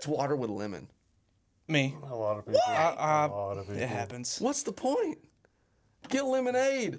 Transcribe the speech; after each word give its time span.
gets 0.00 0.08
water 0.08 0.34
with 0.34 0.48
lemon? 0.48 0.88
Me. 1.68 1.94
A 2.10 2.14
lot 2.14 2.38
of 2.38 2.46
people. 2.46 2.60
I- 2.66 2.72
I- 2.98 3.24
a 3.24 3.26
uh, 3.26 3.28
lot 3.28 3.58
of 3.58 3.66
people. 3.66 3.82
It 3.82 3.88
happens. 3.88 4.40
What's 4.40 4.62
the 4.62 4.72
point? 4.72 5.18
Get 6.08 6.24
lemonade. 6.24 6.98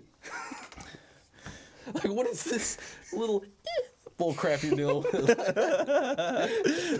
like, 1.93 2.09
what 2.09 2.27
is 2.27 2.43
this 2.43 2.77
little 3.11 3.43
bull 4.17 4.35
crap 4.35 4.61
you're 4.61 4.75
dealing 4.75 5.03
with? 5.11 5.29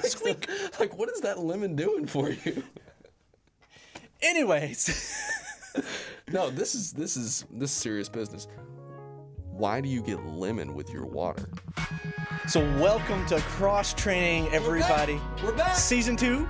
Squeak. 0.06 0.50
Like, 0.80 0.98
what 0.98 1.10
is 1.10 1.22
that 1.22 1.38
lemon 1.38 1.76
doing 1.76 2.08
for 2.08 2.32
you? 2.32 2.64
Anyways, 4.24 5.16
No, 6.32 6.50
this 6.50 6.74
is 6.76 6.94
this 6.94 7.16
is 7.16 7.46
this 7.52 7.72
is 7.72 7.78
serious 7.78 8.10
business. 8.10 8.48
Why 9.52 9.82
do 9.82 9.88
you 9.90 10.02
get 10.02 10.26
lemon 10.26 10.74
with 10.74 10.90
your 10.90 11.06
water? 11.06 11.50
So 12.48 12.60
welcome 12.80 13.26
to 13.28 13.40
cross 13.42 13.94
training, 13.94 14.48
everybody. 14.54 15.20
We're 15.44 15.54
back. 15.56 15.76
Season 15.76 16.16
two. 16.16 16.48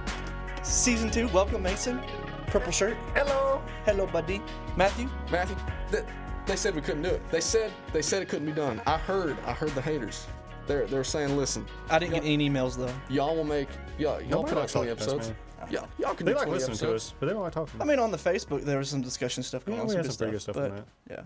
Season 0.64 1.09
two. 1.12 1.27
Welcome, 1.30 1.64
Mason. 1.64 2.02
Purple 2.48 2.72
shirt. 2.72 2.95
Hello, 3.16 3.62
Hello, 3.86 4.08
buddy. 4.08 4.41
Matthew. 4.76 5.09
Matthew. 5.31 5.55
Th- 5.91 6.04
they 6.45 6.55
said 6.55 6.76
we 6.76 6.81
couldn't 6.81 7.04
do 7.04 7.09
it. 7.09 7.22
They 7.30 7.40
said 7.41 7.72
they 7.94 8.02
said 8.02 8.22
it 8.22 8.30
couldn't 8.30 8.45
be 8.48 8.52
done. 8.52 8.81
I 8.88 8.98
heard. 8.98 9.38
I 9.45 9.54
heard 9.54 9.70
the 9.72 9.81
haters. 9.81 10.27
They're 10.67 10.86
they're 10.88 11.04
saying, 11.04 11.36
listen, 11.38 11.66
I 11.90 12.00
didn't 12.00 12.14
get 12.14 12.23
any 12.23 12.50
emails 12.50 12.78
though. 12.78 12.94
y'all 13.09 13.36
will 13.36 13.44
make 13.44 13.67
y'all 13.98 14.22
y'all 14.22 14.30
Nobody 14.44 14.50
put 14.50 14.58
out 14.58 14.62
likes 14.62 14.73
20 14.73 14.89
talking 14.89 14.95
to 14.98 15.03
us, 15.03 15.14
episodes. 15.14 15.28
man. 15.59 15.72
Y'all 15.72 15.88
y'all 16.00 16.14
can 16.16 16.26
They 16.26 16.31
do 16.31 16.38
like 16.38 16.48
20 16.48 16.58
listening 16.59 16.78
to 16.78 16.86
episodes. 16.86 17.12
us, 17.12 17.14
but 17.20 17.26
they 17.28 17.34
don't 17.34 17.42
like 17.44 17.53
talking. 17.53 17.81
I 17.81 17.86
mean, 17.86 18.00
on 18.00 18.12
the 18.12 18.17
Facebook, 18.17 18.64
there 18.64 18.78
was 18.78 18.89
some 18.89 19.02
discussion 19.02 19.44
stuff 19.44 19.66
going 19.66 19.78
Yeah, 19.78 19.81
on. 19.81 19.88
we 19.88 19.92
some 19.94 19.98
had 19.98 20.05
good 20.05 20.12
some 20.14 20.17
pretty 20.17 20.31
good 20.31 20.42
stuff 20.42 20.58
on 20.58 20.70
but, 20.70 20.88
Yeah. 21.09 21.22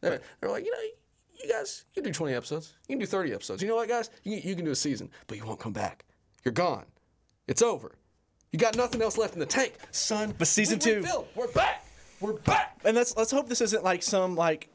They're, 0.00 0.20
they're 0.40 0.50
like, 0.50 0.64
you 0.64 0.72
know, 0.72 0.78
you 1.42 1.50
guys, 1.50 1.84
you 1.94 2.02
can 2.02 2.10
do 2.12 2.14
20 2.14 2.34
episodes. 2.34 2.74
You 2.88 2.94
can 2.94 3.00
do 3.00 3.06
30 3.06 3.32
episodes. 3.34 3.62
You 3.62 3.68
know 3.68 3.76
what, 3.76 3.88
guys? 3.88 4.10
You, 4.24 4.36
you 4.42 4.54
can 4.54 4.64
do 4.64 4.70
a 4.70 4.76
season, 4.76 5.10
but 5.26 5.36
you 5.38 5.44
won't 5.44 5.60
come 5.60 5.72
back. 5.72 6.04
You're 6.44 6.52
gone. 6.52 6.84
It's 7.48 7.62
over. 7.62 7.96
You 8.52 8.58
got 8.58 8.76
nothing 8.76 9.00
else 9.02 9.16
left 9.16 9.34
in 9.34 9.40
the 9.40 9.46
tank, 9.46 9.74
son. 9.90 10.34
But 10.38 10.46
season 10.48 10.78
We 10.78 10.84
two- 10.84 10.96
refilled. 11.00 11.28
We're 11.34 11.48
back. 11.52 11.86
We're 12.20 12.34
back. 12.34 12.78
And 12.84 12.96
let's 12.96 13.16
let's 13.16 13.30
hope 13.32 13.48
this 13.48 13.60
isn't 13.60 13.82
like 13.82 14.02
some 14.02 14.36
like 14.36 14.68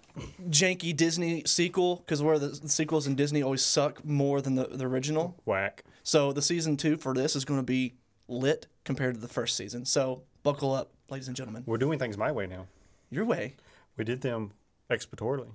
janky 0.49 0.95
Disney 0.95 1.43
sequel 1.45 1.97
because 1.97 2.21
where 2.23 2.39
the, 2.39 2.47
the 2.47 2.67
sequels 2.69 3.07
in 3.07 3.15
Disney 3.15 3.43
always 3.43 3.63
suck 3.63 4.03
more 4.03 4.41
than 4.41 4.55
the, 4.55 4.65
the 4.65 4.85
original. 4.85 5.35
Whack. 5.45 5.83
So 6.03 6.33
the 6.33 6.41
season 6.41 6.75
two 6.75 6.97
for 6.97 7.13
this 7.13 7.35
is 7.35 7.45
going 7.45 7.59
to 7.59 7.63
be 7.65 7.93
lit 8.27 8.67
compared 8.83 9.13
to 9.15 9.21
the 9.21 9.27
first 9.27 9.55
season. 9.55 9.85
So 9.85 10.23
buckle 10.43 10.73
up, 10.73 10.91
ladies 11.09 11.27
and 11.27 11.37
gentlemen. 11.37 11.63
We're 11.65 11.77
doing 11.77 11.99
things 11.99 12.17
my 12.17 12.31
way 12.31 12.47
now. 12.47 12.65
Your 13.09 13.23
way. 13.25 13.55
We 13.95 14.03
did 14.03 14.21
them 14.21 14.51
expiatorily. 14.89 15.51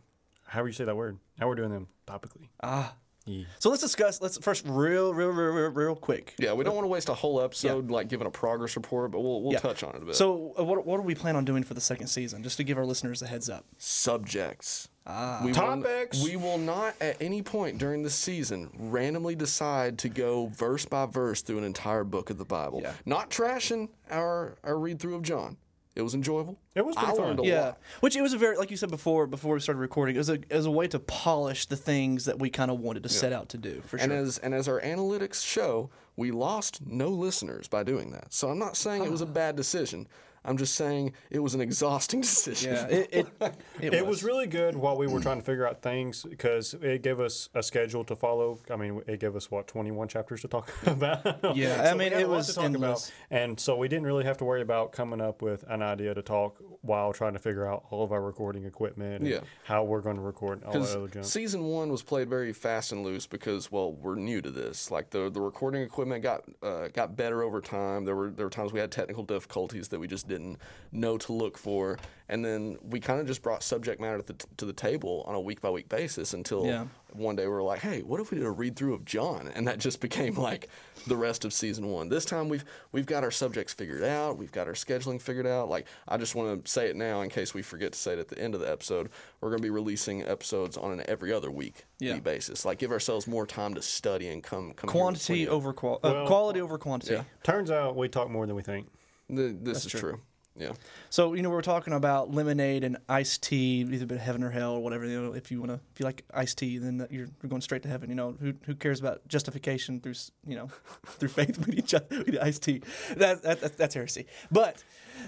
However 0.53 0.69
you 0.69 0.75
say 0.75 0.85
that 0.85 0.97
word. 0.97 1.19
Now 1.41 1.49
we're 1.49 1.55
doing 1.55 1.71
them 1.71 1.89
topically. 2.07 2.49
Ah. 2.63 2.95
Yeah. 3.25 3.45
So 3.61 3.71
let's 3.71 3.81
discuss. 3.81 4.21
Let's 4.21 4.37
first 4.39 4.65
real, 4.67 5.15
real, 5.15 5.29
real, 5.29 5.53
real, 5.53 5.71
real 5.71 5.95
quick. 5.95 6.35
Yeah, 6.39 6.55
we 6.55 6.65
don't 6.65 6.75
want 6.75 6.85
to 6.85 6.89
waste 6.89 7.09
a 7.09 7.15
whole 7.15 7.41
episode 7.41 7.89
like 7.89 8.09
giving 8.09 8.27
a 8.27 8.31
progress 8.31 8.75
report, 8.75 9.13
but 9.13 9.21
we'll 9.21 9.43
we'll 9.43 9.53
Yeah. 9.53 9.61
touch 9.61 9.85
on 9.85 9.95
it 9.95 10.03
a 10.03 10.07
bit. 10.07 10.17
So 10.17 10.55
uh, 10.59 10.65
what 10.65 10.85
what 10.85 10.97
do 10.97 11.03
we 11.05 11.15
plan 11.15 11.37
on 11.37 11.45
doing 11.45 11.63
for 11.63 11.75
the 11.75 11.81
second 11.81 12.09
season? 12.09 12.43
Just 12.43 12.57
to 12.57 12.65
give 12.65 12.77
our 12.79 12.85
listeners 12.85 13.23
a 13.23 13.29
heads 13.29 13.49
up. 13.49 13.65
subjects. 13.79 14.89
Ah. 15.07 15.41
We 15.45 15.53
Topics. 15.53 16.19
Will, 16.19 16.31
we 16.31 16.37
will 16.37 16.59
not 16.59 16.95
at 17.01 17.17
any 17.23 17.43
point 17.43 17.79
during 17.79 18.03
the 18.03 18.11
season 18.11 18.71
randomly 18.77 19.35
decide 19.37 19.99
to 20.01 20.09
go 20.09 20.47
verse 20.49 20.85
by 20.85 21.07
verse 21.07 21.43
through 21.43 21.59
an 21.59 21.65
entire 21.65 22.03
book 22.05 22.29
of 22.29 22.39
the 22.39 22.45
Bible. 22.45 22.81
Yeah. 22.83 22.93
Not 23.07 23.31
trashing 23.31 23.89
our 24.11 24.57
our 24.65 24.77
read 24.79 24.99
through 24.99 25.15
of 25.15 25.23
John. 25.23 25.57
It 25.95 26.03
was 26.03 26.15
enjoyable. 26.15 26.59
It 26.75 26.87
was 26.87 26.97
pretty 26.97 27.13
I 27.13 27.17
fun. 27.17 27.27
learned 27.27 27.41
a 27.41 27.47
Yeah, 27.47 27.65
lot. 27.65 27.81
which 28.01 28.17
it 28.17 28.23
was 28.23 28.33
a 28.33 28.39
very 28.39 28.57
like 28.57 28.71
you 28.71 28.77
said 28.77 28.91
before 28.91 29.27
before 29.27 29.55
we 29.55 29.61
started 29.61 29.81
recording. 29.81 30.15
It 30.15 30.19
was 30.19 30.31
a 30.31 30.35
it 30.35 30.53
was 30.53 30.67
a 30.67 30.71
way 30.71 30.89
to 30.89 30.99
polish 30.99 31.67
the 31.67 31.77
things 31.77 32.25
that 32.25 32.39
we 32.39 32.49
kind 32.49 32.71
of 32.71 32.81
wanted 32.81 33.03
to 33.03 33.09
set 33.11 33.33
out 33.33 33.51
to 33.51 33.59
do 33.59 33.83
for 33.87 33.99
sure. 33.99 34.05
And 34.05 34.13
as 34.13 34.39
and 34.39 34.55
as 34.55 34.69
our 34.69 34.81
analytics 34.81 35.45
show, 35.47 35.91
we 36.17 36.31
lost 36.31 36.81
no 36.87 37.09
listeners 37.09 37.69
by 37.69 37.83
doing 37.83 38.11
that. 38.13 38.33
So 38.33 38.49
I'm 38.49 38.59
not 38.59 38.77
saying 38.77 39.05
it 39.05 39.11
was 39.11 39.23
a 39.23 39.27
ah. 39.27 39.29
bad 39.33 39.57
decision. 39.57 40.09
I'm 40.45 40.57
just 40.57 40.75
saying 40.75 41.13
it 41.31 41.39
was 41.39 41.55
an 41.55 41.61
exhausting 41.61 42.21
decision. 42.23 42.75
yeah, 42.75 42.87
it 42.87 43.09
it, 43.13 43.27
it, 43.81 43.95
It 43.95 44.07
was 44.07 44.25
really 44.25 44.47
good 44.47 44.75
while 44.77 44.97
we 44.97 45.07
were 45.07 45.21
trying 45.21 45.39
to 45.39 45.45
figure 45.45 45.67
out 45.67 45.83
things 45.83 46.23
because 46.25 46.75
it 46.75 47.03
gave 47.03 47.21
us 47.21 47.49
a 47.55 47.63
schedule 47.63 48.05
to 48.05 48.17
follow. 48.17 48.59
I 48.71 48.77
mean, 48.77 49.03
it 49.07 49.21
gave 49.21 49.37
us 49.37 49.51
what 49.51 49.67
21 49.69 50.09
chapters 50.09 50.41
to 50.43 50.49
talk 50.49 50.71
about. 50.87 51.25
Yeah, 51.57 51.81
I 51.83 51.85
So 51.87 51.93
we 51.93 51.99
mean, 52.05 52.13
it 52.13 52.29
was 52.29 52.57
endless. 52.59 53.09
about. 53.09 53.41
and 53.43 53.61
so 53.61 53.77
we 53.77 53.89
didn't 53.89 54.07
really 54.07 54.25
have 54.25 54.39
to 54.39 54.45
worry 54.45 54.63
about 54.63 54.93
coming 54.93 55.21
up 55.21 55.43
with 55.43 55.65
an 55.69 55.83
idea 55.83 56.15
to 56.15 56.23
talk 56.23 56.59
while 56.83 57.13
trying 57.13 57.33
to 57.35 57.39
figure 57.39 57.67
out 57.67 57.85
all 57.91 58.03
of 58.03 58.11
our 58.11 58.21
recording 58.21 58.65
equipment 58.65 59.21
and 59.21 59.29
Yeah. 59.31 59.41
how 59.65 59.85
we're 59.85 60.01
going 60.01 60.17
to 60.17 60.23
record 60.23 60.59
and 60.59 60.67
all 60.67 60.73
that 60.73 60.79
Because 60.81 60.97
other 60.97 61.09
junk. 61.09 61.25
season 61.27 61.65
one 61.65 61.91
was 61.91 62.03
played 62.03 62.29
very 62.29 62.53
fast 62.53 62.91
and 62.91 63.05
loose 63.05 63.27
because 63.27 63.71
well 63.71 63.93
we're 63.93 64.17
new 64.17 64.41
to 64.43 64.51
this. 64.51 64.91
Like 64.91 65.11
the 65.11 65.31
the 65.31 65.41
recording 65.41 65.83
equipment 65.83 66.23
got 66.25 66.43
uh, 66.63 66.89
got 66.89 67.17
better 67.17 67.43
over 67.45 67.61
time. 67.61 68.05
There 68.05 68.17
were 68.17 68.31
there 68.31 68.47
were 68.47 68.51
times 68.51 68.73
we 68.73 68.81
had 68.81 68.91
technical 68.91 69.23
difficulties 69.23 69.89
that 69.89 70.01
we 70.01 70.09
just 70.09 70.27
didn't 70.33 70.59
know 70.95 71.17
to 71.17 71.33
look 71.33 71.57
for, 71.57 71.99
and 72.29 72.45
then 72.45 72.77
we 72.83 73.01
kind 73.01 73.19
of 73.21 73.27
just 73.27 73.43
brought 73.43 73.63
subject 73.63 73.99
matter 74.01 74.19
to 74.19 74.25
the, 74.33 74.47
to 74.59 74.65
the 74.67 74.73
table 74.75 75.25
on 75.27 75.35
a 75.35 75.41
week 75.41 75.61
by 75.63 75.71
week 75.71 75.89
basis 75.89 76.35
until 76.35 76.67
Yeah. 76.67 76.85
one 77.15 77.35
day 77.35 77.45
we 77.45 77.49
were 77.53 77.63
like, 77.63 77.81
hey, 77.81 78.03
what 78.03 78.21
if 78.21 78.31
we 78.31 78.37
did 78.39 78.47
a 78.47 78.51
read 78.51 78.77
through 78.77 78.93
of 78.93 79.05
John? 79.07 79.49
And 79.55 79.67
that 79.69 79.79
just 79.79 80.01
became 80.09 80.35
like 80.35 80.69
the 81.07 81.17
rest 81.17 81.45
of 81.47 81.53
season 81.55 81.87
one. 81.89 82.09
This 82.11 82.25
time 82.27 82.49
we've 82.51 82.65
we've 82.93 83.07
got 83.07 83.25
our 83.25 83.31
subjects 83.31 83.73
figured 83.73 84.03
out. 84.05 84.37
We've 84.37 84.53
got 84.53 84.67
our 84.67 84.75
scheduling 84.75 85.21
figured 85.21 85.47
out. 85.47 85.71
Like 85.71 85.87
I 86.07 86.19
just 86.19 86.35
want 86.35 86.63
to 86.65 86.71
say 86.71 86.89
it 86.89 86.97
now 86.97 87.23
in 87.23 87.31
case 87.31 87.55
we 87.55 87.63
forget 87.63 87.93
to 87.93 87.99
say 87.99 88.13
it 88.13 88.19
at 88.19 88.29
the 88.29 88.39
end 88.39 88.55
of 88.55 88.61
the 88.61 88.71
episode. 88.71 89.09
We're 89.41 89.49
going 89.49 89.61
to 89.61 89.67
be 89.67 89.71
releasing 89.71 90.23
episodes 90.25 90.77
on 90.77 90.93
an 90.93 91.03
every 91.09 91.33
other 91.33 91.51
week 91.51 91.87
Yeah. 92.01 92.19
basis. 92.19 92.65
Like 92.67 92.79
give 92.79 92.93
ourselves 92.93 93.27
more 93.27 93.47
time 93.47 93.73
to 93.75 93.83
study 93.83 94.29
and 94.29 94.43
come 94.43 94.73
come 94.75 94.91
quantity 94.91 95.49
over 95.49 95.73
qual- 95.73 96.01
uh, 96.03 96.27
quality 96.27 96.61
over 96.61 96.77
quantity. 96.77 97.15
Yeah. 97.15 97.25
Turns 97.43 97.71
out 97.71 97.97
we 97.97 98.09
talk 98.09 98.29
more 98.31 98.47
than 98.47 98.55
we 98.57 98.63
think. 98.63 98.89
Th- 99.35 99.57
this 99.61 99.87
is 99.87 99.93
true. 99.93 100.21
Yeah. 100.57 100.73
So 101.09 101.33
you 101.33 101.43
know 101.43 101.49
we 101.49 101.57
are 101.57 101.63
talking 101.63 101.95
about 101.95 102.31
lemonade 102.35 102.85
and 102.85 102.99
iced 103.09 103.43
tea, 103.43 103.87
either 103.91 104.05
been 104.05 104.19
heaven 104.19 104.43
or 104.43 104.51
hell 104.51 104.73
or 104.75 104.81
whatever. 104.81 105.07
You 105.07 105.23
know, 105.23 105.33
if 105.33 105.51
you 105.51 105.61
wanna, 105.61 105.81
if 105.95 106.01
you 106.01 106.05
like 106.05 106.25
iced 106.35 106.59
tea, 106.59 106.77
then 106.77 107.07
you're, 107.11 107.27
you're 107.43 107.49
going 107.49 107.63
straight 107.63 107.83
to 107.85 107.89
heaven. 107.89 108.11
You 108.11 108.17
know, 108.17 108.37
who 108.39 108.53
who 108.67 108.75
cares 108.75 109.01
about 109.01 109.27
justification 109.29 110.01
through 110.01 110.15
you 110.47 110.57
know 110.57 110.67
through 111.07 111.31
faith? 111.31 111.67
We 111.67 111.77
need, 111.77 111.87
ju- 111.87 111.99
we 112.11 112.19
need 112.19 112.39
iced 112.39 112.63
tea. 112.65 112.83
That, 113.17 113.43
that, 113.43 113.61
that 113.63 113.79
that's 113.79 113.95
heresy. 113.95 114.27
But 114.51 114.85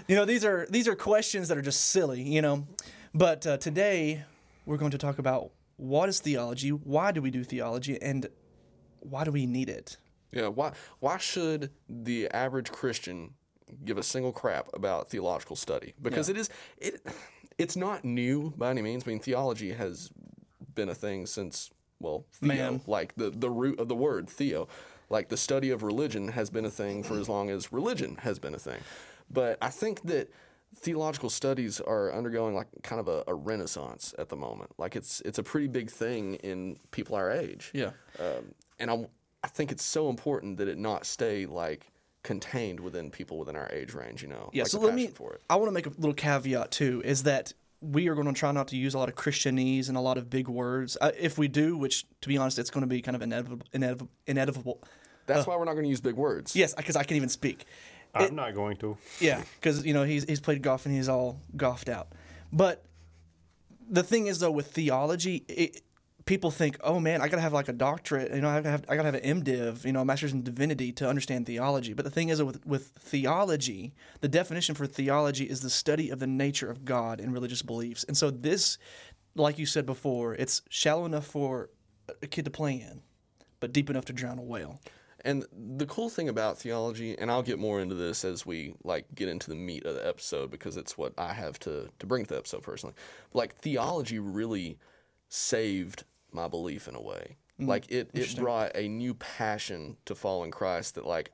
you 0.07 0.15
know 0.15 0.25
these 0.25 0.45
are 0.45 0.67
these 0.69 0.87
are 0.87 0.95
questions 0.95 1.47
that 1.47 1.57
are 1.57 1.63
just 1.63 1.87
silly. 1.87 2.21
You 2.21 2.43
know, 2.43 2.67
but 3.15 3.47
uh, 3.47 3.57
today 3.57 4.23
we're 4.67 4.77
going 4.77 4.91
to 4.91 4.99
talk 4.99 5.17
about 5.17 5.49
what 5.77 6.07
is 6.07 6.19
theology, 6.19 6.69
why 6.69 7.11
do 7.11 7.21
we 7.21 7.31
do 7.31 7.43
theology, 7.43 7.99
and 8.01 8.27
why 8.99 9.23
do 9.23 9.31
we 9.31 9.45
need 9.47 9.69
it? 9.69 9.97
Yeah, 10.31 10.49
why 10.49 10.73
why 10.99 11.17
should 11.17 11.71
the 11.89 12.29
average 12.29 12.71
Christian 12.71 13.33
give 13.83 13.97
a 13.97 14.03
single 14.03 14.31
crap 14.31 14.69
about 14.73 15.09
theological 15.09 15.55
study? 15.55 15.93
Because 16.01 16.29
it 16.29 16.37
is 16.37 16.49
it 16.77 17.05
it's 17.57 17.75
not 17.75 18.03
new 18.03 18.53
by 18.57 18.69
any 18.69 18.81
means. 18.81 19.03
I 19.05 19.09
mean, 19.09 19.19
theology 19.19 19.71
has 19.73 20.11
been 20.73 20.89
a 20.89 20.95
thing 20.95 21.25
since 21.25 21.71
well, 21.99 22.25
theo, 22.33 22.71
Man. 22.71 22.81
like 22.87 23.15
the 23.15 23.29
the 23.29 23.49
root 23.49 23.79
of 23.79 23.87
the 23.87 23.95
word 23.95 24.29
theo. 24.29 24.67
Like 25.09 25.29
the 25.29 25.37
study 25.37 25.69
of 25.69 25.83
religion 25.83 26.29
has 26.29 26.49
been 26.49 26.65
a 26.65 26.69
thing 26.69 27.03
for 27.03 27.19
as 27.19 27.29
long 27.29 27.49
as 27.51 27.71
religion 27.71 28.17
has 28.21 28.39
been 28.39 28.55
a 28.55 28.59
thing. 28.59 28.79
But 29.29 29.57
I 29.61 29.69
think 29.69 30.01
that 30.03 30.31
theological 30.75 31.29
studies 31.29 31.79
are 31.79 32.11
undergoing 32.11 32.55
like 32.55 32.67
kind 32.83 32.99
of 32.99 33.07
a, 33.07 33.23
a 33.27 33.33
renaissance 33.33 34.13
at 34.17 34.29
the 34.29 34.35
moment. 34.35 34.71
Like 34.77 34.95
it's 34.95 35.21
it's 35.21 35.37
a 35.37 35.43
pretty 35.43 35.67
big 35.67 35.89
thing 35.89 36.35
in 36.35 36.77
people 36.91 37.15
our 37.15 37.31
age. 37.31 37.71
Yeah. 37.73 37.91
Um, 38.19 38.53
and 38.79 38.91
I, 38.91 39.07
I 39.43 39.47
think 39.47 39.71
it's 39.71 39.85
so 39.85 40.09
important 40.09 40.57
that 40.57 40.67
it 40.67 40.77
not 40.77 41.05
stay 41.05 41.45
like 41.45 41.91
contained 42.25 42.81
within 42.81 43.09
people 43.09 43.37
within 43.37 43.55
our 43.55 43.69
age 43.71 43.93
range. 43.93 44.21
You 44.21 44.27
know, 44.27 44.49
Yeah, 44.51 44.63
like 44.63 44.71
so 44.71 44.79
let 44.79 44.93
me. 44.93 45.07
for 45.07 45.33
it. 45.33 45.41
I 45.49 45.55
want 45.55 45.67
to 45.67 45.71
make 45.71 45.85
a 45.85 45.89
little 45.91 46.13
caveat 46.13 46.71
too. 46.71 47.01
Is 47.05 47.23
that 47.23 47.53
we 47.81 48.09
are 48.09 48.15
going 48.15 48.27
to 48.27 48.33
try 48.33 48.51
not 48.51 48.67
to 48.69 48.75
use 48.77 48.93
a 48.93 48.97
lot 48.97 49.07
of 49.09 49.15
Christianese 49.15 49.87
and 49.87 49.95
a 49.95 50.01
lot 50.01 50.17
of 50.17 50.29
big 50.29 50.47
words. 50.49 50.97
Uh, 50.99 51.11
if 51.17 51.37
we 51.37 51.47
do, 51.47 51.77
which 51.77 52.05
to 52.21 52.27
be 52.27 52.37
honest, 52.37 52.59
it's 52.59 52.69
going 52.71 52.81
to 52.81 52.87
be 52.87 53.01
kind 53.01 53.15
of 53.15 53.21
inevitable. 53.21 53.65
Inevitable. 53.71 54.09
inevitable. 54.27 54.81
That's 55.27 55.47
why 55.47 55.55
we're 55.55 55.65
not 55.65 55.73
going 55.73 55.85
to 55.85 55.89
use 55.89 56.01
big 56.01 56.15
words. 56.15 56.55
Yes, 56.55 56.73
because 56.75 56.95
I 56.95 57.03
can't 57.03 57.17
even 57.17 57.29
speak. 57.29 57.65
I'm 58.13 58.35
not 58.35 58.53
going 58.53 58.77
to. 58.77 58.97
Yeah, 59.19 59.41
because 59.59 59.85
you 59.85 59.93
know 59.93 60.03
he's 60.03 60.23
he's 60.23 60.39
played 60.39 60.61
golf 60.61 60.85
and 60.85 60.95
he's 60.95 61.09
all 61.09 61.39
golfed 61.55 61.89
out. 61.89 62.09
But 62.51 62.83
the 63.89 64.03
thing 64.03 64.27
is 64.27 64.39
though, 64.39 64.51
with 64.51 64.71
theology, 64.71 65.43
it, 65.47 65.81
people 66.25 66.49
think, 66.51 66.77
oh 66.83 66.99
man, 66.99 67.21
I 67.21 67.27
gotta 67.27 67.41
have 67.41 67.53
like 67.53 67.67
a 67.67 67.73
doctorate. 67.73 68.33
You 68.33 68.41
know, 68.41 68.49
I 68.49 68.57
gotta 68.57 68.69
have 68.69 68.85
I 68.89 68.95
gotta 68.95 69.11
have 69.11 69.15
an 69.15 69.43
MDiv, 69.43 69.85
you 69.85 69.91
know, 69.91 70.01
a 70.01 70.05
master's 70.05 70.33
in 70.33 70.43
divinity 70.43 70.91
to 70.93 71.07
understand 71.07 71.45
theology. 71.45 71.93
But 71.93 72.05
the 72.05 72.11
thing 72.11 72.29
is, 72.29 72.41
with 72.41 72.65
with 72.65 72.87
theology, 72.99 73.93
the 74.21 74.27
definition 74.27 74.75
for 74.75 74.87
theology 74.87 75.45
is 75.45 75.61
the 75.61 75.69
study 75.69 76.09
of 76.09 76.19
the 76.19 76.27
nature 76.27 76.69
of 76.69 76.85
God 76.85 77.19
and 77.19 77.33
religious 77.33 77.61
beliefs. 77.61 78.03
And 78.05 78.17
so 78.17 78.31
this, 78.31 78.77
like 79.35 79.59
you 79.59 79.65
said 79.65 79.85
before, 79.85 80.35
it's 80.35 80.61
shallow 80.69 81.05
enough 81.05 81.25
for 81.25 81.69
a 82.21 82.27
kid 82.27 82.45
to 82.45 82.51
play 82.51 82.73
in, 82.73 83.01
but 83.59 83.71
deep 83.71 83.89
enough 83.89 84.05
to 84.05 84.13
drown 84.13 84.39
a 84.39 84.43
whale. 84.43 84.79
And 85.23 85.43
the 85.51 85.87
cool 85.87 86.09
thing 86.09 86.29
about 86.29 86.59
theology, 86.59 87.17
and 87.17 87.31
I'll 87.31 87.41
get 87.41 87.57
more 87.57 87.81
into 87.81 87.95
this 87.95 88.23
as 88.23 88.45
we 88.45 88.75
like 88.83 89.05
get 89.15 89.27
into 89.27 89.49
the 89.49 89.55
meat 89.55 89.83
of 89.83 89.95
the 89.95 90.07
episode 90.07 90.51
because 90.51 90.77
it's 90.77 90.99
what 90.99 91.13
I 91.17 91.33
have 91.33 91.59
to 91.59 91.89
to 91.99 92.05
bring 92.05 92.25
to 92.25 92.33
the 92.33 92.37
episode 92.39 92.63
personally. 92.63 92.95
But, 93.31 93.37
like 93.39 93.55
theology 93.57 94.19
really 94.19 94.77
saved 95.29 96.03
my 96.35 96.47
belief 96.47 96.87
in 96.87 96.95
a 96.95 97.01
way. 97.01 97.37
Mm-hmm. 97.59 97.69
Like 97.69 97.89
it 97.89 98.11
it 98.13 98.35
brought 98.35 98.75
a 98.75 98.87
new 98.87 99.13
passion 99.13 99.97
to 100.05 100.15
following 100.15 100.51
Christ 100.51 100.95
that 100.95 101.05
like 101.05 101.31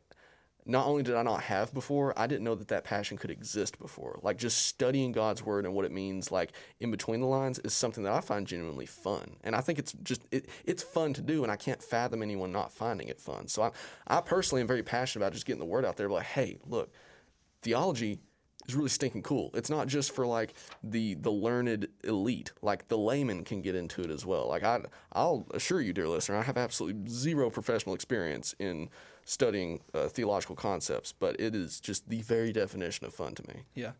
not 0.65 0.85
only 0.85 1.01
did 1.01 1.15
I 1.15 1.23
not 1.23 1.41
have 1.43 1.73
before, 1.73 2.17
I 2.17 2.27
didn't 2.27 2.43
know 2.43 2.53
that 2.55 2.67
that 2.67 2.83
passion 2.83 3.17
could 3.17 3.31
exist 3.31 3.79
before. 3.79 4.19
Like 4.21 4.37
just 4.37 4.67
studying 4.67 5.11
God's 5.11 5.43
word 5.43 5.65
and 5.65 5.73
what 5.73 5.85
it 5.85 5.91
means, 5.91 6.31
like 6.31 6.51
in 6.79 6.91
between 6.91 7.19
the 7.19 7.25
lines, 7.25 7.57
is 7.59 7.73
something 7.73 8.03
that 8.03 8.13
I 8.13 8.21
find 8.21 8.45
genuinely 8.45 8.85
fun. 8.85 9.37
And 9.43 9.55
I 9.55 9.61
think 9.61 9.79
it's 9.79 9.93
just 10.03 10.21
it, 10.31 10.47
it's 10.63 10.83
fun 10.83 11.13
to 11.13 11.21
do, 11.21 11.43
and 11.43 11.51
I 11.51 11.55
can't 11.55 11.81
fathom 11.81 12.21
anyone 12.21 12.51
not 12.51 12.71
finding 12.71 13.07
it 13.07 13.19
fun. 13.19 13.47
So 13.47 13.63
I, 13.63 13.71
I 14.07 14.21
personally 14.21 14.61
am 14.61 14.67
very 14.67 14.83
passionate 14.83 15.25
about 15.25 15.33
just 15.33 15.45
getting 15.45 15.59
the 15.59 15.65
word 15.65 15.85
out 15.85 15.97
there. 15.97 16.09
Like, 16.09 16.27
hey, 16.27 16.57
look, 16.65 16.93
theology 17.63 18.19
is 18.67 18.75
really 18.75 18.89
stinking 18.89 19.23
cool. 19.23 19.51
It's 19.53 19.69
not 19.69 19.87
just 19.87 20.13
for 20.13 20.25
like 20.25 20.53
the 20.83 21.15
the 21.15 21.31
learned 21.31 21.87
elite. 22.03 22.51
Like 22.61 22.87
the 22.87 22.97
layman 22.97 23.43
can 23.43 23.61
get 23.61 23.75
into 23.75 24.01
it 24.01 24.09
as 24.09 24.25
well. 24.25 24.47
Like 24.47 24.63
I 24.63 24.81
I'll 25.13 25.45
assure 25.53 25.81
you, 25.81 25.93
dear 25.93 26.07
listener, 26.07 26.37
I 26.37 26.43
have 26.43 26.57
absolutely 26.57 27.09
zero 27.11 27.49
professional 27.49 27.95
experience 27.95 28.55
in 28.59 28.89
studying 29.25 29.81
uh, 29.93 30.07
theological 30.07 30.55
concepts, 30.55 31.13
but 31.13 31.39
it 31.39 31.55
is 31.55 31.79
just 31.79 32.09
the 32.09 32.21
very 32.21 32.51
definition 32.51 33.05
of 33.05 33.13
fun 33.13 33.35
to 33.35 33.47
me. 33.47 33.61
Yeah. 33.75 33.91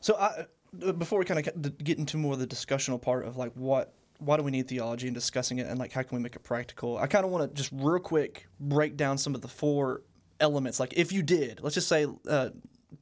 So 0.00 0.16
I, 0.16 0.46
uh, 0.82 0.92
before 0.92 1.18
we 1.18 1.24
kind 1.24 1.46
of 1.46 1.78
get 1.78 1.98
into 1.98 2.16
more 2.16 2.34
of 2.34 2.38
the 2.38 2.46
discussional 2.46 3.00
part 3.00 3.26
of 3.26 3.36
like 3.36 3.52
what 3.54 3.92
why 4.18 4.36
do 4.36 4.42
we 4.42 4.50
need 4.50 4.68
theology 4.68 5.08
and 5.08 5.14
discussing 5.14 5.58
it 5.58 5.66
and 5.66 5.78
like 5.78 5.92
how 5.92 6.02
can 6.02 6.16
we 6.16 6.22
make 6.22 6.36
it 6.36 6.42
practical, 6.42 6.98
I 6.98 7.06
kind 7.06 7.24
of 7.24 7.30
want 7.30 7.48
to 7.48 7.54
just 7.56 7.70
real 7.72 7.98
quick 7.98 8.46
break 8.60 8.96
down 8.96 9.18
some 9.18 9.34
of 9.34 9.40
the 9.40 9.48
four 9.48 10.02
elements. 10.40 10.78
Like 10.78 10.94
if 10.96 11.12
you 11.12 11.22
did, 11.22 11.60
let's 11.62 11.74
just 11.74 11.88
say 11.88 12.06
uh, 12.28 12.50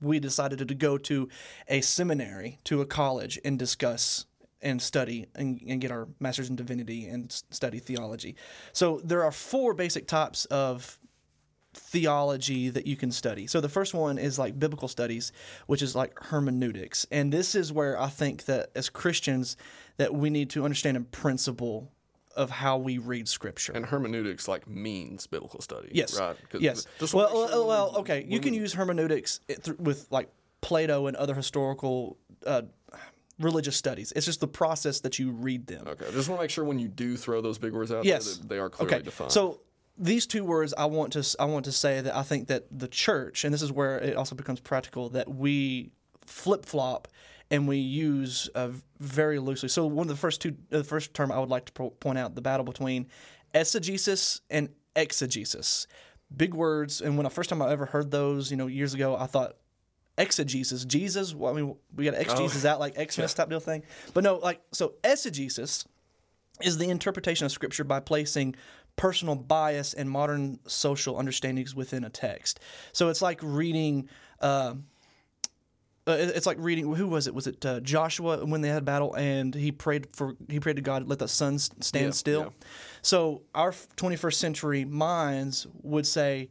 we 0.00 0.20
decided 0.20 0.67
to 0.67 0.75
go 0.75 0.99
to 0.99 1.29
a 1.69 1.81
seminary, 1.81 2.58
to 2.64 2.81
a 2.81 2.87
college, 2.87 3.38
and 3.44 3.58
discuss 3.58 4.26
and 4.61 4.82
study 4.82 5.26
and, 5.35 5.61
and 5.69 5.81
get 5.81 5.90
our 5.90 6.08
master's 6.20 6.50
in 6.50 6.56
divinity 6.56 7.06
and 7.06 7.31
study 7.50 7.79
theology. 7.79 8.37
So 8.73 9.00
there 9.05 9.25
are 9.25 9.31
four 9.31 9.75
basic 9.75 10.06
types 10.06 10.46
of 10.46 10.99
theology 11.75 12.70
that 12.70 12.87
you 12.87 12.96
can 12.96 13.12
study. 13.12 13.46
So 13.46 13.61
the 13.61 13.69
first 13.69 13.94
one 13.94 14.19
is 14.19 14.38
like 14.38 14.58
biblical 14.58 14.88
studies, 14.88 15.32
which 15.67 15.82
is 15.82 15.94
like 15.94 16.19
hermeneutics. 16.19 17.06
And 17.11 17.32
this 17.32 17.55
is 17.55 17.73
where 17.73 18.00
I 18.00 18.08
think 18.08 18.46
that 18.46 18.70
as 18.75 18.88
Christians 18.88 19.56
that 19.96 20.14
we 20.14 20.31
need 20.31 20.50
to 20.50 20.64
understand 20.64 20.96
in 20.96 21.05
principle 21.05 21.93
of 22.38 22.50
how 22.50 22.79
we 22.79 22.99
read 22.99 23.29
scripture. 23.29 23.73
And 23.73 23.85
hermeneutics 23.85 24.46
like 24.46 24.69
means 24.69 25.26
biblical 25.26 25.61
study. 25.61 25.90
Yes. 25.93 26.19
Right. 26.19 26.37
Yes. 26.58 26.87
well, 27.12 27.31
well, 27.35 27.67
well, 27.67 27.96
okay. 27.99 28.25
You 28.26 28.38
can 28.38 28.55
use 28.55 28.73
hermeneutics 28.73 29.40
with 29.79 30.06
like 30.11 30.31
Plato 30.61 31.08
and 31.08 31.17
other 31.17 31.35
historical 31.35 32.17
uh, 32.46 32.62
religious 33.40 33.76
studies. 33.76 34.12
It's 34.14 34.25
just 34.25 34.40
the 34.40 34.49
process 34.49 35.00
that 35.00 35.19
you 35.19 35.32
read 35.32 35.67
them. 35.67 35.87
Okay. 35.87 36.06
I 36.06 36.11
just 36.12 36.29
want 36.29 36.38
to 36.40 36.44
make 36.44 36.50
sure 36.50 36.64
when 36.64 36.79
you 36.79 36.88
do 36.88 37.17
throw 37.17 37.40
those 37.40 37.58
big 37.58 37.73
words 37.73 37.90
out 37.90 38.05
yes. 38.05 38.37
there, 38.37 38.46
they 38.49 38.58
are 38.58 38.70
clearly 38.70 38.94
okay. 38.94 39.05
defined. 39.05 39.32
So 39.32 39.61
these 39.96 40.26
two 40.26 40.44
words 40.44 40.73
I 40.79 40.84
want 40.84 41.12
to 41.14 41.37
I 41.41 41.46
want 41.46 41.64
to 41.64 41.73
say 41.73 42.00
that 42.00 42.14
I 42.14 42.23
think 42.23 42.46
that 42.49 42.67
the 42.70 42.88
church, 42.88 43.44
and 43.44 43.52
this 43.52 43.62
is 43.62 43.73
where 43.73 43.99
it 43.99 44.17
also 44.17 44.37
becomes 44.37 44.61
practical, 44.61 45.08
that 45.11 45.29
we 45.29 45.91
flip 46.25 46.64
flop 46.64 47.08
and 47.50 47.67
we 47.67 47.79
use 47.79 48.49
uh, 48.55 48.71
very 49.00 49.39
loosely. 49.39 49.69
So 49.69 49.87
one 49.87 50.05
of 50.05 50.09
the 50.09 50.21
first 50.21 50.41
two, 50.41 50.56
the 50.71 50.85
first 50.85 51.15
term 51.15 51.33
I 51.33 51.39
would 51.39 51.49
like 51.49 51.67
to 51.67 51.73
po- 51.73 51.91
point 51.91 52.19
out 52.19 52.35
the 52.35 52.43
battle 52.43 52.65
between 52.65 53.06
eisegesis 53.55 54.41
and 54.50 54.69
exegesis. 54.97 55.87
Big 56.37 56.53
words, 56.53 57.00
and 57.00 57.17
when 57.17 57.25
the 57.25 57.31
first 57.31 57.49
time 57.49 57.62
I 57.62 57.71
ever 57.71 57.87
heard 57.87 58.11
those, 58.11 58.50
you 58.50 58.56
know, 58.56 58.67
years 58.67 58.93
ago, 58.93 59.17
I 59.17 59.27
thought 59.27 59.56
exegesis, 60.19 60.85
Jesus. 60.85 61.35
Well, 61.35 61.53
I 61.53 61.56
mean, 61.56 61.75
we 61.97 62.05
got 62.05 62.15
exegesis 62.15 62.67
oh. 62.67 62.71
out 62.71 62.81
like 62.81 62.95
Xmas 62.95 63.19
yeah. 63.19 63.27
type 63.27 63.49
deal 63.49 63.61
thing, 63.61 63.83
but 64.12 64.25
no, 64.25 64.37
like 64.37 64.61
so 64.73 64.94
eisegesis 65.03 65.87
is 66.61 66.77
the 66.77 66.91
interpretation 66.91 67.47
of 67.47 67.53
Scripture 67.53 67.85
by 67.85 68.01
placing 68.01 68.56
personal 68.97 69.37
bias 69.37 69.94
and 69.94 70.11
modern 70.11 70.59
social 70.67 71.19
understandings 71.19 71.75
within 71.75 72.05
a 72.05 72.11
text. 72.11 72.61
So 72.93 73.09
it's 73.09 73.23
like 73.23 73.41
reading. 73.43 74.09
Uh, 74.41 74.75
uh, 76.08 76.16
it's 76.19 76.46
like 76.46 76.56
reading. 76.58 76.94
Who 76.94 77.06
was 77.06 77.26
it? 77.26 77.34
Was 77.34 77.46
it 77.46 77.64
uh, 77.66 77.81
Joshua 77.81 78.44
when 78.44 78.62
they 78.62 78.69
had 78.69 78.84
battle 78.84 79.14
and 79.14 79.55
he 79.55 79.70
prayed 79.70 80.08
for 80.14 80.34
he 80.49 80.58
prayed 80.58 80.76
to 80.76 80.82
God 80.82 81.06
let 81.06 81.19
the 81.19 81.28
sun 81.28 81.58
stand 81.58 82.06
yeah, 82.06 82.10
still. 82.10 82.43
Yeah. 82.43 82.66
So 83.02 83.43
our 83.55 83.72
21st 83.72 84.34
century 84.34 84.84
minds 84.84 85.66
would 85.82 86.06
say, 86.06 86.49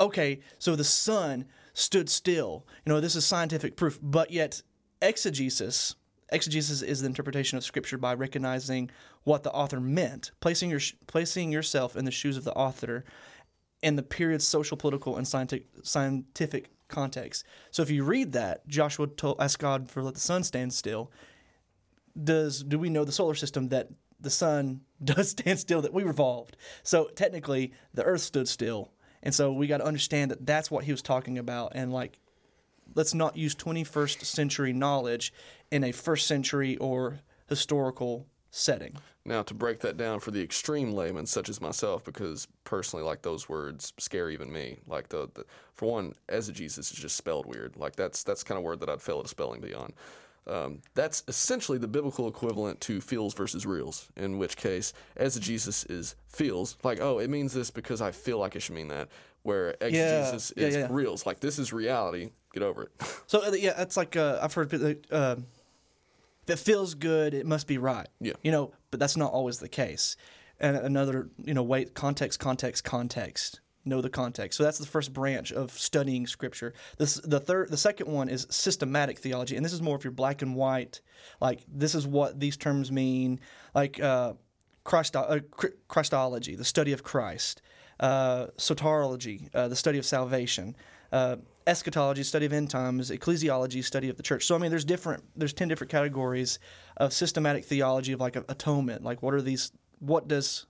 okay, 0.00 0.40
so 0.58 0.74
the 0.76 0.84
sun 0.84 1.44
stood 1.74 2.08
still. 2.08 2.66
You 2.84 2.92
know, 2.92 3.00
this 3.00 3.16
is 3.16 3.26
scientific 3.26 3.76
proof, 3.76 3.98
but 4.02 4.30
yet 4.30 4.62
exegesis 5.02 5.94
exegesis 6.30 6.82
is 6.82 7.00
the 7.00 7.06
interpretation 7.06 7.56
of 7.56 7.64
scripture 7.64 7.98
by 7.98 8.14
recognizing 8.14 8.90
what 9.24 9.42
the 9.42 9.52
author 9.52 9.80
meant, 9.80 10.32
placing 10.40 10.70
your 10.70 10.80
placing 11.06 11.52
yourself 11.52 11.96
in 11.96 12.04
the 12.04 12.10
shoes 12.10 12.36
of 12.36 12.44
the 12.44 12.54
author 12.54 13.04
in 13.82 13.96
the 13.96 14.02
period's 14.02 14.46
social, 14.46 14.76
political, 14.76 15.16
and 15.16 15.28
scientific 15.28 15.66
scientific 15.82 16.70
context. 16.88 17.44
So 17.70 17.82
if 17.82 17.90
you 17.90 18.04
read 18.04 18.32
that, 18.32 18.66
Joshua 18.68 19.06
told, 19.06 19.40
asked 19.40 19.58
God 19.58 19.90
for 19.90 20.02
let 20.02 20.14
the 20.14 20.20
sun 20.20 20.42
stand 20.44 20.72
still. 20.72 21.10
Does 22.22 22.62
do 22.62 22.78
we 22.78 22.88
know 22.88 23.04
the 23.04 23.12
solar 23.12 23.34
system 23.34 23.68
that 23.68 23.88
the 24.20 24.30
sun 24.30 24.80
does 25.04 25.30
stand 25.30 25.58
still 25.58 25.82
that 25.82 25.92
we 25.92 26.02
revolved? 26.02 26.56
So 26.82 27.10
technically, 27.14 27.72
the 27.94 28.04
Earth 28.04 28.22
stood 28.22 28.48
still, 28.48 28.92
and 29.22 29.34
so 29.34 29.52
we 29.52 29.66
got 29.66 29.78
to 29.78 29.86
understand 29.86 30.30
that 30.30 30.46
that's 30.46 30.70
what 30.70 30.84
he 30.84 30.92
was 30.92 31.02
talking 31.02 31.38
about. 31.38 31.72
And 31.74 31.92
like, 31.92 32.18
let's 32.94 33.14
not 33.14 33.36
use 33.36 33.54
21st 33.54 34.24
century 34.24 34.72
knowledge 34.72 35.32
in 35.70 35.84
a 35.84 35.92
first 35.92 36.26
century 36.26 36.76
or 36.78 37.20
historical 37.48 38.26
setting. 38.56 38.96
Now, 39.24 39.42
to 39.42 39.54
break 39.54 39.80
that 39.80 39.96
down 39.96 40.20
for 40.20 40.30
the 40.30 40.42
extreme 40.42 40.92
layman, 40.92 41.26
such 41.26 41.48
as 41.48 41.60
myself, 41.60 42.04
because 42.04 42.46
personally, 42.64 43.04
like 43.04 43.22
those 43.22 43.48
words 43.48 43.92
scare 43.98 44.30
even 44.30 44.52
me. 44.52 44.78
Like 44.86 45.08
the, 45.08 45.28
the 45.34 45.44
for 45.74 45.90
one, 45.90 46.14
exegesis 46.28 46.90
is 46.90 46.98
just 46.98 47.16
spelled 47.16 47.46
weird. 47.46 47.76
Like 47.76 47.96
that's 47.96 48.22
that's 48.22 48.44
kind 48.44 48.56
of 48.56 48.64
word 48.64 48.80
that 48.80 48.88
I'd 48.88 49.02
fail 49.02 49.18
at 49.18 49.26
a 49.26 49.28
spelling 49.28 49.60
bee 49.60 49.74
on. 49.74 49.92
Um, 50.48 50.80
that's 50.94 51.24
essentially 51.26 51.76
the 51.76 51.88
biblical 51.88 52.28
equivalent 52.28 52.80
to 52.82 53.00
feels 53.00 53.34
versus 53.34 53.66
reals, 53.66 54.08
in 54.16 54.38
which 54.38 54.56
case 54.56 54.92
eisegesis 55.18 55.90
is 55.90 56.14
feels, 56.28 56.76
like, 56.84 57.00
oh, 57.00 57.18
it 57.18 57.28
means 57.28 57.52
this 57.52 57.70
because 57.70 58.00
I 58.00 58.12
feel 58.12 58.38
like 58.38 58.54
it 58.54 58.60
should 58.60 58.76
mean 58.76 58.88
that, 58.88 59.08
where 59.42 59.70
exegesis 59.80 60.52
yeah, 60.56 60.66
is 60.66 60.74
yeah, 60.74 60.80
yeah. 60.82 60.88
reals, 60.88 61.26
like 61.26 61.40
this 61.40 61.58
is 61.58 61.72
reality, 61.72 62.30
get 62.54 62.62
over 62.62 62.84
it. 62.84 62.90
so, 63.26 63.44
uh, 63.44 63.50
yeah, 63.52 63.82
it's 63.82 63.96
like 63.96 64.14
uh, 64.14 64.38
I've 64.40 64.54
heard 64.54 65.04
uh, 65.10 65.36
if 66.46 66.50
it 66.50 66.58
feels 66.62 66.94
good, 66.94 67.34
it 67.34 67.46
must 67.46 67.66
be 67.66 67.78
right. 67.78 68.08
Yeah. 68.20 68.34
You 68.42 68.52
know, 68.52 68.72
but 68.90 69.00
that's 69.00 69.16
not 69.16 69.32
always 69.32 69.58
the 69.58 69.68
case. 69.68 70.16
And 70.60 70.76
another, 70.76 71.28
you 71.44 71.54
know, 71.54 71.62
wait, 71.62 71.94
context, 71.94 72.38
context, 72.40 72.84
context. 72.84 73.60
Know 73.84 74.00
the 74.00 74.10
context. 74.10 74.56
So 74.58 74.64
that's 74.64 74.78
the 74.78 74.86
first 74.86 75.12
branch 75.12 75.52
of 75.52 75.70
studying 75.70 76.26
scripture. 76.26 76.74
This 76.98 77.14
the 77.14 77.38
third 77.38 77.70
the 77.70 77.76
second 77.76 78.08
one 78.10 78.28
is 78.28 78.46
systematic 78.50 79.20
theology. 79.20 79.54
And 79.54 79.64
this 79.64 79.72
is 79.72 79.80
more 79.80 79.96
if 79.96 80.02
you're 80.02 80.10
black 80.10 80.42
and 80.42 80.56
white, 80.56 81.00
like 81.40 81.60
this 81.68 81.94
is 81.94 82.04
what 82.04 82.40
these 82.40 82.56
terms 82.56 82.90
mean, 82.90 83.38
like 83.76 84.00
uh, 84.00 84.32
Christ, 84.82 85.14
uh, 85.14 85.38
Christology, 85.86 86.56
the 86.56 86.64
study 86.64 86.92
of 86.92 87.04
Christ, 87.04 87.62
uh, 88.00 88.46
soteriology, 88.56 89.54
uh, 89.54 89.68
the 89.68 89.76
study 89.76 89.98
of 89.98 90.04
salvation, 90.04 90.74
uh, 91.12 91.36
eschatology, 91.66 92.22
study 92.22 92.46
of 92.46 92.52
end 92.52 92.70
times, 92.70 93.10
ecclesiology, 93.10 93.82
study 93.82 94.08
of 94.08 94.16
the 94.16 94.22
church. 94.22 94.46
So 94.46 94.54
I 94.54 94.58
mean, 94.58 94.70
there's 94.70 94.84
different. 94.84 95.24
There's 95.36 95.52
ten 95.52 95.68
different 95.68 95.90
categories 95.90 96.58
of 96.96 97.12
systematic 97.12 97.64
theology 97.64 98.12
of 98.12 98.20
like 98.20 98.36
atonement. 98.36 99.02
Like, 99.02 99.22
what 99.22 99.34
are 99.34 99.42
these? 99.42 99.72
What 99.98 100.28
does? 100.28 100.66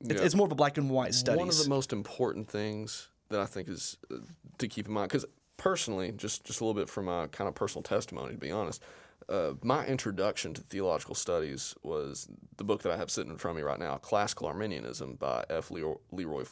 Yeah. 0.00 0.12
It's, 0.12 0.22
it's 0.22 0.34
more 0.34 0.46
of 0.46 0.52
a 0.52 0.56
black 0.56 0.78
and 0.78 0.88
white 0.90 1.14
study. 1.14 1.38
One 1.38 1.48
of 1.48 1.58
the 1.58 1.68
most 1.68 1.92
important 1.92 2.48
things 2.48 3.08
that 3.30 3.40
I 3.40 3.46
think 3.46 3.68
is 3.68 3.96
uh, 4.12 4.16
to 4.58 4.68
keep 4.68 4.86
in 4.86 4.92
mind, 4.92 5.08
because 5.08 5.24
personally, 5.56 6.12
just 6.12 6.44
just 6.44 6.60
a 6.60 6.64
little 6.64 6.80
bit 6.80 6.88
from 6.88 7.06
my 7.06 7.26
kind 7.28 7.48
of 7.48 7.54
personal 7.54 7.82
testimony, 7.82 8.32
to 8.32 8.38
be 8.38 8.50
honest. 8.50 8.82
Uh, 9.28 9.52
my 9.62 9.84
introduction 9.86 10.54
to 10.54 10.62
theological 10.62 11.14
studies 11.14 11.74
was 11.82 12.28
the 12.56 12.64
book 12.64 12.82
that 12.82 12.92
I 12.92 12.96
have 12.96 13.10
sitting 13.10 13.30
in 13.30 13.36
front 13.36 13.58
of 13.58 13.62
me 13.62 13.66
right 13.68 13.78
now, 13.78 13.96
Classical 13.96 14.46
Arminianism 14.46 15.16
by 15.16 15.44
F. 15.50 15.70
Leroy, 15.70 15.96
Leroy 16.10 16.44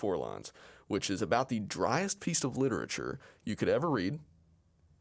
which 0.89 1.09
is 1.09 1.23
about 1.23 1.49
the 1.49 1.61
driest 1.61 2.21
piece 2.21 2.45
of 2.45 2.57
literature 2.59 3.19
you 3.45 3.57
could 3.57 3.69
ever 3.69 3.89
read. 3.89 4.19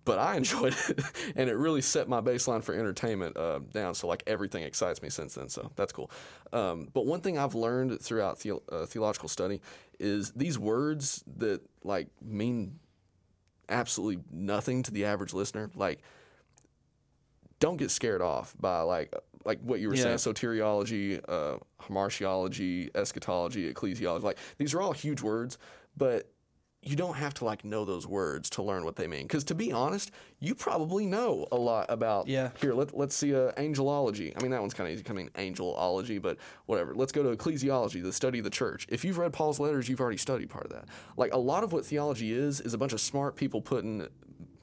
But 0.06 0.20
I 0.20 0.36
enjoyed 0.38 0.76
it, 0.88 1.02
and 1.36 1.50
it 1.50 1.56
really 1.56 1.82
set 1.82 2.08
my 2.08 2.22
baseline 2.22 2.64
for 2.64 2.74
entertainment 2.74 3.36
uh, 3.36 3.60
down. 3.74 3.96
So, 3.96 4.08
like, 4.08 4.24
everything 4.28 4.64
excites 4.64 5.02
me 5.02 5.10
since 5.10 5.34
then. 5.34 5.50
So, 5.50 5.72
that's 5.76 5.92
cool. 5.92 6.12
Um, 6.54 6.88
but 6.94 7.06
one 7.06 7.22
thing 7.22 7.38
I've 7.38 7.56
learned 7.56 8.00
throughout 8.00 8.40
the, 8.40 8.62
uh, 8.72 8.86
theological 8.86 9.28
study 9.28 9.62
is 10.00 10.32
these 10.32 10.60
words 10.60 11.24
that, 11.38 11.62
like, 11.84 12.08
mean 12.22 12.80
absolutely 13.68 14.24
nothing 14.32 14.84
to 14.84 14.92
the 14.92 15.06
average 15.06 15.34
listener. 15.34 15.72
Like, 15.76 16.02
don't 17.66 17.78
get 17.78 17.90
scared 17.90 18.22
off 18.22 18.54
by 18.60 18.82
like 18.82 19.12
like 19.44 19.60
what 19.62 19.80
you 19.80 19.90
were 19.90 19.96
yeah. 19.96 20.16
saying, 20.16 20.18
soteriology, 20.18 21.20
uh, 21.28 21.58
hamartiology, 21.82 22.96
eschatology, 22.96 23.74
ecclesiology. 23.74 24.22
Like 24.22 24.38
these 24.60 24.74
are 24.76 24.82
all 24.82 24.92
huge 24.92 25.22
words, 25.22 25.58
but 25.98 26.30
you 26.84 26.96
don't 26.96 27.16
have 27.16 27.34
to 27.34 27.46
like 27.46 27.66
know 27.66 27.84
those 27.84 28.06
words 28.06 28.52
to 28.52 28.62
learn 28.62 28.86
what 28.86 28.96
they 28.96 29.08
mean. 29.08 29.24
Because 29.24 29.44
to 29.46 29.56
be 29.56 29.72
honest, 29.72 30.12
you 30.40 30.54
probably 30.54 31.08
know 31.08 31.48
a 31.52 31.56
lot 31.56 31.88
about. 31.90 32.28
Yeah. 32.28 32.52
Here, 32.62 32.74
let, 32.76 32.96
let's 32.96 33.16
see 33.16 33.34
uh, 33.34 33.52
angelology. 33.54 34.32
I 34.38 34.42
mean, 34.44 34.52
that 34.52 34.62
one's 34.62 34.76
kind 34.76 34.88
of 34.88 34.94
easy. 34.94 35.04
I 35.10 35.14
mean, 35.14 35.30
angelology, 35.30 36.22
but 36.22 36.38
whatever. 36.68 36.94
Let's 36.94 37.12
go 37.12 37.24
to 37.24 37.36
ecclesiology, 37.36 38.04
the 38.04 38.14
study 38.14 38.38
of 38.38 38.44
the 38.44 38.52
church. 38.52 38.86
If 38.90 39.04
you've 39.04 39.18
read 39.18 39.34
Paul's 39.34 39.60
letters, 39.60 39.90
you've 39.90 40.02
already 40.02 40.18
studied 40.18 40.52
part 40.52 40.66
of 40.66 40.72
that. 40.74 40.86
Like 41.18 41.34
a 41.34 41.40
lot 41.40 41.64
of 41.64 41.74
what 41.74 41.84
theology 41.84 42.32
is, 42.32 42.62
is 42.62 42.76
a 42.76 42.78
bunch 42.78 42.94
of 42.94 43.02
smart 43.02 43.36
people 43.36 43.62
putting 43.62 44.08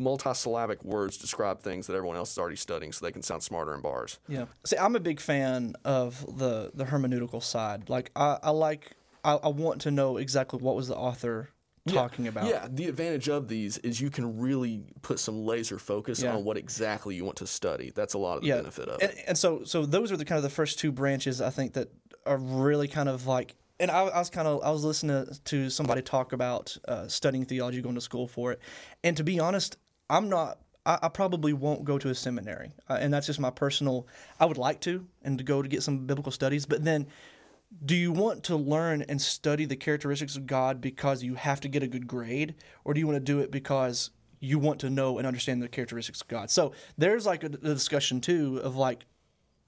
multisyllabic 0.02 0.84
words 0.84 1.16
describe 1.16 1.60
things 1.60 1.86
that 1.86 1.94
everyone 1.94 2.16
else 2.16 2.32
is 2.32 2.38
already 2.38 2.56
studying 2.56 2.92
so 2.92 3.04
they 3.04 3.12
can 3.12 3.22
sound 3.22 3.42
smarter 3.42 3.74
in 3.74 3.80
bars. 3.80 4.18
Yeah. 4.28 4.46
See, 4.64 4.76
I'm 4.76 4.96
a 4.96 5.00
big 5.00 5.20
fan 5.20 5.74
of 5.84 6.24
the 6.38 6.70
the 6.74 6.84
hermeneutical 6.84 7.42
side. 7.42 7.88
Like, 7.88 8.10
I, 8.16 8.38
I 8.42 8.50
like, 8.50 8.92
I, 9.24 9.34
I 9.34 9.48
want 9.48 9.82
to 9.82 9.90
know 9.90 10.16
exactly 10.16 10.58
what 10.58 10.76
was 10.76 10.88
the 10.88 10.96
author 10.96 11.50
talking 11.88 12.28
about. 12.28 12.46
Yeah, 12.46 12.68
the 12.70 12.86
advantage 12.86 13.28
of 13.28 13.48
these 13.48 13.78
is 13.78 14.00
you 14.00 14.10
can 14.10 14.38
really 14.38 14.84
put 15.02 15.18
some 15.18 15.44
laser 15.44 15.78
focus 15.78 16.22
Yeah. 16.22 16.34
on 16.36 16.44
what 16.44 16.56
exactly 16.56 17.14
you 17.16 17.24
want 17.24 17.38
to 17.38 17.46
study. 17.46 17.92
That's 17.94 18.14
a 18.14 18.18
lot 18.18 18.36
of 18.36 18.42
the 18.42 18.48
yeah. 18.48 18.56
benefit 18.56 18.88
of 18.88 19.02
and, 19.02 19.10
it. 19.10 19.24
and 19.26 19.38
so 19.38 19.64
so 19.64 19.84
those 19.84 20.12
are 20.12 20.16
the 20.16 20.24
kind 20.24 20.36
of 20.36 20.42
the 20.42 20.50
first 20.50 20.78
two 20.78 20.92
branches 20.92 21.40
I 21.40 21.50
think 21.50 21.72
that 21.74 21.88
are 22.24 22.36
really 22.38 22.86
kind 22.86 23.08
of 23.08 23.26
like 23.26 23.56
and 23.80 23.90
I, 23.90 24.02
I 24.02 24.18
was 24.20 24.30
kind 24.30 24.46
of 24.46 24.62
I 24.62 24.70
was 24.70 24.84
listening 24.84 25.26
to 25.44 25.70
somebody 25.70 26.02
talk 26.02 26.32
about 26.32 26.76
uh, 26.86 27.08
studying 27.08 27.44
theology, 27.44 27.82
going 27.82 27.96
to 27.96 28.00
school 28.00 28.28
for 28.28 28.52
it, 28.52 28.60
and 29.02 29.16
to 29.16 29.24
be 29.24 29.40
honest, 29.40 29.76
I'm 30.12 30.28
not. 30.28 30.58
I, 30.84 30.98
I 31.02 31.08
probably 31.08 31.54
won't 31.54 31.84
go 31.84 31.98
to 31.98 32.10
a 32.10 32.14
seminary, 32.14 32.70
uh, 32.88 32.98
and 33.00 33.12
that's 33.12 33.26
just 33.26 33.40
my 33.40 33.50
personal. 33.50 34.06
I 34.38 34.44
would 34.44 34.58
like 34.58 34.80
to 34.82 35.06
and 35.22 35.38
to 35.38 35.44
go 35.44 35.62
to 35.62 35.68
get 35.68 35.82
some 35.82 36.06
biblical 36.06 36.32
studies, 36.32 36.66
but 36.66 36.84
then. 36.84 37.08
Do 37.86 37.96
you 37.96 38.12
want 38.12 38.44
to 38.44 38.56
learn 38.56 39.00
and 39.08 39.18
study 39.18 39.64
the 39.64 39.76
characteristics 39.76 40.36
of 40.36 40.46
God 40.46 40.82
because 40.82 41.22
you 41.22 41.36
have 41.36 41.58
to 41.62 41.68
get 41.68 41.82
a 41.82 41.86
good 41.86 42.06
grade, 42.06 42.54
or 42.84 42.92
do 42.92 43.00
you 43.00 43.06
want 43.06 43.16
to 43.16 43.20
do 43.20 43.38
it 43.38 43.50
because 43.50 44.10
you 44.40 44.58
want 44.58 44.80
to 44.80 44.90
know 44.90 45.16
and 45.16 45.26
understand 45.26 45.62
the 45.62 45.68
characteristics 45.68 46.20
of 46.20 46.28
God? 46.28 46.50
So 46.50 46.72
there's 46.98 47.24
like 47.24 47.44
a, 47.44 47.46
a 47.46 47.72
discussion 47.72 48.20
too 48.20 48.60
of 48.62 48.76
like, 48.76 49.06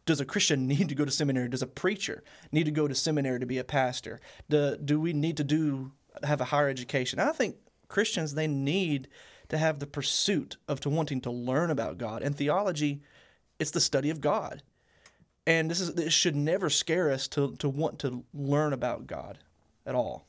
does 0.05 0.21
a 0.21 0.27
Christian 0.27 0.67
need 0.69 0.91
to 0.91 0.95
go 0.95 1.07
to 1.07 1.11
seminary? 1.11 1.49
Does 1.49 1.63
a 1.63 1.67
preacher 1.67 2.23
need 2.53 2.65
to 2.65 2.71
go 2.71 2.87
to 2.87 2.95
seminary 2.95 3.41
to 3.41 3.47
be 3.47 3.57
a 3.57 3.65
pastor? 3.65 4.21
Do, 4.51 4.77
do 4.77 5.01
we 5.01 5.15
need 5.15 5.39
to 5.39 5.45
do 5.45 5.93
have 6.23 6.43
a 6.43 6.45
higher 6.45 6.69
education? 6.69 7.19
I 7.19 7.33
think 7.33 7.57
Christians 7.89 8.35
they 8.35 8.47
need 8.47 9.09
to 9.49 9.59
have 9.59 9.79
the 9.79 9.87
pursuit 9.87 10.57
of 10.69 10.81
to 10.81 10.91
wanting 10.91 11.21
to 11.23 11.31
learn 11.31 11.71
about 11.71 11.99
God 11.99 12.23
and 12.23 12.37
theology. 12.37 13.03
It's 13.59 13.71
the 13.71 13.81
study 13.81 14.11
of 14.11 14.21
God, 14.21 14.63
and 15.47 15.71
this 15.71 15.81
is 15.81 15.95
this 15.95 16.13
should 16.13 16.37
never 16.37 16.71
scare 16.71 17.11
us 17.11 17.29
to 17.29 17.55
to 17.57 17.69
want 17.69 17.99
to 18.01 18.25
learn 18.35 18.73
about 18.73 19.07
God 19.07 19.39
at 19.87 19.95
all. 19.95 20.27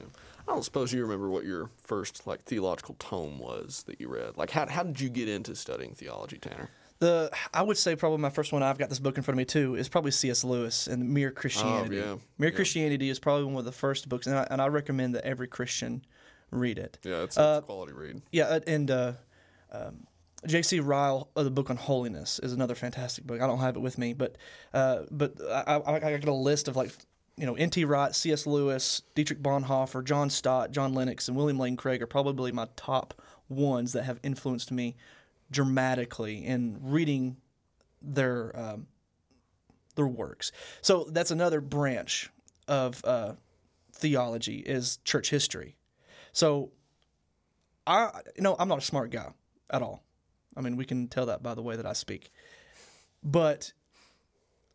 I 0.00 0.52
don't 0.52 0.64
suppose 0.64 0.92
you 0.92 1.02
remember 1.02 1.28
what 1.30 1.44
your 1.44 1.70
first 1.76 2.26
like 2.26 2.42
theological 2.42 2.96
tome 2.98 3.38
was 3.38 3.84
that 3.86 4.00
you 4.00 4.08
read. 4.08 4.36
Like 4.36 4.50
how 4.50 4.66
how 4.68 4.82
did 4.82 5.00
you 5.00 5.08
get 5.08 5.28
into 5.28 5.54
studying 5.54 5.94
theology, 5.94 6.38
Tanner? 6.38 6.70
The 6.98 7.30
I 7.54 7.62
would 7.62 7.78
say 7.78 7.94
probably 7.94 8.18
my 8.18 8.30
first 8.30 8.52
one. 8.52 8.62
I've 8.62 8.78
got 8.78 8.88
this 8.88 8.98
book 8.98 9.16
in 9.16 9.22
front 9.22 9.36
of 9.36 9.38
me 9.38 9.44
too. 9.44 9.76
Is 9.76 9.88
probably 9.88 10.10
C.S. 10.10 10.44
Lewis 10.44 10.86
and 10.86 11.08
Mere 11.08 11.28
oh, 11.28 11.40
Christianity. 11.40 12.00
Oh, 12.00 12.04
yeah. 12.04 12.16
Mere 12.38 12.50
Christianity 12.50 13.08
is 13.08 13.18
probably 13.18 13.44
one 13.44 13.56
of 13.56 13.64
the 13.64 13.72
first 13.72 14.08
books, 14.08 14.26
and 14.26 14.36
I, 14.36 14.46
and 14.50 14.60
I 14.60 14.66
recommend 14.66 15.14
that 15.14 15.24
every 15.24 15.46
Christian 15.46 16.04
read 16.50 16.78
it. 16.78 16.98
Yeah, 17.02 17.22
it's, 17.22 17.36
Uh, 17.36 17.56
it's 17.58 17.64
a 17.64 17.66
quality 17.66 17.92
read. 17.92 18.22
Yeah, 18.32 18.44
uh, 18.44 18.60
and 18.66 18.90
uh, 18.90 19.12
um, 19.72 20.06
J.C. 20.46 20.80
Ryle, 20.80 21.28
uh, 21.36 21.42
the 21.42 21.50
book 21.50 21.70
on 21.70 21.76
holiness, 21.76 22.38
is 22.42 22.52
another 22.52 22.74
fantastic 22.74 23.26
book. 23.26 23.40
I 23.40 23.46
don't 23.46 23.58
have 23.58 23.76
it 23.76 23.80
with 23.80 23.98
me, 23.98 24.12
but 24.12 24.36
uh, 24.72 25.02
but 25.10 25.34
I, 25.50 25.76
I, 25.76 25.94
I 25.96 26.16
got 26.18 26.28
a 26.28 26.32
list 26.32 26.68
of 26.68 26.76
like 26.76 26.92
you 27.36 27.46
know 27.46 27.54
N.T. 27.54 27.84
Wright, 27.84 28.14
C.S. 28.14 28.46
Lewis, 28.46 29.02
Dietrich 29.14 29.42
Bonhoeffer, 29.42 30.04
John 30.04 30.30
Stott, 30.30 30.70
John 30.72 30.94
Lennox, 30.94 31.28
and 31.28 31.36
William 31.36 31.58
Lane 31.58 31.76
Craig 31.76 32.02
are 32.02 32.06
probably 32.06 32.52
my 32.52 32.66
top 32.76 33.14
ones 33.48 33.92
that 33.92 34.04
have 34.04 34.18
influenced 34.22 34.70
me 34.70 34.96
dramatically 35.50 36.44
in 36.44 36.78
reading 36.80 37.36
their 38.00 38.58
um, 38.58 38.86
their 39.96 40.06
works. 40.06 40.52
So 40.80 41.04
that's 41.10 41.30
another 41.30 41.60
branch 41.60 42.30
of 42.68 43.04
uh, 43.04 43.32
theology 43.92 44.58
is 44.58 44.98
church 45.04 45.30
history. 45.30 45.76
So 46.32 46.72
I 47.86 48.10
you 48.36 48.42
know 48.42 48.56
I'm 48.58 48.68
not 48.68 48.78
a 48.78 48.82
smart 48.82 49.10
guy 49.10 49.32
at 49.70 49.82
all. 49.82 50.02
I 50.56 50.60
mean 50.60 50.76
we 50.76 50.84
can 50.84 51.08
tell 51.08 51.26
that 51.26 51.42
by 51.42 51.54
the 51.54 51.62
way 51.62 51.76
that 51.76 51.86
I 51.86 51.92
speak. 51.92 52.30
But 53.22 53.72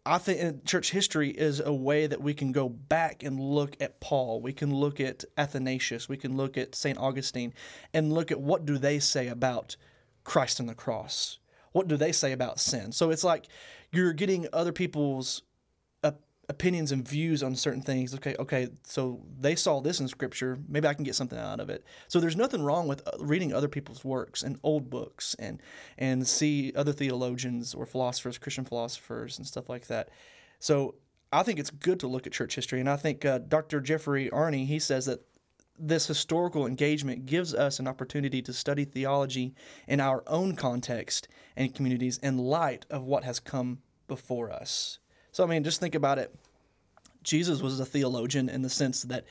I 0.07 0.19
think 0.19 0.65
church 0.65 0.91
history 0.91 1.31
is 1.31 1.59
a 1.59 1.74
way 1.74 2.05
that 2.05 2.21
we 2.21 2.35
can 2.35 2.51
go 2.51 2.69
back 2.69 3.24
and 3.24 3.39
look 3.39 3.75
at 3.79 4.00
Paul. 4.00 4.39
We 4.39 4.53
can 4.53 4.74
look 4.74 5.00
at 5.00 5.25
Athanasius. 5.35 6.07
We 6.07 6.17
can 6.17 6.38
look 6.38 6.57
at 6.57 6.75
St. 6.75 6.97
Augustine 7.00 7.55
and 7.91 8.13
look 8.13 8.31
at 8.31 8.39
what 8.39 8.65
do 8.65 8.77
they 8.77 9.00
say 9.00 9.27
about 9.27 9.75
Christ 10.24 10.59
on 10.59 10.67
the 10.67 10.75
cross? 10.75 11.39
What 11.71 11.88
do 11.88 11.97
they 11.97 12.12
say 12.12 12.33
about 12.33 12.59
sin? 12.59 12.91
So 12.91 13.09
it's 13.09 13.24
like 13.24 13.47
you're 13.91 14.13
getting 14.13 14.47
other 14.53 14.71
people's 14.71 15.41
op- 15.41 15.54
opinions 16.50 16.92
and 16.92 17.08
views 17.08 17.44
on 17.44 17.56
certain 17.56 17.82
things. 17.82 18.14
Okay, 18.16 18.36
okay, 18.40 18.68
so 18.84 19.22
they 19.40 19.56
saw 19.56 19.82
this 19.82 20.00
in 20.00 20.08
scripture. 20.08 20.58
Maybe 20.68 20.88
I 20.88 20.94
can 20.94 21.04
get 21.04 21.16
something 21.16 21.40
out 21.40 21.60
of 21.60 21.70
it. 21.70 21.84
So 22.08 22.20
there's 22.20 22.36
nothing 22.36 22.64
wrong 22.64 22.88
with 22.88 23.02
uh, 23.08 23.12
reading 23.20 23.54
other 23.54 23.68
people's 23.68 24.04
works 24.04 24.44
and 24.44 24.60
old 24.64 24.90
books 24.90 25.36
and 25.40 25.62
and 25.98 26.28
see 26.28 26.72
other 26.75 26.94
theologians 26.94 27.74
or 27.74 27.86
philosophers, 27.86 28.38
Christian 28.38 28.66
philosophers 28.66 29.38
and 29.38 29.48
stuff 29.48 29.70
like 29.70 29.88
that. 29.88 30.10
So 30.60 30.96
I 31.32 31.44
think 31.44 31.60
it's 31.60 31.72
good 31.72 32.00
to 32.02 32.08
look 32.08 32.28
at 32.28 32.34
church 32.34 32.56
history, 32.56 32.80
and 32.80 32.90
I 32.90 32.96
think 32.96 33.25
uh, 33.25 33.40
Dr. 33.40 33.82
Jeffrey 33.82 34.30
Arney 34.30 34.66
he 34.66 34.80
says 34.80 35.06
that 35.06 35.22
this 35.78 36.08
historical 36.08 36.66
engagement 36.68 37.25
gives 37.25 37.54
us 37.54 37.80
an 37.80 37.88
opportunity 37.88 38.42
to 38.42 38.54
study 38.54 38.86
theology 38.86 39.54
in 39.88 40.00
our 40.00 40.24
own 40.28 40.56
context 40.56 41.28
and 41.58 41.75
communities 41.75 42.18
in 42.20 42.38
light 42.38 42.86
of 42.90 43.04
what 43.04 43.25
has 43.25 43.40
come 43.40 43.80
before 44.08 44.52
us. 44.52 45.00
So, 45.36 45.44
I 45.44 45.48
mean, 45.48 45.65
just 45.65 45.82
think 45.82 45.96
about 45.96 46.18
it. 46.18 46.34
Jesus 47.22 47.62
was 47.62 47.82
a 47.82 47.86
theologian 47.86 48.48
in 48.48 48.62
the 48.62 48.70
sense 48.70 49.01
that 49.01 49.25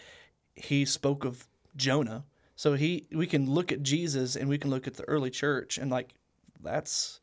he 0.55 0.85
spoke 0.85 1.25
of 1.25 1.49
Jonah. 1.77 2.27
So 2.57 2.75
he 2.75 3.07
we 3.11 3.27
can 3.27 3.49
look 3.49 3.73
at 3.73 3.83
Jesus 3.83 4.37
and 4.37 4.47
we 4.47 4.59
can 4.59 4.69
look 4.69 4.87
at 4.87 4.97
the 4.97 5.05
early 5.05 5.31
church 5.31 5.79
and 5.79 5.91
like 5.91 6.13
that's 6.63 7.21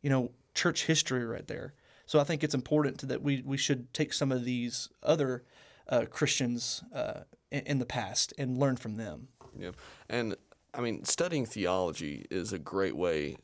you 0.00 0.10
know 0.10 0.30
church 0.54 0.86
history 0.86 1.24
right 1.24 1.44
there. 1.48 1.74
So 2.06 2.20
I 2.20 2.24
think 2.24 2.44
it's 2.44 2.54
important 2.54 3.08
that 3.08 3.20
we 3.20 3.42
we 3.44 3.56
should 3.56 3.92
take 3.92 4.12
some 4.12 4.30
of 4.30 4.44
these 4.44 4.88
other 5.02 5.42
uh, 5.88 6.04
Christians 6.08 6.84
uh, 6.94 7.22
in, 7.50 7.62
in 7.66 7.78
the 7.80 7.84
past 7.84 8.32
and 8.38 8.58
learn 8.58 8.76
from 8.76 8.94
them. 8.94 9.26
Yeah, 9.58 9.72
and 10.08 10.36
I 10.72 10.82
mean, 10.82 11.04
studying 11.04 11.46
theology 11.46 12.26
is 12.30 12.52
a 12.52 12.60
great 12.60 12.94
way 12.96 13.38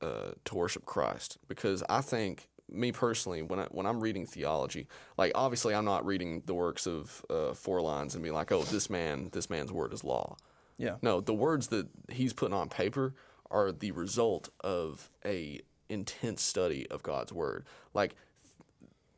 uh, 0.00 0.30
to 0.46 0.54
worship 0.54 0.86
Christ 0.86 1.36
because 1.46 1.84
I 1.90 2.00
think 2.00 2.48
me 2.70 2.92
personally, 2.92 3.42
when 3.42 3.60
I 3.60 3.64
when 3.70 3.86
I'm 3.86 4.00
reading 4.00 4.26
theology, 4.26 4.86
like 5.16 5.32
obviously 5.34 5.74
I'm 5.74 5.84
not 5.84 6.04
reading 6.04 6.42
the 6.46 6.54
works 6.54 6.86
of 6.86 7.24
uh, 7.30 7.52
Forlines 7.52 8.14
and 8.14 8.22
being 8.22 8.34
like, 8.34 8.52
oh, 8.52 8.62
this 8.64 8.90
man, 8.90 9.30
this 9.32 9.48
man's 9.50 9.72
word 9.72 9.92
is 9.92 10.04
law. 10.04 10.36
Yeah. 10.76 10.96
No, 11.02 11.20
the 11.20 11.34
words 11.34 11.68
that 11.68 11.88
he's 12.10 12.32
putting 12.32 12.54
on 12.54 12.68
paper 12.68 13.14
are 13.50 13.72
the 13.72 13.90
result 13.92 14.48
of 14.60 15.10
a 15.24 15.60
intense 15.88 16.42
study 16.42 16.86
of 16.90 17.02
God's 17.02 17.32
word. 17.32 17.64
Like 17.94 18.14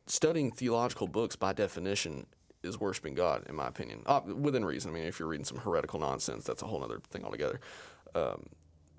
studying 0.07 0.51
theological 0.51 1.07
books 1.07 1.35
by 1.35 1.53
definition 1.53 2.25
is 2.63 2.79
worshiping 2.79 3.15
God, 3.15 3.45
in 3.49 3.55
my 3.55 3.67
opinion, 3.67 4.03
uh, 4.05 4.21
within 4.21 4.63
reason. 4.63 4.91
I 4.91 4.93
mean, 4.93 5.03
if 5.03 5.19
you're 5.19 5.27
reading 5.27 5.45
some 5.45 5.57
heretical 5.57 5.99
nonsense, 5.99 6.43
that's 6.43 6.61
a 6.61 6.65
whole 6.65 6.83
other 6.83 6.99
thing 7.09 7.23
altogether. 7.23 7.59
Um, 8.13 8.47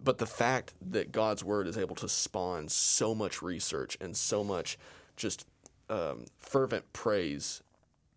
but 0.03 0.19
the 0.19 0.27
fact 0.27 0.75
that 0.91 1.13
God's 1.13 1.45
word 1.45 1.67
is 1.67 1.79
able 1.79 1.97
to 1.97 2.09
spawn 2.09 2.69
so 2.69 3.15
much 3.15 3.43
research 3.43 3.97
and 4.01 4.17
so 4.17 4.43
much 4.43 4.79
just 5.17 5.47
um, 5.89 6.25
fervent 6.39 6.93
praise 6.93 7.63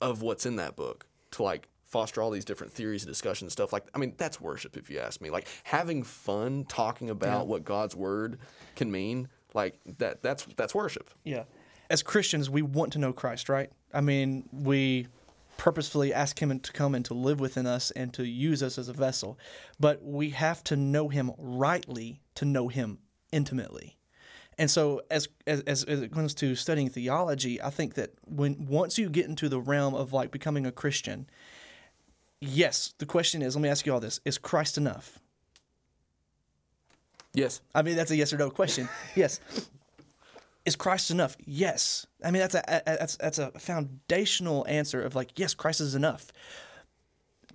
of 0.01 0.21
what's 0.21 0.45
in 0.45 0.55
that 0.57 0.75
book 0.75 1.05
to 1.31 1.43
like 1.43 1.67
foster 1.83 2.21
all 2.21 2.31
these 2.31 2.45
different 2.45 2.73
theories 2.73 3.03
and 3.03 3.11
discussions 3.11 3.43
and 3.43 3.51
stuff 3.51 3.71
like 3.71 3.85
I 3.93 3.97
mean 3.99 4.13
that's 4.17 4.41
worship 4.41 4.75
if 4.75 4.89
you 4.89 4.99
ask 4.99 5.21
me 5.21 5.29
like 5.29 5.47
having 5.63 6.03
fun 6.03 6.65
talking 6.67 7.09
about 7.09 7.47
what 7.47 7.63
God's 7.63 7.95
word 7.95 8.39
can 8.75 8.91
mean 8.91 9.29
like 9.53 9.79
that 9.99 10.21
that's 10.21 10.45
that's 10.57 10.75
worship 10.75 11.09
Yeah. 11.23 11.43
As 11.87 12.01
Christians, 12.01 12.49
we 12.49 12.63
want 12.63 12.93
to 12.93 12.99
know 12.99 13.13
Christ, 13.13 13.47
right? 13.47 13.71
I 13.93 14.01
mean, 14.01 14.49
we 14.51 15.07
purposefully 15.57 16.13
ask 16.13 16.39
Him 16.39 16.59
to 16.59 16.71
come 16.73 16.95
and 16.95 17.05
to 17.05 17.13
live 17.13 17.39
within 17.39 17.65
us 17.65 17.91
and 17.91 18.13
to 18.13 18.25
use 18.25 18.61
us 18.61 18.77
as 18.77 18.89
a 18.89 18.93
vessel. 18.93 19.37
But 19.79 20.03
we 20.03 20.31
have 20.31 20.63
to 20.65 20.75
know 20.75 21.09
Him 21.09 21.31
rightly 21.37 22.21
to 22.35 22.45
know 22.45 22.67
Him 22.67 22.99
intimately. 23.31 23.97
And 24.57 24.71
so, 24.71 25.01
as, 25.11 25.27
as 25.45 25.61
as 25.61 25.83
it 25.83 26.13
comes 26.13 26.33
to 26.35 26.55
studying 26.55 26.89
theology, 26.89 27.61
I 27.61 27.69
think 27.69 27.95
that 27.95 28.11
when 28.25 28.67
once 28.67 28.97
you 28.97 29.09
get 29.09 29.25
into 29.25 29.49
the 29.49 29.59
realm 29.59 29.93
of 29.93 30.13
like 30.13 30.31
becoming 30.31 30.65
a 30.65 30.71
Christian, 30.71 31.27
yes, 32.39 32.93
the 32.99 33.05
question 33.05 33.41
is, 33.41 33.55
let 33.55 33.61
me 33.61 33.69
ask 33.69 33.85
you 33.85 33.93
all 33.93 33.99
this: 33.99 34.21
Is 34.23 34.37
Christ 34.37 34.77
enough? 34.77 35.19
yes 37.35 37.59
I 37.75 37.81
mean, 37.81 37.97
that's 37.97 38.11
a 38.11 38.15
yes 38.15 38.31
or 38.31 38.37
no 38.37 38.49
question. 38.49 38.87
yes. 39.15 39.39
Is 40.65 40.75
Christ 40.75 41.11
enough? 41.11 41.37
Yes. 41.45 42.07
I 42.23 42.31
mean, 42.31 42.41
that's 42.41 42.55
a, 42.55 42.81
that's 42.85 43.17
that's 43.17 43.37
a 43.37 43.51
foundational 43.51 44.65
answer 44.67 45.01
of 45.01 45.15
like, 45.15 45.37
yes, 45.37 45.53
Christ 45.53 45.79
is 45.79 45.93
enough. 45.93 46.31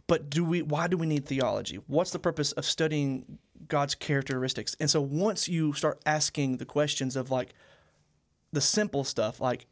But 0.06 0.30
do 0.30 0.44
we? 0.44 0.62
Why 0.62 0.86
do 0.86 0.96
we 0.96 1.06
need 1.06 1.26
theology? 1.26 1.80
What's 1.86 2.12
the 2.12 2.18
purpose 2.18 2.52
of 2.52 2.64
studying 2.64 3.38
God's 3.66 3.94
characteristics? 3.94 4.76
And 4.78 4.88
so 4.88 5.00
once 5.00 5.48
you 5.48 5.72
start 5.72 6.00
asking 6.06 6.58
the 6.58 6.64
questions 6.64 7.16
of 7.16 7.30
like 7.30 7.54
the 8.52 8.60
simple 8.60 9.04
stuff, 9.04 9.40
like 9.40 9.66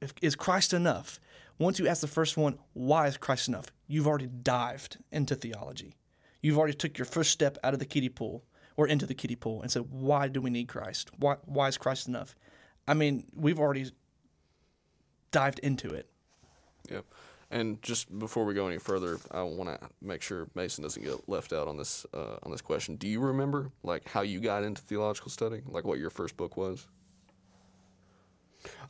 if, 0.00 0.12
is 0.20 0.34
Christ 0.34 0.72
enough? 0.72 1.20
Once 1.58 1.78
you 1.78 1.86
ask 1.86 2.00
the 2.00 2.08
first 2.08 2.36
one, 2.36 2.58
why 2.72 3.06
is 3.06 3.16
Christ 3.16 3.46
enough? 3.46 3.66
You've 3.86 4.08
already 4.08 4.26
dived 4.26 4.98
into 5.12 5.36
theology. 5.36 5.94
You've 6.42 6.58
already 6.58 6.74
took 6.74 6.98
your 6.98 7.04
first 7.04 7.30
step 7.30 7.58
out 7.62 7.74
of 7.74 7.78
the 7.78 7.86
kiddie 7.86 8.08
pool 8.08 8.44
or 8.76 8.86
into 8.86 9.06
the 9.06 9.14
kiddie 9.14 9.36
pool 9.36 9.62
and 9.62 9.70
said, 9.70 9.86
why 9.90 10.28
do 10.28 10.40
we 10.40 10.50
need 10.50 10.68
Christ? 10.68 11.10
Why, 11.18 11.36
why 11.44 11.68
is 11.68 11.78
Christ 11.78 12.08
enough? 12.08 12.34
I 12.86 12.94
mean, 12.94 13.24
we've 13.34 13.58
already 13.58 13.90
dived 15.30 15.58
into 15.60 15.88
it. 15.88 16.08
Yep. 16.90 17.04
And 17.50 17.80
just 17.82 18.18
before 18.18 18.44
we 18.44 18.54
go 18.54 18.66
any 18.66 18.78
further, 18.78 19.18
I 19.30 19.42
want 19.42 19.68
to 19.70 19.88
make 20.02 20.22
sure 20.22 20.48
Mason 20.54 20.82
doesn't 20.82 21.02
get 21.02 21.28
left 21.28 21.52
out 21.52 21.68
on 21.68 21.76
this 21.76 22.04
uh, 22.12 22.36
on 22.42 22.50
this 22.50 22.60
question. 22.60 22.96
Do 22.96 23.06
you 23.06 23.20
remember 23.20 23.70
like 23.82 24.08
how 24.08 24.22
you 24.22 24.40
got 24.40 24.64
into 24.64 24.82
theological 24.82 25.30
study? 25.30 25.62
Like 25.66 25.84
what 25.84 25.98
your 25.98 26.10
first 26.10 26.36
book 26.36 26.56
was? 26.56 26.88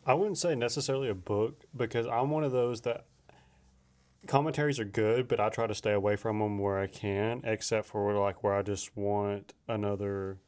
I 0.06 0.14
wouldn't 0.14 0.38
say 0.38 0.54
necessarily 0.54 1.08
a 1.08 1.14
book 1.14 1.64
because 1.76 2.06
I'm 2.06 2.30
one 2.30 2.44
of 2.44 2.52
those 2.52 2.80
that 2.82 3.06
commentaries 4.26 4.78
are 4.80 4.84
good, 4.84 5.28
but 5.28 5.40
I 5.40 5.48
try 5.48 5.66
to 5.66 5.74
stay 5.74 5.92
away 5.92 6.16
from 6.16 6.38
them 6.38 6.58
where 6.58 6.78
I 6.78 6.86
can, 6.86 7.40
except 7.44 7.86
for 7.88 8.12
like 8.18 8.42
where 8.44 8.54
I 8.54 8.62
just 8.62 8.96
want 8.96 9.52
another 9.68 10.38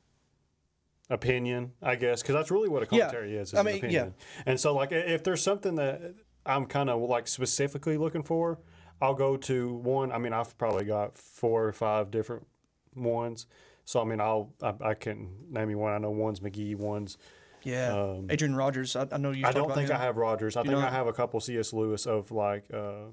opinion, 1.09 1.73
I 1.83 1.95
guess, 1.97 2.23
because 2.23 2.35
that's 2.35 2.51
really 2.51 2.69
what 2.69 2.83
a 2.83 2.87
Yeah. 2.95 3.01
commentary 3.07 3.37
is. 3.37 3.49
is 3.49 3.55
I 3.55 3.61
an 3.61 3.67
mean, 3.67 3.75
yeah. 3.77 3.81
opinion. 3.81 4.15
And 4.45 4.59
so, 4.61 4.75
like, 4.75 4.93
if 4.93 5.23
there's 5.23 5.43
something 5.43 5.77
that 5.77 6.15
I'm 6.45 6.67
kind 6.67 6.91
of 6.91 7.01
like 7.03 7.29
specifically 7.29 7.97
looking 7.97 8.23
for, 8.23 8.59
I'll 9.01 9.15
go 9.15 9.37
to 9.37 9.75
one. 9.75 10.11
I 10.13 10.19
mean, 10.19 10.33
I've 10.33 10.57
probably 10.59 10.85
got 10.85 11.17
four 11.19 11.65
or 11.67 11.73
five 11.73 12.11
different 12.11 12.47
ones. 12.95 13.47
So 13.85 14.01
I 14.01 14.05
mean, 14.05 14.21
I'll 14.21 14.53
I, 14.63 14.75
I 14.81 14.95
can 14.95 15.31
name 15.51 15.71
you 15.71 15.79
one. 15.79 15.93
I 15.93 15.99
know 15.99 16.11
one's 16.11 16.41
McGee, 16.41 16.75
one's 16.77 17.19
Yeah. 17.63 17.93
Um, 17.93 18.27
Adrian 18.31 18.57
Rogers, 18.57 18.97
I, 18.97 19.07
I 19.13 19.19
know 19.19 19.31
you 19.31 19.47
I 19.47 19.53
don't 19.53 19.73
think 19.73 19.91
him. 19.91 19.97
I 19.97 20.01
have 20.01 20.17
Rogers. 20.17 20.57
I 20.57 20.63
You 20.63 20.71
think 20.71 20.83
I 20.83 20.91
have 20.91 21.07
a 21.07 21.13
couple 21.13 21.39
C.S. 21.41 21.73
Lewis 21.73 22.07
of 22.07 22.33
like 22.33 22.65
uh, 22.75 23.11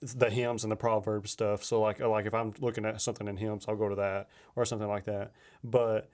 the 0.00 0.30
hymns 0.30 0.62
and 0.62 0.70
the 0.70 0.76
proverbs 0.76 1.30
stuff. 1.30 1.64
So 1.64 1.80
like 1.80 2.00
like 2.00 2.26
if 2.26 2.34
I'm 2.34 2.54
looking 2.60 2.84
at 2.84 3.00
something 3.00 3.26
in 3.26 3.36
hymns, 3.36 3.66
I'll 3.68 3.76
go 3.76 3.88
to 3.88 3.96
that 3.96 4.28
or 4.56 4.64
something 4.64 4.88
like 4.88 5.04
that. 5.06 5.32
But 5.64 6.08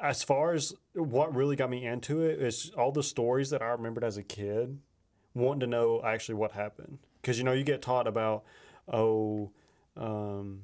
as 0.00 0.22
far 0.22 0.52
as 0.52 0.74
what 0.94 1.34
really 1.34 1.56
got 1.56 1.70
me 1.70 1.86
into 1.86 2.22
it 2.22 2.40
is 2.40 2.70
all 2.76 2.92
the 2.92 3.02
stories 3.02 3.50
that 3.50 3.62
I 3.62 3.66
remembered 3.66 4.04
as 4.04 4.16
a 4.16 4.22
kid, 4.22 4.78
wanting 5.34 5.60
to 5.60 5.66
know 5.66 6.02
actually 6.04 6.34
what 6.34 6.52
happened. 6.52 6.98
Because 7.20 7.38
you 7.38 7.44
know 7.44 7.52
you 7.52 7.62
get 7.64 7.82
taught 7.82 8.08
about 8.08 8.44
oh, 8.92 9.52
um, 9.96 10.62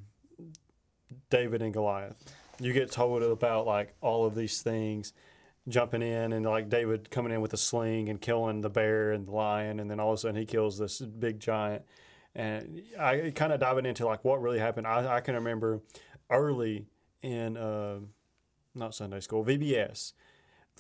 David 1.31 1.63
and 1.63 1.73
Goliath. 1.73 2.17
You 2.61 2.73
get 2.73 2.91
told 2.91 3.23
about 3.23 3.67
like 3.67 3.95
all 4.01 4.27
of 4.27 4.35
these 4.35 4.61
things 4.61 5.13
jumping 5.69 6.03
in 6.03 6.33
and 6.33 6.45
like 6.45 6.69
David 6.69 7.11
coming 7.11 7.33
in 7.33 7.41
with 7.41 7.53
a 7.53 7.57
sling 7.57 8.09
and 8.09 8.21
killing 8.21 8.61
the 8.61 8.71
bear 8.71 9.13
and 9.13 9.27
the 9.27 9.33
lion, 9.33 9.81
and 9.81 9.91
then 9.91 10.01
all 10.01 10.13
of 10.13 10.15
a 10.15 10.19
sudden 10.19 10.37
he 10.37 10.47
kills 10.47 10.79
this 10.79 11.01
big 11.01 11.41
giant. 11.41 11.83
And 12.35 12.83
I 12.99 13.33
kind 13.35 13.53
of 13.53 13.61
diving 13.61 13.87
into 13.87 14.07
like 14.07 14.25
what 14.25 14.41
really 14.41 14.59
happened. 14.59 14.87
I, 14.87 15.17
I 15.17 15.21
can 15.21 15.35
remember 15.35 15.81
early 16.31 16.87
in 17.23 17.57
uh, 17.57 17.99
not 18.75 18.95
Sunday 18.95 19.21
school 19.21 19.45
VBS 19.45 20.13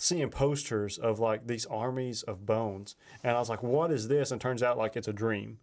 seeing 0.01 0.31
posters 0.31 0.97
of 0.97 1.19
like 1.19 1.47
these 1.47 1.67
armies 1.67 2.23
of 2.23 2.47
bones, 2.47 2.95
and 3.23 3.37
I 3.37 3.39
was 3.39 3.49
like, 3.49 3.63
"What 3.63 3.91
is 3.91 4.09
this?" 4.09 4.31
And 4.31 4.41
turns 4.41 4.63
out 4.63 4.79
like 4.79 4.97
it's 4.97 5.09
a 5.09 5.13
dream, 5.13 5.59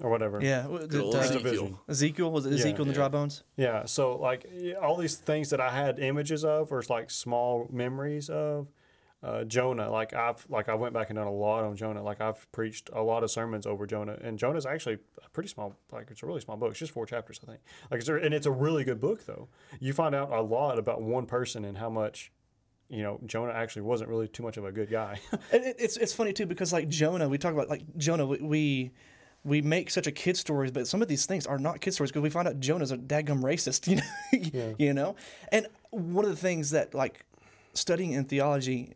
or 0.00 0.10
whatever. 0.10 0.40
Yeah. 0.42 0.62
w- 0.62 0.86
did, 0.86 1.00
uh, 1.00 1.18
Ezekiel. 1.18 1.46
Ezekiel. 1.46 1.80
Ezekiel 1.88 2.30
was 2.30 2.46
it 2.46 2.52
Ezekiel 2.52 2.82
and 2.82 2.90
the 2.90 2.94
yeah. 2.94 2.94
dry 2.94 3.08
bones? 3.08 3.42
Yeah, 3.56 3.84
so 3.84 4.16
like 4.16 4.46
all 4.80 4.96
these 4.96 5.16
things 5.16 5.50
that 5.50 5.60
I 5.60 5.70
had 5.70 5.98
images 5.98 6.44
of, 6.44 6.72
or 6.72 6.80
it's 6.80 6.90
like 6.90 7.10
small 7.10 7.68
memories 7.70 8.28
of, 8.28 8.68
uh, 9.24 9.44
Jonah. 9.44 9.90
Like 9.90 10.12
I've 10.14 10.44
like 10.48 10.68
I 10.68 10.74
went 10.74 10.92
back 10.92 11.08
and 11.10 11.16
done 11.16 11.26
a 11.26 11.32
lot 11.32 11.64
on 11.64 11.76
Jonah. 11.76 12.02
Like 12.02 12.20
I've 12.20 12.50
preached 12.52 12.90
a 12.92 13.02
lot 13.02 13.24
of 13.24 13.30
sermons 13.30 13.66
over 13.66 13.86
Jonah, 13.86 14.18
and 14.20 14.38
Jonah's 14.38 14.66
actually 14.66 14.98
a 15.24 15.28
pretty 15.30 15.48
small. 15.48 15.74
Like 15.90 16.10
it's 16.10 16.22
a 16.22 16.26
really 16.26 16.40
small 16.40 16.56
book. 16.56 16.70
It's 16.70 16.78
just 16.78 16.92
four 16.92 17.06
chapters, 17.06 17.40
I 17.42 17.46
think. 17.46 17.60
Like 17.90 18.00
it's 18.00 18.08
a, 18.08 18.16
and 18.16 18.34
it's 18.34 18.46
a 18.46 18.50
really 18.50 18.84
good 18.84 19.00
book 19.00 19.24
though. 19.24 19.48
You 19.80 19.92
find 19.92 20.14
out 20.14 20.30
a 20.30 20.42
lot 20.42 20.78
about 20.78 21.02
one 21.02 21.26
person 21.26 21.64
and 21.64 21.78
how 21.78 21.90
much. 21.90 22.32
You 22.90 23.02
know, 23.02 23.18
Jonah 23.24 23.52
actually 23.52 23.82
wasn't 23.82 24.10
really 24.10 24.28
too 24.28 24.42
much 24.42 24.58
of 24.58 24.66
a 24.66 24.70
good 24.70 24.90
guy. 24.90 25.18
And 25.52 25.64
it, 25.64 25.76
it's 25.78 25.96
it's 25.96 26.12
funny 26.12 26.34
too 26.34 26.44
because 26.44 26.70
like 26.70 26.88
Jonah, 26.88 27.28
we 27.28 27.38
talk 27.38 27.54
about 27.54 27.70
like 27.70 27.82
Jonah, 27.96 28.26
we 28.26 28.38
we, 28.38 28.92
we 29.44 29.60
make 29.60 29.90
such 29.90 30.06
a 30.06 30.12
kid 30.12 30.36
stories, 30.36 30.70
but 30.70 30.88
some 30.88 31.02
of 31.02 31.08
these 31.08 31.26
things 31.26 31.46
are 31.46 31.58
not 31.58 31.80
kid 31.80 31.92
stories 31.92 32.10
because 32.10 32.22
we 32.22 32.30
find 32.30 32.48
out 32.48 32.60
Jonah's 32.60 32.90
a 32.90 32.96
dadgum 32.96 33.42
racist, 33.42 33.86
you 34.32 34.50
know, 34.50 34.74
you 34.78 34.94
know. 34.94 35.16
And 35.52 35.66
one 35.90 36.24
of 36.24 36.30
the 36.30 36.36
things 36.36 36.70
that 36.70 36.94
like 36.94 37.24
studying 37.74 38.12
in 38.12 38.24
theology 38.24 38.94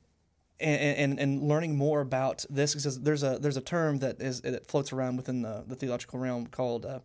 and, 0.61 0.80
and, 0.80 1.20
and 1.20 1.42
learning 1.42 1.76
more 1.76 2.00
about 2.00 2.44
this 2.50 2.74
because 2.74 3.00
there's 3.00 3.22
a 3.22 3.38
there's 3.40 3.56
a 3.56 3.62
term 3.62 3.98
that 3.98 4.20
is 4.20 4.40
that 4.40 4.66
floats 4.66 4.92
around 4.92 5.16
within 5.16 5.42
the, 5.42 5.64
the 5.66 5.76
theological 5.76 6.18
realm 6.18 6.46
called 6.46 6.87
uh, 6.87 7.00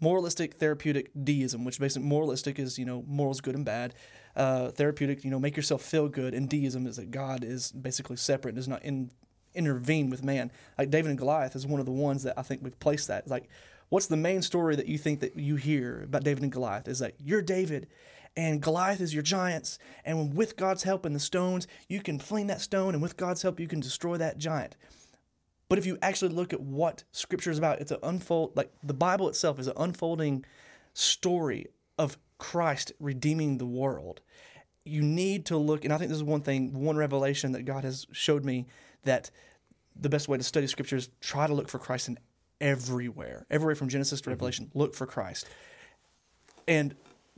moralistic 0.00 0.54
therapeutic 0.54 1.10
deism, 1.24 1.64
which 1.64 1.78
basically 1.78 2.08
moralistic 2.08 2.58
is 2.58 2.78
you 2.78 2.84
know 2.84 3.04
morals 3.06 3.40
good 3.40 3.54
and 3.54 3.64
bad, 3.64 3.94
uh, 4.36 4.70
therapeutic 4.70 5.24
you 5.24 5.30
know 5.30 5.38
make 5.38 5.56
yourself 5.56 5.82
feel 5.82 6.08
good, 6.08 6.32
and 6.32 6.48
deism 6.48 6.86
is 6.86 6.96
that 6.96 7.10
God 7.10 7.44
is 7.44 7.72
basically 7.72 8.16
separate, 8.16 8.54
does 8.54 8.68
not 8.68 8.82
in, 8.82 9.10
intervene 9.56 10.10
with 10.10 10.22
man. 10.22 10.52
Like 10.78 10.90
David 10.90 11.10
and 11.10 11.18
Goliath 11.18 11.56
is 11.56 11.66
one 11.66 11.80
of 11.80 11.86
the 11.86 11.92
ones 11.92 12.22
that 12.22 12.38
I 12.38 12.42
think 12.42 12.62
we've 12.62 12.78
placed 12.78 13.08
that. 13.08 13.24
It's 13.24 13.30
like, 13.30 13.48
what's 13.88 14.06
the 14.06 14.16
main 14.16 14.42
story 14.42 14.76
that 14.76 14.86
you 14.86 14.98
think 14.98 15.20
that 15.20 15.36
you 15.36 15.56
hear 15.56 16.02
about 16.04 16.24
David 16.24 16.42
and 16.42 16.52
Goliath? 16.52 16.88
Is 16.88 16.98
that 17.00 17.14
you're 17.18 17.42
David. 17.42 17.88
And 18.36 18.60
Goliath 18.60 19.00
is 19.00 19.14
your 19.14 19.22
giants, 19.22 19.78
and 20.04 20.34
with 20.36 20.56
God's 20.56 20.82
help 20.82 21.06
and 21.06 21.14
the 21.14 21.20
stones, 21.20 21.66
you 21.88 22.02
can 22.02 22.18
fling 22.18 22.48
that 22.48 22.60
stone, 22.60 22.92
and 22.92 23.02
with 23.02 23.16
God's 23.16 23.40
help, 23.40 23.58
you 23.58 23.66
can 23.66 23.80
destroy 23.80 24.18
that 24.18 24.36
giant. 24.36 24.76
But 25.70 25.78
if 25.78 25.86
you 25.86 25.96
actually 26.02 26.34
look 26.34 26.52
at 26.52 26.60
what 26.60 27.04
Scripture 27.12 27.50
is 27.50 27.56
about, 27.56 27.80
it's 27.80 27.92
an 27.92 27.98
unfold 28.02 28.52
like 28.54 28.70
the 28.82 28.92
Bible 28.92 29.28
itself 29.30 29.58
is 29.58 29.68
an 29.68 29.72
unfolding 29.78 30.44
story 30.92 31.66
of 31.98 32.18
Christ 32.36 32.92
redeeming 33.00 33.56
the 33.56 33.66
world. 33.66 34.20
You 34.84 35.00
need 35.00 35.46
to 35.46 35.56
look, 35.56 35.84
and 35.84 35.92
I 35.92 35.96
think 35.96 36.10
this 36.10 36.18
is 36.18 36.22
one 36.22 36.42
thing, 36.42 36.84
one 36.84 36.96
revelation 36.98 37.52
that 37.52 37.64
God 37.64 37.84
has 37.84 38.06
showed 38.12 38.44
me 38.44 38.66
that 39.06 39.30
the 39.98 40.08
best 40.08 40.28
way 40.28 40.36
to 40.36 40.44
study 40.44 40.66
Scripture 40.66 40.96
is 40.96 41.08
try 41.20 41.46
to 41.46 41.54
look 41.54 41.68
for 41.68 41.78
Christ 41.78 42.08
in 42.08 42.18
everywhere, 42.60 43.46
everywhere 43.50 43.74
from 43.74 43.88
Genesis 43.88 44.20
to 44.20 44.30
Revelation. 44.30 44.70
Look 44.74 44.94
for 44.94 45.06
Christ, 45.06 45.46
and 46.68 46.94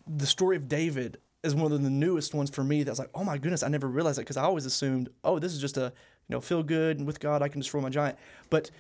the 0.07 0.27
story 0.27 0.57
of 0.57 0.69
David 0.69 1.19
is 1.45 1.55
one 1.55 1.71
of 1.71 1.83
the 1.83 1.91
newest 1.91 2.35
ones 2.35 2.51
for 2.51 2.65
me. 2.65 2.83
That's 2.83 2.99
like, 2.99 3.11
oh 3.15 3.25
my 3.25 3.39
goodness, 3.39 3.63
I 3.63 3.69
never 3.69 3.87
realized 3.87 4.19
that 4.19 4.23
because 4.23 4.37
I 4.37 4.43
always 4.43 4.67
assumed, 4.67 5.09
oh, 5.23 5.39
this 5.39 5.55
is 5.55 5.61
just 5.61 5.77
a 5.77 5.93
you 6.29 6.35
know 6.35 6.41
feel 6.41 6.63
good 6.63 6.99
and 6.99 7.07
with 7.07 7.21
God 7.21 7.43
I 7.43 7.49
can 7.49 7.61
destroy 7.61 7.81
my 7.81 7.91
giant. 7.91 8.19
But 8.51 8.71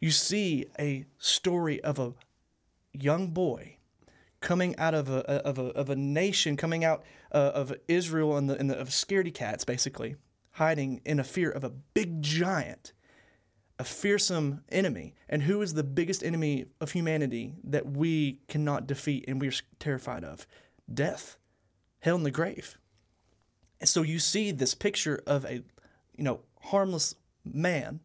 you 0.00 0.10
see 0.10 0.66
a 0.78 1.04
story 1.18 1.80
of 1.82 1.98
a 1.98 2.14
young 2.92 3.28
boy 3.28 3.76
coming 4.40 4.74
out 4.76 4.94
of 4.94 5.08
a 5.10 5.20
of 5.46 5.58
a 5.58 5.66
of 5.66 5.90
a 5.90 5.96
nation, 5.96 6.56
coming 6.56 6.84
out 6.84 7.04
uh, 7.32 7.52
of 7.54 7.72
Israel 7.88 8.36
and 8.36 8.48
the 8.48 8.58
and 8.58 8.70
the 8.70 8.78
of 8.78 8.88
scaredy 8.88 9.32
cats, 9.32 9.64
basically 9.64 10.16
hiding 10.52 11.00
in 11.04 11.20
a 11.20 11.24
fear 11.24 11.50
of 11.50 11.64
a 11.64 11.70
big 11.70 12.22
giant 12.22 12.92
a 13.80 13.84
fearsome 13.84 14.62
enemy. 14.68 15.14
And 15.26 15.42
who 15.42 15.62
is 15.62 15.72
the 15.72 15.82
biggest 15.82 16.22
enemy 16.22 16.66
of 16.82 16.92
humanity 16.92 17.54
that 17.64 17.86
we 17.86 18.40
cannot 18.46 18.86
defeat 18.86 19.24
and 19.26 19.40
we're 19.40 19.54
terrified 19.78 20.22
of? 20.22 20.46
Death, 20.92 21.38
hell, 22.00 22.16
and 22.16 22.26
the 22.26 22.30
grave. 22.30 22.76
And 23.80 23.88
so 23.88 24.02
you 24.02 24.18
see 24.18 24.50
this 24.50 24.74
picture 24.74 25.22
of 25.26 25.46
a, 25.46 25.62
you 26.14 26.24
know, 26.24 26.40
harmless 26.60 27.14
man 27.42 28.00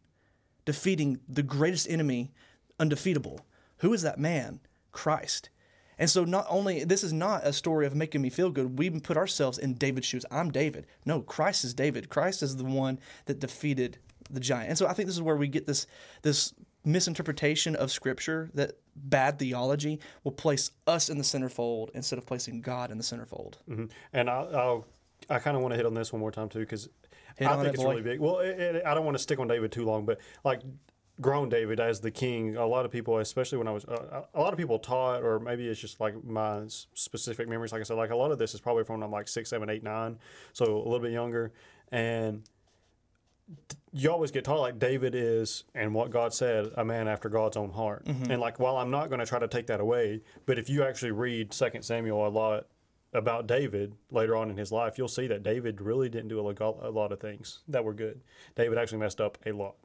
defeating 0.64 1.20
the 1.28 1.42
greatest 1.42 1.90
enemy, 1.90 2.32
undefeatable. 2.80 3.40
Who 3.78 3.92
is 3.92 4.00
that 4.00 4.18
man? 4.18 4.60
Christ. 4.92 5.50
And 5.98 6.10
so 6.10 6.24
not 6.24 6.46
only 6.48 6.84
this 6.84 7.02
is 7.02 7.12
not 7.12 7.46
a 7.46 7.52
story 7.52 7.86
of 7.86 7.94
making 7.94 8.20
me 8.22 8.30
feel 8.30 8.50
good, 8.50 8.78
we 8.78 8.90
put 8.90 9.16
ourselves 9.16 9.58
in 9.58 9.74
David's 9.74 10.06
shoes. 10.06 10.24
I'm 10.30 10.50
David. 10.50 10.86
No, 11.04 11.22
Christ 11.22 11.64
is 11.64 11.74
David. 11.74 12.08
Christ 12.08 12.42
is 12.42 12.56
the 12.56 12.64
one 12.64 12.98
that 13.26 13.40
defeated 13.40 13.98
the 14.30 14.40
giant. 14.40 14.68
And 14.70 14.78
so 14.78 14.86
I 14.86 14.92
think 14.92 15.06
this 15.06 15.16
is 15.16 15.22
where 15.22 15.36
we 15.36 15.48
get 15.48 15.66
this 15.66 15.86
this 16.22 16.52
misinterpretation 16.84 17.74
of 17.74 17.90
scripture 17.90 18.50
that 18.54 18.72
bad 18.94 19.38
theology 19.38 19.98
will 20.22 20.32
place 20.32 20.70
us 20.86 21.08
in 21.08 21.18
the 21.18 21.24
centerfold 21.24 21.90
instead 21.94 22.18
of 22.18 22.24
placing 22.26 22.60
God 22.60 22.90
in 22.92 22.98
the 22.98 23.02
centerfold. 23.04 23.54
Mhm. 23.68 23.90
And 24.12 24.30
I'll, 24.30 24.56
I'll 24.56 24.86
I 25.28 25.38
kind 25.40 25.56
of 25.56 25.62
want 25.62 25.72
to 25.72 25.76
hit 25.76 25.86
on 25.86 25.94
this 25.94 26.12
one 26.12 26.20
more 26.20 26.30
time 26.30 26.48
too 26.48 26.60
because 26.60 26.88
I 27.40 27.54
think 27.56 27.66
it, 27.66 27.74
it's 27.74 27.82
boy. 27.82 27.90
really 27.90 28.02
big. 28.02 28.20
Well, 28.20 28.38
it, 28.38 28.58
it, 28.58 28.86
I 28.86 28.94
don't 28.94 29.04
want 29.04 29.16
to 29.16 29.22
stick 29.22 29.38
on 29.38 29.48
David 29.48 29.72
too 29.72 29.84
long, 29.84 30.04
but 30.06 30.20
like 30.44 30.60
grown 31.20 31.48
David 31.48 31.80
as 31.80 32.00
the 32.00 32.10
king, 32.10 32.56
a 32.56 32.66
lot 32.66 32.84
of 32.84 32.90
people, 32.90 33.18
especially 33.18 33.58
when 33.58 33.68
I 33.68 33.72
was, 33.72 33.84
uh, 33.86 34.22
a 34.34 34.40
lot 34.40 34.52
of 34.52 34.58
people 34.58 34.78
taught, 34.78 35.22
or 35.22 35.38
maybe 35.38 35.66
it's 35.66 35.80
just 35.80 35.98
like 35.98 36.22
my 36.24 36.62
specific 36.66 37.48
memories. 37.48 37.72
Like 37.72 37.80
I 37.80 37.84
said, 37.84 37.96
like 37.96 38.10
a 38.10 38.16
lot 38.16 38.32
of 38.32 38.38
this 38.38 38.54
is 38.54 38.60
probably 38.60 38.84
from 38.84 38.96
when 38.96 39.04
I'm 39.04 39.10
like 39.12 39.28
six, 39.28 39.50
seven, 39.50 39.70
eight, 39.70 39.82
nine, 39.82 40.18
so 40.52 40.64
a 40.64 40.84
little 40.84 41.00
bit 41.00 41.12
younger, 41.12 41.52
and 41.90 42.42
you 43.92 44.10
always 44.10 44.30
get 44.30 44.44
taught 44.44 44.60
like 44.60 44.78
David 44.78 45.14
is, 45.14 45.64
and 45.74 45.94
what 45.94 46.10
God 46.10 46.34
said, 46.34 46.70
a 46.76 46.84
man 46.84 47.08
after 47.08 47.28
God's 47.28 47.56
own 47.56 47.70
heart. 47.70 48.02
And 48.30 48.40
like, 48.40 48.58
while 48.58 48.76
I'm 48.76 48.90
not 48.90 49.08
going 49.08 49.20
to 49.20 49.26
try 49.26 49.38
to 49.38 49.48
take 49.48 49.68
that 49.68 49.80
away, 49.80 50.20
but 50.44 50.58
if 50.58 50.68
you 50.68 50.82
actually 50.82 51.12
read 51.12 51.54
Second 51.54 51.82
Samuel 51.82 52.26
a 52.26 52.28
lot 52.28 52.66
about 53.14 53.46
David 53.46 53.94
later 54.10 54.36
on 54.36 54.50
in 54.50 54.56
his 54.56 54.70
life, 54.72 54.98
you'll 54.98 55.08
see 55.08 55.28
that 55.28 55.42
David 55.42 55.80
really 55.80 56.08
didn't 56.08 56.28
do 56.28 56.40
a 56.40 56.90
lot 56.90 57.12
of 57.12 57.20
things 57.20 57.60
that 57.68 57.84
were 57.84 57.94
good. 57.94 58.20
David 58.56 58.76
actually 58.76 58.98
messed 58.98 59.20
up 59.20 59.38
a 59.46 59.52
lot. 59.52 59.76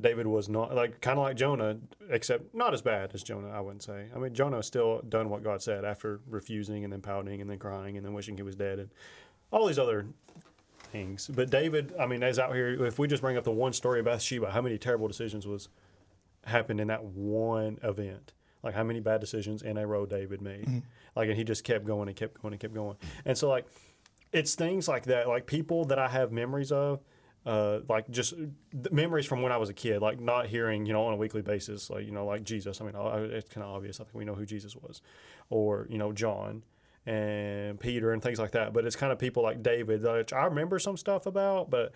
David 0.00 0.26
was 0.26 0.48
not 0.48 0.74
like 0.74 1.00
kind 1.00 1.18
of 1.18 1.24
like 1.24 1.36
Jonah, 1.36 1.76
except 2.10 2.54
not 2.54 2.74
as 2.74 2.82
bad 2.82 3.12
as 3.14 3.22
Jonah. 3.22 3.50
I 3.50 3.60
wouldn't 3.60 3.82
say. 3.82 4.06
I 4.14 4.18
mean, 4.18 4.34
Jonah 4.34 4.62
still 4.62 5.00
done 5.08 5.28
what 5.28 5.44
God 5.44 5.62
said 5.62 5.84
after 5.84 6.20
refusing 6.28 6.84
and 6.84 6.92
then 6.92 7.00
pouting 7.00 7.40
and 7.40 7.48
then 7.48 7.58
crying 7.58 7.96
and 7.96 8.04
then 8.04 8.12
wishing 8.12 8.36
he 8.36 8.42
was 8.42 8.56
dead 8.56 8.80
and 8.80 8.90
all 9.52 9.66
these 9.66 9.78
other 9.78 10.06
things. 10.90 11.30
But 11.32 11.50
David, 11.50 11.94
I 11.98 12.06
mean, 12.06 12.22
is 12.24 12.38
out 12.40 12.54
here. 12.54 12.84
If 12.84 12.98
we 12.98 13.06
just 13.06 13.22
bring 13.22 13.36
up 13.36 13.44
the 13.44 13.52
one 13.52 13.72
story 13.72 14.00
of 14.00 14.06
Bathsheba, 14.06 14.50
how 14.50 14.60
many 14.62 14.78
terrible 14.78 15.06
decisions 15.06 15.46
was 15.46 15.68
happened 16.44 16.80
in 16.80 16.88
that 16.88 17.04
one 17.04 17.78
event? 17.84 18.32
Like 18.64 18.74
how 18.74 18.82
many 18.82 18.98
bad 18.98 19.20
decisions 19.20 19.62
in 19.62 19.76
a 19.76 19.86
row 19.86 20.06
David 20.06 20.42
made? 20.42 20.64
Mm-hmm. 20.64 20.78
Like, 21.14 21.28
and 21.28 21.36
he 21.36 21.44
just 21.44 21.62
kept 21.62 21.84
going 21.84 22.08
and 22.08 22.16
kept 22.16 22.42
going 22.42 22.54
and 22.54 22.60
kept 22.60 22.74
going. 22.74 22.96
And 23.24 23.38
so, 23.38 23.48
like, 23.48 23.66
it's 24.32 24.56
things 24.56 24.88
like 24.88 25.04
that. 25.04 25.28
Like 25.28 25.46
people 25.46 25.84
that 25.84 25.98
I 26.00 26.08
have 26.08 26.32
memories 26.32 26.72
of. 26.72 27.00
Uh, 27.46 27.80
like 27.90 28.08
just 28.10 28.32
memories 28.90 29.26
from 29.26 29.42
when 29.42 29.52
I 29.52 29.58
was 29.58 29.68
a 29.68 29.74
kid, 29.74 30.00
like 30.00 30.18
not 30.18 30.46
hearing, 30.46 30.86
you 30.86 30.94
know, 30.94 31.04
on 31.04 31.12
a 31.12 31.16
weekly 31.16 31.42
basis, 31.42 31.90
like 31.90 32.06
you 32.06 32.10
know, 32.10 32.24
like 32.24 32.42
Jesus. 32.42 32.80
I 32.80 32.84
mean, 32.84 32.94
it's 32.96 33.50
kind 33.50 33.64
of 33.64 33.74
obvious. 33.74 34.00
I 34.00 34.04
think 34.04 34.14
we 34.14 34.24
know 34.24 34.34
who 34.34 34.46
Jesus 34.46 34.74
was, 34.74 35.02
or 35.50 35.86
you 35.90 35.98
know, 35.98 36.10
John 36.12 36.62
and 37.06 37.78
Peter 37.78 38.12
and 38.12 38.22
things 38.22 38.38
like 38.38 38.52
that. 38.52 38.72
But 38.72 38.86
it's 38.86 38.96
kind 38.96 39.12
of 39.12 39.18
people 39.18 39.42
like 39.42 39.62
David, 39.62 40.02
which 40.02 40.32
I 40.32 40.44
remember 40.46 40.78
some 40.78 40.96
stuff 40.96 41.26
about, 41.26 41.68
but 41.68 41.92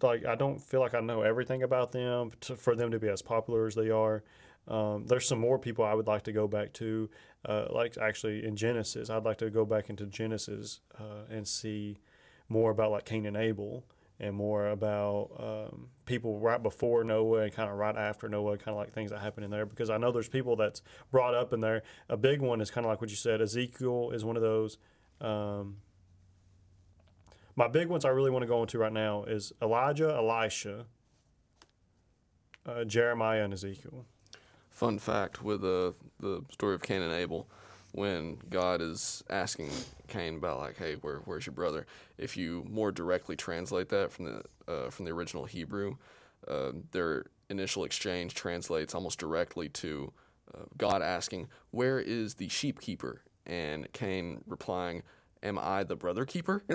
like 0.00 0.24
I 0.24 0.34
don't 0.34 0.58
feel 0.58 0.80
like 0.80 0.94
I 0.94 1.00
know 1.00 1.22
everything 1.22 1.62
about 1.62 1.92
them 1.92 2.30
to, 2.42 2.56
for 2.56 2.74
them 2.74 2.90
to 2.92 2.98
be 2.98 3.08
as 3.08 3.20
popular 3.20 3.66
as 3.66 3.74
they 3.74 3.90
are. 3.90 4.22
Um, 4.68 5.06
there's 5.06 5.26
some 5.26 5.40
more 5.40 5.58
people 5.58 5.84
I 5.84 5.92
would 5.92 6.06
like 6.06 6.22
to 6.24 6.32
go 6.32 6.46
back 6.46 6.72
to, 6.74 7.10
uh, 7.44 7.66
like 7.70 7.98
actually 7.98 8.46
in 8.46 8.56
Genesis. 8.56 9.10
I'd 9.10 9.24
like 9.24 9.38
to 9.38 9.50
go 9.50 9.64
back 9.64 9.90
into 9.90 10.06
Genesis 10.06 10.80
uh, 10.98 11.26
and 11.30 11.46
see 11.46 11.98
more 12.48 12.70
about 12.70 12.92
like 12.92 13.04
Cain 13.04 13.26
and 13.26 13.36
Abel 13.36 13.84
and 14.22 14.36
more 14.36 14.68
about 14.68 15.30
um, 15.38 15.88
people 16.06 16.38
right 16.38 16.62
before 16.62 17.02
Noah 17.02 17.42
and 17.42 17.52
kind 17.52 17.68
of 17.68 17.76
right 17.76 17.96
after 17.96 18.28
Noah, 18.28 18.56
kind 18.56 18.68
of 18.68 18.76
like 18.76 18.92
things 18.92 19.10
that 19.10 19.18
happen 19.18 19.42
in 19.42 19.50
there. 19.50 19.66
Because 19.66 19.90
I 19.90 19.98
know 19.98 20.12
there's 20.12 20.28
people 20.28 20.54
that's 20.54 20.80
brought 21.10 21.34
up 21.34 21.52
in 21.52 21.60
there. 21.60 21.82
A 22.08 22.16
big 22.16 22.40
one 22.40 22.60
is 22.60 22.70
kind 22.70 22.86
of 22.86 22.90
like 22.90 23.00
what 23.00 23.10
you 23.10 23.16
said. 23.16 23.42
Ezekiel 23.42 24.10
is 24.12 24.24
one 24.24 24.36
of 24.36 24.42
those. 24.42 24.78
Um, 25.20 25.78
my 27.56 27.68
big 27.68 27.88
ones 27.88 28.04
I 28.04 28.10
really 28.10 28.30
want 28.30 28.44
to 28.44 28.46
go 28.46 28.62
into 28.62 28.78
right 28.78 28.92
now 28.92 29.24
is 29.24 29.52
Elijah, 29.60 30.14
Elisha, 30.14 30.86
uh, 32.64 32.84
Jeremiah, 32.84 33.42
and 33.42 33.52
Ezekiel. 33.52 34.06
Fun 34.70 34.98
fact 34.98 35.42
with 35.42 35.62
uh, 35.64 35.92
the 36.20 36.42
story 36.50 36.74
of 36.76 36.82
Cain 36.82 37.02
and 37.02 37.12
Abel, 37.12 37.48
when 37.92 38.38
God 38.50 38.80
is 38.80 39.22
asking 39.30 39.70
Cain 40.08 40.36
about 40.36 40.58
like, 40.58 40.78
hey, 40.78 40.94
where, 40.94 41.18
where's 41.26 41.46
your 41.46 41.54
brother? 41.54 41.86
If 42.18 42.36
you 42.36 42.66
more 42.68 42.90
directly 42.90 43.36
translate 43.36 43.88
that 43.90 44.10
from 44.12 44.24
the 44.26 44.42
uh, 44.68 44.90
from 44.90 45.04
the 45.04 45.10
original 45.12 45.44
Hebrew, 45.44 45.96
uh, 46.48 46.72
their 46.92 47.26
initial 47.50 47.84
exchange 47.84 48.34
translates 48.34 48.94
almost 48.94 49.18
directly 49.18 49.68
to 49.70 50.12
uh, 50.54 50.62
God 50.78 51.02
asking, 51.02 51.48
"Where 51.70 52.00
is 52.00 52.34
the 52.34 52.48
sheep 52.48 52.80
keeper?" 52.80 53.22
and 53.46 53.92
Cain 53.92 54.42
replying. 54.46 55.02
Am 55.44 55.58
I 55.58 55.82
the 55.82 55.96
brother 55.96 56.24
keeper? 56.24 56.62
he, 56.68 56.74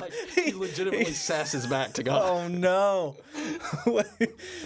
like, 0.00 0.12
he 0.32 0.52
legitimately 0.52 1.06
sasses 1.12 1.66
back 1.68 1.92
to 1.94 2.04
God. 2.04 2.22
Oh 2.24 2.46
no! 2.46 3.16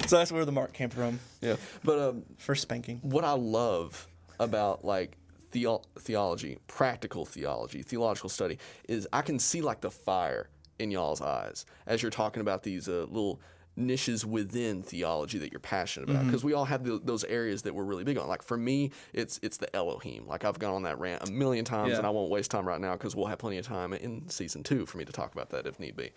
so 0.06 0.18
that's 0.18 0.30
where 0.30 0.44
the 0.44 0.52
mark 0.52 0.74
came 0.74 0.90
from 0.90 1.20
Yeah, 1.40 1.56
but 1.84 1.98
um, 1.98 2.22
for 2.36 2.54
spanking. 2.54 2.98
what 3.00 3.24
I 3.24 3.32
love 3.32 4.06
about 4.38 4.84
like 4.84 5.16
theo- 5.50 5.82
theology, 5.98 6.58
practical 6.66 7.24
theology, 7.24 7.82
theological 7.82 8.28
study 8.28 8.58
is 8.88 9.06
I 9.12 9.22
can 9.22 9.38
see 9.38 9.60
like 9.60 9.80
the 9.80 9.90
fire 9.90 10.48
in 10.78 10.90
y'all's 10.90 11.20
eyes 11.20 11.66
as 11.86 12.02
you're 12.02 12.10
talking 12.10 12.40
about 12.40 12.62
these 12.62 12.88
uh, 12.88 13.06
little 13.08 13.40
niches 13.76 14.24
within 14.24 14.82
theology 14.82 15.38
that 15.38 15.50
you're 15.50 15.58
passionate 15.58 16.08
about 16.08 16.24
because 16.26 16.44
we 16.44 16.52
all 16.52 16.64
have 16.64 16.84
the, 16.84 17.00
those 17.02 17.24
areas 17.24 17.62
that 17.62 17.74
we're 17.74 17.82
really 17.84 18.04
big 18.04 18.16
on. 18.18 18.28
Like 18.28 18.42
for 18.42 18.56
me 18.56 18.90
it's 19.12 19.40
it's 19.42 19.56
the 19.56 19.74
elohim. 19.74 20.26
Like 20.26 20.44
i've 20.44 20.58
gone 20.58 20.74
on 20.74 20.82
that 20.84 20.98
rant 20.98 21.28
a 21.28 21.32
million 21.32 21.64
times 21.64 21.90
Yeah. 21.90 21.98
and 21.98 22.06
i 22.06 22.10
won't 22.10 22.30
waste 22.30 22.50
time 22.50 22.66
right 22.68 22.80
now 22.80 22.92
because 22.92 23.16
we'll 23.16 23.26
have 23.26 23.38
plenty 23.38 23.58
of 23.58 23.66
time 23.66 23.92
in 23.92 24.28
season 24.28 24.62
two 24.62 24.86
for 24.86 24.98
me 24.98 25.04
to 25.04 25.12
talk 25.12 25.32
about 25.32 25.50
that 25.50 25.66
if 25.66 25.80
need 25.80 25.96
be. 25.96 26.10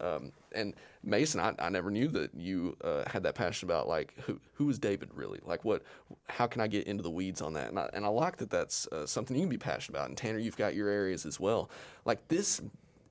Um, 0.00 0.32
and 0.52 0.74
mason 1.04 1.38
I, 1.38 1.54
I 1.58 1.68
never 1.68 1.90
knew 1.90 2.08
that 2.08 2.34
you 2.34 2.76
uh, 2.82 3.02
had 3.08 3.22
that 3.24 3.34
passion 3.34 3.68
about 3.68 3.88
like 3.88 4.14
who 4.22 4.40
who 4.54 4.70
is 4.70 4.78
david 4.78 5.10
really? 5.14 5.40
Like 5.44 5.64
what 5.64 5.82
how 6.28 6.46
can 6.46 6.62
i 6.62 6.66
get 6.66 6.86
into 6.86 7.02
the 7.02 7.10
weeds 7.10 7.42
on 7.42 7.52
that? 7.54 7.68
And 7.68 7.78
i, 7.78 7.90
and 7.92 8.04
I 8.06 8.08
like 8.08 8.38
that 8.38 8.48
that's 8.50 8.86
uh, 8.88 9.04
something 9.06 9.36
you 9.36 9.42
can 9.42 9.50
be 9.50 9.58
passionate 9.58 9.98
about. 9.98 10.08
And 10.08 10.16
tanner 10.16 10.38
you've 10.38 10.56
got 10.56 10.74
your 10.74 10.88
areas 10.88 11.26
as 11.26 11.38
well. 11.38 11.70
Like 12.06 12.26
this 12.28 12.60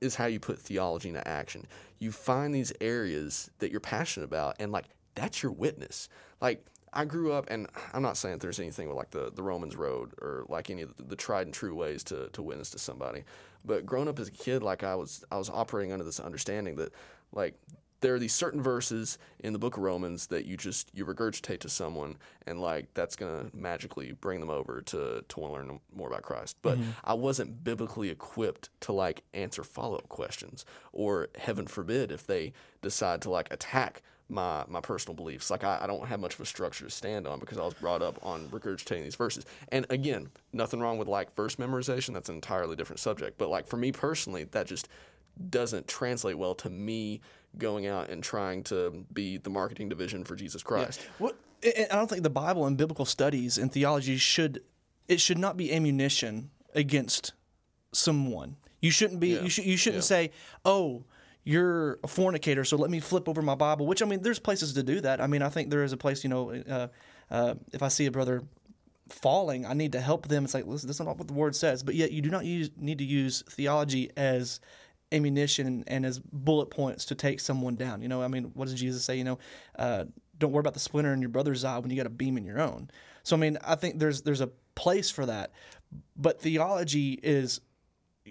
is 0.02 0.14
how 0.14 0.26
you 0.26 0.40
put 0.40 0.58
theology 0.58 1.08
into 1.08 1.26
action. 1.26 1.66
You 1.98 2.12
find 2.12 2.54
these 2.54 2.72
areas 2.80 3.50
that 3.60 3.70
you're 3.70 3.80
passionate 3.80 4.24
about, 4.24 4.56
and 4.58 4.72
like 4.72 4.86
that's 5.14 5.42
your 5.42 5.52
witness. 5.52 6.08
Like 6.40 6.64
I 6.92 7.04
grew 7.04 7.32
up, 7.32 7.46
and 7.48 7.68
I'm 7.92 8.02
not 8.02 8.16
saying 8.16 8.38
there's 8.38 8.60
anything 8.60 8.88
with 8.88 8.96
like 8.96 9.10
the, 9.10 9.30
the 9.34 9.42
Romans 9.42 9.76
road 9.76 10.12
or 10.20 10.44
like 10.48 10.68
any 10.68 10.82
of 10.82 10.96
the, 10.96 11.04
the 11.04 11.16
tried 11.16 11.46
and 11.46 11.54
true 11.54 11.74
ways 11.74 12.02
to, 12.04 12.28
to 12.32 12.42
witness 12.42 12.70
to 12.70 12.78
somebody. 12.78 13.24
But 13.64 13.86
growing 13.86 14.08
up 14.08 14.18
as 14.18 14.28
a 14.28 14.32
kid, 14.32 14.62
like 14.62 14.82
I 14.84 14.94
was 14.94 15.24
I 15.30 15.38
was 15.38 15.48
operating 15.48 15.92
under 15.92 16.04
this 16.04 16.20
understanding 16.20 16.76
that 16.76 16.92
like 17.32 17.54
there 18.02 18.14
are 18.14 18.18
these 18.18 18.34
certain 18.34 18.60
verses 18.60 19.16
in 19.38 19.52
the 19.52 19.58
book 19.58 19.76
of 19.76 19.82
Romans 19.82 20.26
that 20.26 20.44
you 20.44 20.56
just 20.56 20.90
you 20.92 21.06
regurgitate 21.06 21.60
to 21.60 21.68
someone 21.68 22.18
and 22.46 22.60
like 22.60 22.92
that's 22.94 23.16
gonna 23.16 23.46
magically 23.54 24.12
bring 24.12 24.40
them 24.40 24.50
over 24.50 24.82
to 24.82 25.24
to 25.26 25.40
want 25.40 25.54
to 25.54 25.58
learn 25.58 25.80
more 25.94 26.08
about 26.08 26.22
Christ. 26.22 26.56
But 26.62 26.78
mm-hmm. 26.78 26.90
I 27.04 27.14
wasn't 27.14 27.64
biblically 27.64 28.10
equipped 28.10 28.68
to 28.80 28.92
like 28.92 29.22
answer 29.32 29.64
follow 29.64 29.96
up 29.96 30.08
questions 30.08 30.66
or 30.92 31.28
heaven 31.38 31.66
forbid 31.66 32.12
if 32.12 32.26
they 32.26 32.52
decide 32.82 33.22
to 33.22 33.30
like 33.30 33.52
attack 33.52 34.02
my 34.28 34.64
my 34.66 34.80
personal 34.80 35.14
beliefs. 35.14 35.48
Like 35.50 35.62
I, 35.62 35.78
I 35.82 35.86
don't 35.86 36.06
have 36.06 36.18
much 36.18 36.34
of 36.34 36.40
a 36.40 36.46
structure 36.46 36.84
to 36.84 36.90
stand 36.90 37.28
on 37.28 37.38
because 37.38 37.58
I 37.58 37.64
was 37.64 37.74
brought 37.74 38.02
up 38.02 38.18
on 38.24 38.48
regurgitating 38.48 39.04
these 39.04 39.14
verses. 39.14 39.46
And 39.70 39.86
again, 39.90 40.28
nothing 40.52 40.80
wrong 40.80 40.98
with 40.98 41.06
like 41.06 41.34
verse 41.36 41.56
memorization. 41.56 42.14
That's 42.14 42.28
an 42.28 42.34
entirely 42.34 42.74
different 42.74 42.98
subject. 42.98 43.38
But 43.38 43.48
like 43.48 43.68
for 43.68 43.76
me 43.76 43.92
personally, 43.92 44.44
that 44.44 44.66
just 44.66 44.88
doesn't 45.50 45.88
translate 45.88 46.36
well 46.36 46.54
to 46.56 46.68
me 46.68 47.20
going 47.58 47.86
out 47.86 48.10
and 48.10 48.22
trying 48.22 48.62
to 48.64 49.04
be 49.12 49.36
the 49.36 49.50
marketing 49.50 49.88
division 49.88 50.24
for 50.24 50.36
Jesus 50.36 50.62
Christ. 50.62 51.00
What 51.18 51.36
I 51.64 51.86
don't 51.90 52.08
think 52.08 52.22
the 52.22 52.30
Bible 52.30 52.66
and 52.66 52.76
biblical 52.76 53.04
studies 53.04 53.58
and 53.58 53.70
theology 53.70 54.16
should 54.16 54.62
it 55.08 55.20
should 55.20 55.38
not 55.38 55.56
be 55.56 55.72
ammunition 55.72 56.50
against 56.74 57.34
someone. 57.92 58.56
You 58.80 58.90
shouldn't 58.90 59.20
be 59.20 59.38
you 59.38 59.48
should 59.48 59.64
you 59.64 59.76
shouldn't 59.76 60.04
say, 60.04 60.32
"Oh, 60.64 61.04
you're 61.44 62.00
a 62.02 62.08
fornicator, 62.08 62.64
so 62.64 62.76
let 62.76 62.90
me 62.90 63.00
flip 63.00 63.28
over 63.28 63.42
my 63.42 63.54
Bible." 63.54 63.86
Which 63.86 64.02
I 64.02 64.06
mean, 64.06 64.22
there's 64.22 64.38
places 64.38 64.72
to 64.74 64.82
do 64.82 65.00
that. 65.02 65.20
I 65.20 65.26
mean, 65.26 65.42
I 65.42 65.48
think 65.48 65.70
there 65.70 65.84
is 65.84 65.92
a 65.92 65.96
place, 65.96 66.24
you 66.24 66.30
know, 66.30 66.50
uh, 66.50 66.88
uh, 67.30 67.54
if 67.72 67.82
I 67.82 67.88
see 67.88 68.06
a 68.06 68.10
brother 68.10 68.42
falling, 69.08 69.66
I 69.66 69.74
need 69.74 69.92
to 69.92 70.00
help 70.00 70.26
them. 70.28 70.44
It's 70.44 70.54
like, 70.54 70.66
listen, 70.66 70.88
this 70.88 70.98
is 70.98 71.06
not 71.06 71.16
what 71.16 71.28
the 71.28 71.34
word 71.34 71.54
says. 71.54 71.82
But 71.82 71.94
yet, 71.94 72.10
you 72.10 72.22
do 72.22 72.30
not 72.30 72.44
use, 72.44 72.70
need 72.76 72.98
to 72.98 73.04
use 73.04 73.42
theology 73.48 74.10
as 74.16 74.60
ammunition 75.12 75.84
and 75.86 76.04
as 76.06 76.18
bullet 76.18 76.66
points 76.66 77.04
to 77.06 77.14
take 77.14 77.40
someone 77.40 77.76
down. 77.76 78.02
You 78.02 78.08
know, 78.08 78.22
I 78.22 78.28
mean, 78.28 78.44
what 78.54 78.66
does 78.68 78.74
Jesus 78.74 79.04
say? 79.04 79.16
You 79.16 79.24
know, 79.24 79.38
uh, 79.78 80.04
don't 80.38 80.52
worry 80.52 80.60
about 80.60 80.74
the 80.74 80.80
splinter 80.80 81.12
in 81.12 81.20
your 81.20 81.28
brother's 81.28 81.64
eye 81.64 81.78
when 81.78 81.90
you 81.90 81.96
got 81.96 82.06
a 82.06 82.10
beam 82.10 82.36
in 82.36 82.44
your 82.44 82.60
own. 82.60 82.90
So, 83.22 83.36
I 83.36 83.38
mean, 83.38 83.58
I 83.64 83.74
think 83.76 83.98
there's 83.98 84.22
there's 84.22 84.40
a 84.40 84.50
place 84.74 85.10
for 85.10 85.26
that, 85.26 85.52
but 86.16 86.40
theology 86.40 87.20
is 87.22 87.60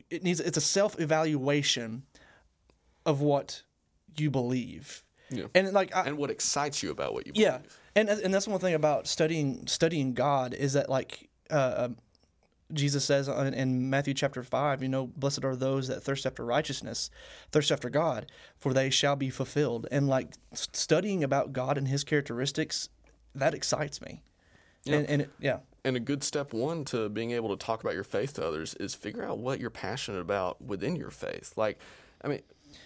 it 0.09 0.23
needs 0.23 0.39
it's 0.39 0.57
a 0.57 0.61
self 0.61 0.99
evaluation 0.99 2.03
of 3.05 3.21
what 3.21 3.63
you 4.17 4.29
believe. 4.29 5.03
Yeah. 5.29 5.45
And 5.55 5.71
like 5.71 5.95
I, 5.95 6.03
And 6.07 6.17
what 6.17 6.29
excites 6.29 6.83
you 6.83 6.91
about 6.91 7.13
what 7.13 7.25
you 7.25 7.33
believe. 7.33 7.47
yeah, 7.47 7.59
and 7.95 8.09
and 8.09 8.33
that's 8.33 8.47
one 8.47 8.59
thing 8.59 8.73
about 8.73 9.07
studying 9.07 9.65
studying 9.67 10.13
God 10.13 10.53
is 10.53 10.73
that 10.73 10.89
like 10.89 11.29
uh, 11.49 11.73
um, 11.85 11.97
Jesus 12.73 13.05
says 13.05 13.27
in, 13.27 13.89
Matthew 13.89 14.13
chapter 14.13 14.43
five, 14.43 14.81
you 14.81 14.89
know, 14.89 15.07
blessed 15.07 15.43
are 15.43 15.55
those 15.55 15.87
that 15.87 16.03
thirst 16.03 16.25
after 16.25 16.45
righteousness, 16.45 17.09
thirst 17.51 17.71
after 17.71 17.89
God, 17.89 18.31
for 18.57 18.73
they 18.73 18.89
shall 18.89 19.15
be 19.15 19.29
fulfilled. 19.29 19.87
And 19.91 20.07
like 20.07 20.33
studying 20.53 21.23
about 21.23 21.53
God 21.53 21.77
and 21.77 21.87
His 21.87 22.03
characteristics, 22.03 22.89
that 23.35 23.53
excites 23.53 24.01
me. 24.01 24.23
And, 24.87 25.07
and 25.07 25.21
it, 25.21 25.29
yeah, 25.39 25.59
And 25.83 25.95
a 25.95 25.99
good 25.99 26.23
step 26.23 26.53
one 26.53 26.85
to 26.85 27.09
being 27.09 27.31
able 27.31 27.55
to 27.55 27.65
talk 27.65 27.81
about 27.81 27.95
your 27.95 28.03
faith 28.03 28.35
to 28.35 28.45
others 28.45 28.75
is 28.75 28.93
figure 28.93 29.23
out 29.23 29.39
what 29.39 29.59
you're 29.59 29.71
passionate 29.71 30.19
about 30.19 30.61
within 30.61 30.95
your 30.95 31.09
faith. 31.09 31.53
Like, 31.55 31.79
I 32.23 32.27
mean, 32.27 32.41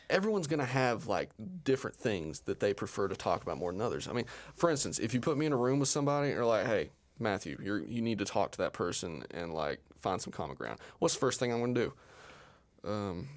everyone's 0.10 0.48
going 0.48 0.62
to 0.62 0.66
have 0.66 1.08
like 1.08 1.30
different 1.64 1.98
things 1.98 2.42
that 2.42 2.62
they 2.62 2.74
prefer 2.74 3.10
to 3.10 3.16
talk 3.16 3.44
about 3.44 3.58
more 3.58 3.74
than 3.74 3.82
others. 3.82 4.08
I 4.08 4.14
mean, 4.14 4.26
for 4.54 4.70
instance, 4.70 5.00
if 5.00 5.14
you 5.14 5.20
put 5.20 5.38
me 5.38 5.46
in 5.46 5.52
a 5.52 5.58
room 5.58 5.80
with 5.80 5.90
somebody 5.90 6.28
and 6.28 6.36
you're 6.36 6.46
like, 6.46 6.66
hey, 6.66 6.92
Matthew, 7.20 7.58
you're, 7.62 7.84
you 7.84 8.02
need 8.02 8.20
to 8.20 8.26
talk 8.26 8.52
to 8.52 8.58
that 8.60 8.74
person 8.74 9.24
and 9.32 9.54
like 9.54 9.80
find 10.00 10.22
some 10.22 10.34
common 10.34 10.56
ground. 10.56 10.80
What's 11.00 11.14
the 11.14 11.20
first 11.20 11.40
thing 11.40 11.52
I'm 11.52 11.60
going 11.60 11.76
to 11.76 11.86
do? 12.84 12.90
Um, 12.90 13.30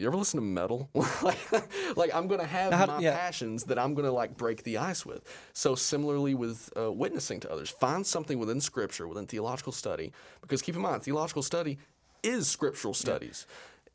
you 0.00 0.06
ever 0.06 0.16
listen 0.16 0.40
to 0.40 0.46
metal? 0.46 0.88
like, 1.22 1.96
like 1.96 2.14
I'm 2.14 2.26
gonna 2.26 2.46
have 2.46 2.72
How- 2.72 2.86
my 2.86 3.00
yeah. 3.00 3.14
passions 3.14 3.64
that 3.64 3.78
I'm 3.78 3.94
gonna 3.94 4.12
like 4.12 4.36
break 4.36 4.62
the 4.62 4.78
ice 4.78 5.04
with. 5.04 5.22
So 5.52 5.74
similarly 5.74 6.34
with 6.34 6.72
uh, 6.76 6.90
witnessing 6.90 7.40
to 7.40 7.52
others, 7.52 7.68
find 7.68 8.06
something 8.06 8.38
within 8.38 8.60
Scripture, 8.60 9.06
within 9.06 9.26
theological 9.26 9.72
study, 9.72 10.12
because 10.40 10.62
keep 10.62 10.74
in 10.74 10.80
mind, 10.80 11.02
theological 11.02 11.42
study 11.42 11.78
is 12.22 12.48
scriptural 12.48 12.94
studies. 12.94 13.46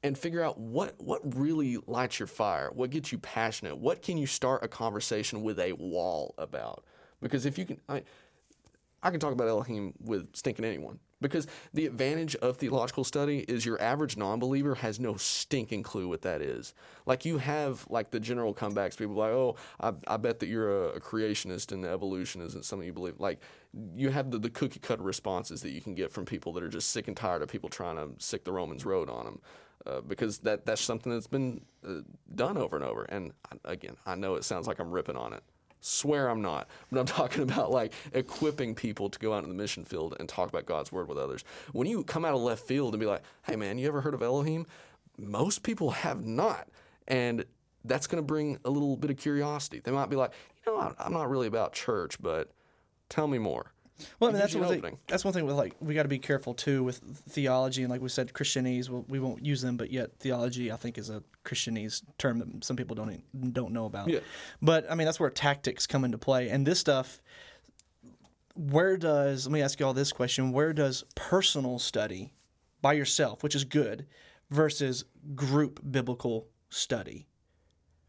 And 0.04 0.15
figure 0.15 0.43
out 0.43 0.60
what 0.60 0.93
what 0.99 1.21
really 1.36 1.78
lights 1.88 2.19
your 2.19 2.28
fire, 2.28 2.69
what 2.71 2.91
gets 2.91 3.12
you 3.12 3.17
passionate, 3.17 3.78
what 3.78 4.04
can 4.04 4.17
you 4.19 4.28
start 4.28 4.63
a 4.63 4.67
conversation 4.67 5.41
with 5.41 5.60
a 5.60 5.71
wall 5.73 6.36
about? 6.38 6.84
Because 7.21 7.47
if 7.47 7.58
you 7.58 7.65
can, 7.65 7.80
I, 7.89 8.04
I 9.06 9.12
can 9.12 9.20
talk 9.20 9.34
about 9.34 9.48
Elohim 9.48 9.94
with 10.04 10.36
stinking 10.36 10.65
anyone. 10.65 11.00
Because 11.22 11.48
the 11.74 11.86
advantage 11.86 12.36
of 12.38 12.58
theological 12.58 13.04
study 13.04 13.46
is 13.48 13.65
your 13.65 13.80
average 13.82 14.18
non-believer 14.18 14.76
has 14.76 15.00
no 15.00 15.15
stinking 15.15 15.84
clue 15.84 16.08
what 16.10 16.24
that 16.24 16.41
is. 16.41 16.74
Like 17.06 17.24
you 17.24 17.38
have 17.38 17.86
like 17.89 18.10
the 18.10 18.20
general 18.20 18.54
comebacks, 18.54 18.98
people 18.98 19.13
like, 19.13 19.32
oh, 19.32 19.56
I, 19.80 19.94
I 20.08 20.18
bet 20.18 20.39
that 20.39 20.48
you're 20.48 20.88
a, 20.88 20.96
a 20.96 21.00
creationist 21.00 21.72
and 21.72 21.86
evolution 21.86 22.41
isn't 22.41 22.65
something 22.65 22.86
you 22.86 22.94
believe. 22.94 23.20
Like 23.20 23.41
you 23.96 24.10
have 24.10 24.32
the, 24.32 24.39
the 24.39 24.50
cookie 24.50 24.80
cutter 24.80 25.04
responses 25.04 25.62
that 25.62 25.70
you 25.70 25.82
can 25.82 25.94
get 25.94 26.12
from 26.12 26.26
people 26.26 26.52
that 26.54 26.63
are 26.63 26.70
just 26.70 26.89
sick 26.89 27.08
and 27.08 27.15
tired 27.15 27.44
of 27.44 27.48
people 27.48 27.70
trying 27.70 27.96
to 27.98 28.10
sick 28.18 28.44
the 28.44 28.52
Romans 28.52 28.86
road 28.86 29.10
on 29.10 29.26
them. 29.26 29.41
Uh, 29.86 30.02
because 30.02 30.39
that 30.39 30.65
that's 30.65 30.82
something 30.82 31.12
that's 31.12 31.28
been 31.28 31.62
uh, 31.88 32.02
done 32.34 32.58
over 32.58 32.76
and 32.76 32.84
over. 32.84 33.04
And 33.04 33.34
again, 33.65 33.96
I 34.08 34.15
know 34.15 34.34
it 34.34 34.44
sounds 34.44 34.68
like 34.68 34.80
I'm 34.80 34.89
ripping 34.89 35.15
on 35.15 35.34
it. 35.34 35.44
Swear 35.86 36.30
I'm 36.30 36.41
not. 36.41 36.67
But 36.91 37.00
I'm 37.00 37.06
talking 37.06 37.43
about 37.43 37.69
like 37.69 37.93
equipping 38.13 38.74
people 38.74 39.08
to 39.10 39.19
go 39.19 39.34
out 39.34 39.43
in 39.43 39.50
the 39.50 39.56
mission 39.56 39.86
field 39.86 40.15
and 40.19 40.28
talk 40.28 40.50
about 40.50 40.65
God's 40.65 40.91
word 40.91 41.08
with 41.08 41.17
others. 41.17 41.43
When 41.74 41.88
you 41.88 42.04
come 42.04 42.26
out 42.26 42.34
of 42.34 42.41
left 42.41 42.65
field 42.65 42.93
and 42.93 43.00
be 43.00 43.06
like, 43.06 43.21
hey 43.43 43.56
man, 43.56 43.78
you 43.78 43.88
ever 43.88 44.02
heard 44.02 44.15
of 44.15 44.24
Elohim? 44.24 44.65
Most 45.17 45.62
people 45.62 45.91
have 45.91 46.26
not. 46.26 46.67
And 47.08 47.45
that's 47.84 48.08
going 48.08 48.21
to 48.21 48.26
bring 48.26 48.58
a 48.65 48.69
little 48.69 48.98
bit 48.98 49.12
of 49.12 49.17
curiosity. 49.17 49.80
They 49.80 49.91
might 49.91 50.10
be 50.10 50.15
like, 50.15 50.32
you 50.65 50.76
know, 50.76 50.95
I'm 50.98 51.13
not 51.13 51.30
really 51.30 51.48
about 51.48 51.74
church, 51.74 52.19
but 52.19 52.52
tell 53.10 53.28
me 53.28 53.38
more. 53.38 53.71
Well, 54.19 54.29
I 54.29 54.34
mean, 54.34 54.39
that's 54.39 54.55
one 54.55 54.81
thing. 54.81 54.97
That's 55.08 55.23
one 55.23 55.34
thing 55.34 55.45
with 55.45 55.55
like 55.55 55.75
we 55.79 55.93
got 55.93 56.03
to 56.03 56.10
be 56.10 56.19
careful 56.19 56.53
too 56.53 56.84
with 56.84 56.97
theology 57.29 57.84
and 57.84 57.91
like 57.91 58.01
we 58.01 58.10
said, 58.10 58.34
Christianese. 58.34 58.89
Well, 58.89 59.05
we 59.08 59.19
won't 59.19 59.45
use 59.45 59.62
them, 59.62 59.77
but 59.77 59.91
yet 59.91 60.17
theology, 60.19 60.71
I 60.71 60.75
think, 60.75 60.97
is 60.97 61.10
a 61.10 61.23
Christianese 61.45 62.03
term 62.17 62.39
that 62.39 62.63
some 62.63 62.75
people 62.75 62.95
don't 62.95 63.53
don't 63.53 63.71
know 63.71 63.86
about. 63.86 64.10
Yeah. 64.10 64.19
But 64.62 64.89
I 64.91 64.95
mean, 64.95 65.05
that's 65.05 65.19
where 65.19 65.29
tactics 65.29 65.88
come 65.88 66.03
into 66.03 66.17
play, 66.17 66.49
and 66.49 66.65
this 66.65 66.79
stuff. 66.79 67.21
Where 68.55 68.95
does 68.95 69.47
let 69.47 69.51
me 69.51 69.62
ask 69.62 69.79
you 69.79 69.86
all 69.86 69.93
this 69.93 70.13
question? 70.13 70.51
Where 70.51 70.73
does 70.73 71.03
personal 71.15 71.77
study 71.79 72.34
by 72.81 72.93
yourself, 72.93 73.43
which 73.43 73.55
is 73.55 73.65
good, 73.65 74.08
versus 74.49 75.05
group 75.36 75.79
biblical 75.89 76.47
study? 76.69 77.27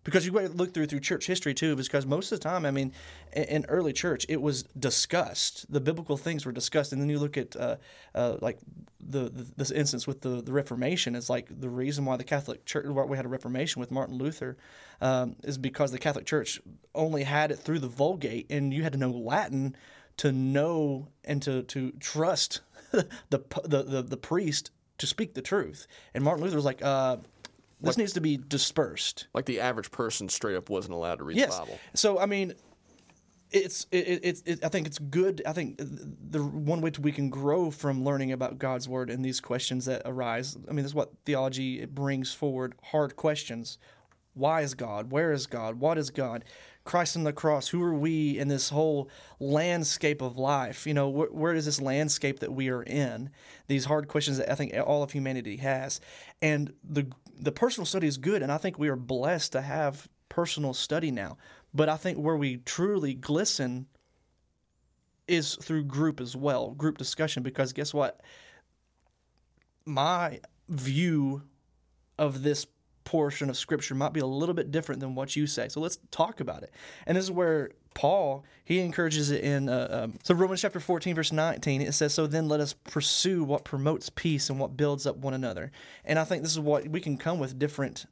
Because 0.06 0.24
you 0.24 0.32
look 0.32 0.72
through 0.72 0.86
through 0.86 1.00
church 1.00 1.26
history 1.26 1.52
too 1.52 1.76
because 1.76 2.06
most 2.06 2.32
of 2.32 2.40
the 2.40 2.42
time 2.42 2.64
i 2.64 2.70
mean 2.70 2.92
in, 3.34 3.44
in 3.44 3.66
early 3.68 3.92
church 3.92 4.24
it 4.28 4.40
was 4.40 4.62
discussed. 4.78 5.70
The 5.72 5.80
biblical 5.80 6.16
things 6.16 6.46
were 6.46 6.52
discussed. 6.52 6.92
And 6.92 7.00
then 7.00 7.08
you 7.08 7.18
look 7.18 7.36
at 7.36 7.54
uh, 7.56 7.76
uh, 8.14 8.36
like 8.40 8.58
the, 9.00 9.28
the 9.28 9.46
this 9.56 9.70
instance 9.70 10.06
with 10.06 10.20
the, 10.20 10.42
the 10.42 10.52
reformation 10.52 11.14
is 11.14 11.28
like 11.28 11.48
the 11.60 11.68
reason 11.68 12.04
why 12.04 12.16
the 12.16 12.24
catholic 12.24 12.64
church 12.64 12.86
why 12.86 13.04
we 13.04 13.16
had 13.16 13.26
a 13.26 13.28
reformation 13.28 13.78
with 13.78 13.90
martin 13.90 14.16
luther 14.16 14.56
um, 15.00 15.36
is 15.44 15.58
because 15.58 15.92
the 15.92 15.98
catholic 15.98 16.26
church 16.26 16.60
only 16.94 17.22
had 17.22 17.50
it 17.50 17.56
through 17.56 17.78
the 17.78 17.88
vulgate 17.88 18.46
and 18.50 18.72
you 18.72 18.82
had 18.82 18.92
to 18.92 18.98
know 18.98 19.10
latin 19.10 19.76
to 20.16 20.32
know 20.32 21.08
and 21.24 21.42
to, 21.42 21.62
to 21.64 21.92
trust 22.00 22.62
the, 22.90 23.06
the, 23.30 23.82
the, 23.82 24.02
the 24.02 24.16
priest 24.16 24.70
to 24.98 25.06
speak 25.06 25.34
the 25.34 25.42
truth. 25.42 25.86
And 26.14 26.24
martin 26.24 26.42
luther 26.42 26.56
was 26.56 26.64
like 26.64 26.82
uh, 26.82 27.18
this 27.80 27.98
needs 27.98 28.14
to 28.14 28.20
be 28.20 28.36
dispersed 28.36 29.28
Like 29.34 29.44
the 29.44 29.60
average 29.60 29.90
person 29.90 30.28
straight 30.28 30.56
up 30.56 30.70
wasn't 30.70 30.94
allowed 30.94 31.16
to 31.18 31.24
read 31.24 31.36
Yes. 31.36 31.54
the 31.56 31.62
Bible. 31.62 31.78
So 31.94 32.18
I 32.18 32.26
mean, 32.26 32.54
it's 33.50 33.86
it, 33.92 34.24
it, 34.24 34.42
it, 34.44 34.64
I 34.64 34.68
think 34.68 34.86
it's 34.86 34.98
good. 34.98 35.42
I 35.46 35.52
think 35.52 35.78
the 35.78 36.42
one 36.42 36.80
way 36.80 36.90
we 37.00 37.12
can 37.12 37.30
grow 37.30 37.70
from 37.70 38.04
learning 38.04 38.32
about 38.32 38.58
God's 38.58 38.88
word 38.88 39.08
and 39.10 39.24
these 39.24 39.40
questions 39.40 39.84
that 39.84 40.02
arise. 40.04 40.56
I 40.68 40.72
mean, 40.72 40.84
that's 40.84 40.94
what 40.94 41.12
theology 41.24 41.80
it 41.80 41.94
brings 41.94 42.32
forward. 42.32 42.74
Hard 42.82 43.16
questions. 43.16 43.78
Why 44.34 44.62
is 44.62 44.74
God? 44.74 45.10
Where 45.12 45.32
is 45.32 45.46
God? 45.46 45.76
What 45.76 45.96
is 45.96 46.10
God? 46.10 46.44
Christ 46.86 47.16
on 47.16 47.24
the 47.24 47.32
cross. 47.32 47.68
Who 47.68 47.82
are 47.82 47.94
we 47.94 48.38
in 48.38 48.48
this 48.48 48.70
whole 48.70 49.10
landscape 49.38 50.22
of 50.22 50.38
life? 50.38 50.86
You 50.86 50.94
know, 50.94 51.10
wh- 51.10 51.34
where 51.34 51.52
is 51.52 51.66
this 51.66 51.80
landscape 51.80 52.40
that 52.40 52.52
we 52.52 52.68
are 52.70 52.82
in? 52.82 53.30
These 53.66 53.84
hard 53.84 54.08
questions 54.08 54.38
that 54.38 54.50
I 54.50 54.54
think 54.54 54.74
all 54.86 55.02
of 55.02 55.10
humanity 55.10 55.56
has, 55.58 56.00
and 56.40 56.72
the 56.82 57.06
the 57.38 57.52
personal 57.52 57.84
study 57.84 58.06
is 58.06 58.16
good, 58.16 58.42
and 58.42 58.50
I 58.50 58.56
think 58.56 58.78
we 58.78 58.88
are 58.88 58.96
blessed 58.96 59.52
to 59.52 59.60
have 59.60 60.08
personal 60.28 60.72
study 60.72 61.10
now. 61.10 61.36
But 61.74 61.88
I 61.88 61.96
think 61.96 62.18
where 62.18 62.36
we 62.36 62.58
truly 62.58 63.12
glisten 63.12 63.86
is 65.28 65.56
through 65.56 65.84
group 65.84 66.20
as 66.20 66.34
well, 66.34 66.70
group 66.70 66.96
discussion. 66.96 67.42
Because 67.42 67.72
guess 67.72 67.92
what? 67.92 68.22
My 69.84 70.40
view 70.68 71.42
of 72.18 72.42
this 72.42 72.66
portion 73.06 73.48
of 73.48 73.56
scripture 73.56 73.94
might 73.94 74.12
be 74.12 74.20
a 74.20 74.26
little 74.26 74.54
bit 74.54 74.70
different 74.70 75.00
than 75.00 75.14
what 75.14 75.34
you 75.34 75.46
say. 75.46 75.68
So 75.68 75.80
let's 75.80 75.98
talk 76.10 76.40
about 76.40 76.62
it. 76.62 76.74
And 77.06 77.16
this 77.16 77.24
is 77.24 77.30
where 77.30 77.70
Paul 77.94 78.44
he 78.64 78.80
encourages 78.80 79.30
it 79.30 79.42
in 79.42 79.70
uh, 79.70 79.88
um, 79.90 80.18
so 80.22 80.34
Romans 80.34 80.60
chapter 80.60 80.80
14 80.80 81.14
verse 81.14 81.32
19 81.32 81.80
it 81.80 81.92
says 81.92 82.12
so 82.12 82.26
then 82.26 82.46
let 82.46 82.60
us 82.60 82.74
pursue 82.74 83.42
what 83.42 83.64
promotes 83.64 84.10
peace 84.10 84.50
and 84.50 84.60
what 84.60 84.76
builds 84.76 85.06
up 85.06 85.16
one 85.16 85.32
another. 85.32 85.72
And 86.04 86.18
I 86.18 86.24
think 86.24 86.42
this 86.42 86.52
is 86.52 86.60
what 86.60 86.86
we 86.88 87.00
can 87.00 87.16
come 87.16 87.38
with 87.38 87.58
different 87.58 88.04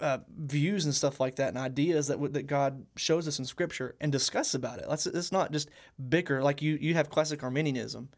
uh, 0.00 0.18
views 0.36 0.84
and 0.84 0.94
stuff 0.94 1.20
like 1.20 1.36
that 1.36 1.48
and 1.48 1.56
ideas 1.56 2.08
that 2.08 2.32
that 2.34 2.46
God 2.46 2.84
shows 2.96 3.26
us 3.26 3.38
in 3.38 3.44
Scripture 3.44 3.94
and 4.00 4.12
discuss 4.12 4.54
about 4.54 4.80
it. 4.80 4.88
Let's 4.88 5.06
it's 5.06 5.32
not 5.32 5.52
just 5.52 5.70
bicker 6.08 6.42
like 6.42 6.60
you 6.60 6.76
you 6.80 6.94
have 6.94 7.08
classic 7.08 7.42
Arminianism. 7.42 8.10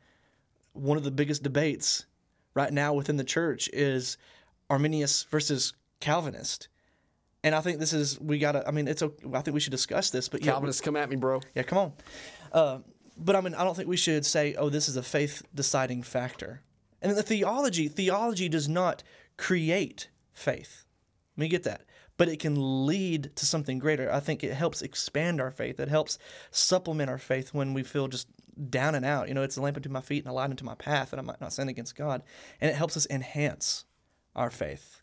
One 0.73 0.97
of 0.97 1.05
the 1.05 1.11
biggest 1.11 1.43
debates 1.43 2.07
right 2.55 2.73
now 2.73 2.95
within 2.95 3.17
the 3.17 3.25
church 3.25 3.69
is 3.73 4.17
Arminius 4.69 5.25
versus 5.25 5.75
Calvinist. 6.01 6.69
And 7.45 7.55
I 7.55 7.61
think 7.61 7.79
this 7.79 7.93
is 7.93 8.21
we 8.21 8.39
gotta. 8.39 8.67
I 8.67 8.71
mean, 8.73 8.89
it's. 8.89 9.03
a- 9.03 9.13
I 9.33 9.41
think 9.41 9.55
we 9.55 9.61
should 9.61 9.71
discuss 9.71 10.11
this. 10.11 10.29
But 10.29 10.45
yeah, 10.45 10.53
Calvinists, 10.53 10.81
come 10.81 10.97
at 10.97 11.09
me, 11.09 11.17
bro. 11.17 11.41
yeah, 11.55 11.63
come 11.63 11.79
on. 11.79 11.93
Uh, 12.53 12.79
but 13.17 13.37
I 13.37 13.41
mean, 13.41 13.55
I 13.55 13.63
don't 13.65 13.77
think 13.77 13.89
we 13.89 13.97
should 13.97 14.27
say, 14.27 14.55
"Oh, 14.57 14.69
this 14.69 14.89
is 14.89 14.97
a 14.97 15.03
faith 15.03 15.43
deciding 15.55 16.03
factor." 16.03 16.63
And 17.01 17.17
the 17.17 17.23
theology, 17.23 17.89
theology 17.89 18.49
does 18.49 18.69
not 18.69 19.03
create 19.37 20.09
faith. 20.33 20.85
Let 21.37 21.43
me 21.43 21.49
get 21.49 21.63
that. 21.65 21.83
But 22.17 22.29
it 22.29 22.41
can 22.41 22.87
lead 22.87 23.37
to 23.37 23.45
something 23.47 23.79
greater. 23.79 24.11
I 24.11 24.21
think 24.21 24.43
it 24.43 24.55
helps 24.55 24.81
expand 24.81 25.41
our 25.41 25.51
faith. 25.51 25.79
It 25.79 25.89
helps 25.89 26.19
supplement 26.51 27.11
our 27.11 27.19
faith 27.19 27.53
when 27.53 27.75
we 27.75 27.83
feel 27.83 28.09
just 28.09 28.27
down 28.71 28.95
and 28.95 29.05
out. 29.05 29.29
You 29.29 29.35
know, 29.35 29.43
it's 29.43 29.59
a 29.59 29.61
lamp 29.63 29.77
unto 29.77 29.91
my 29.91 30.01
feet 30.01 30.25
and 30.25 30.31
a 30.31 30.35
light 30.35 30.49
unto 30.51 30.65
my 30.65 30.75
path, 30.75 31.13
and 31.13 31.21
I 31.21 31.23
might 31.23 31.41
not 31.43 31.53
sin 31.53 31.69
against 31.69 31.95
God. 31.95 32.23
And 32.61 32.71
it 32.71 32.75
helps 32.75 32.97
us 32.97 33.07
enhance 33.11 33.85
our 34.35 34.51
faith. 34.51 35.03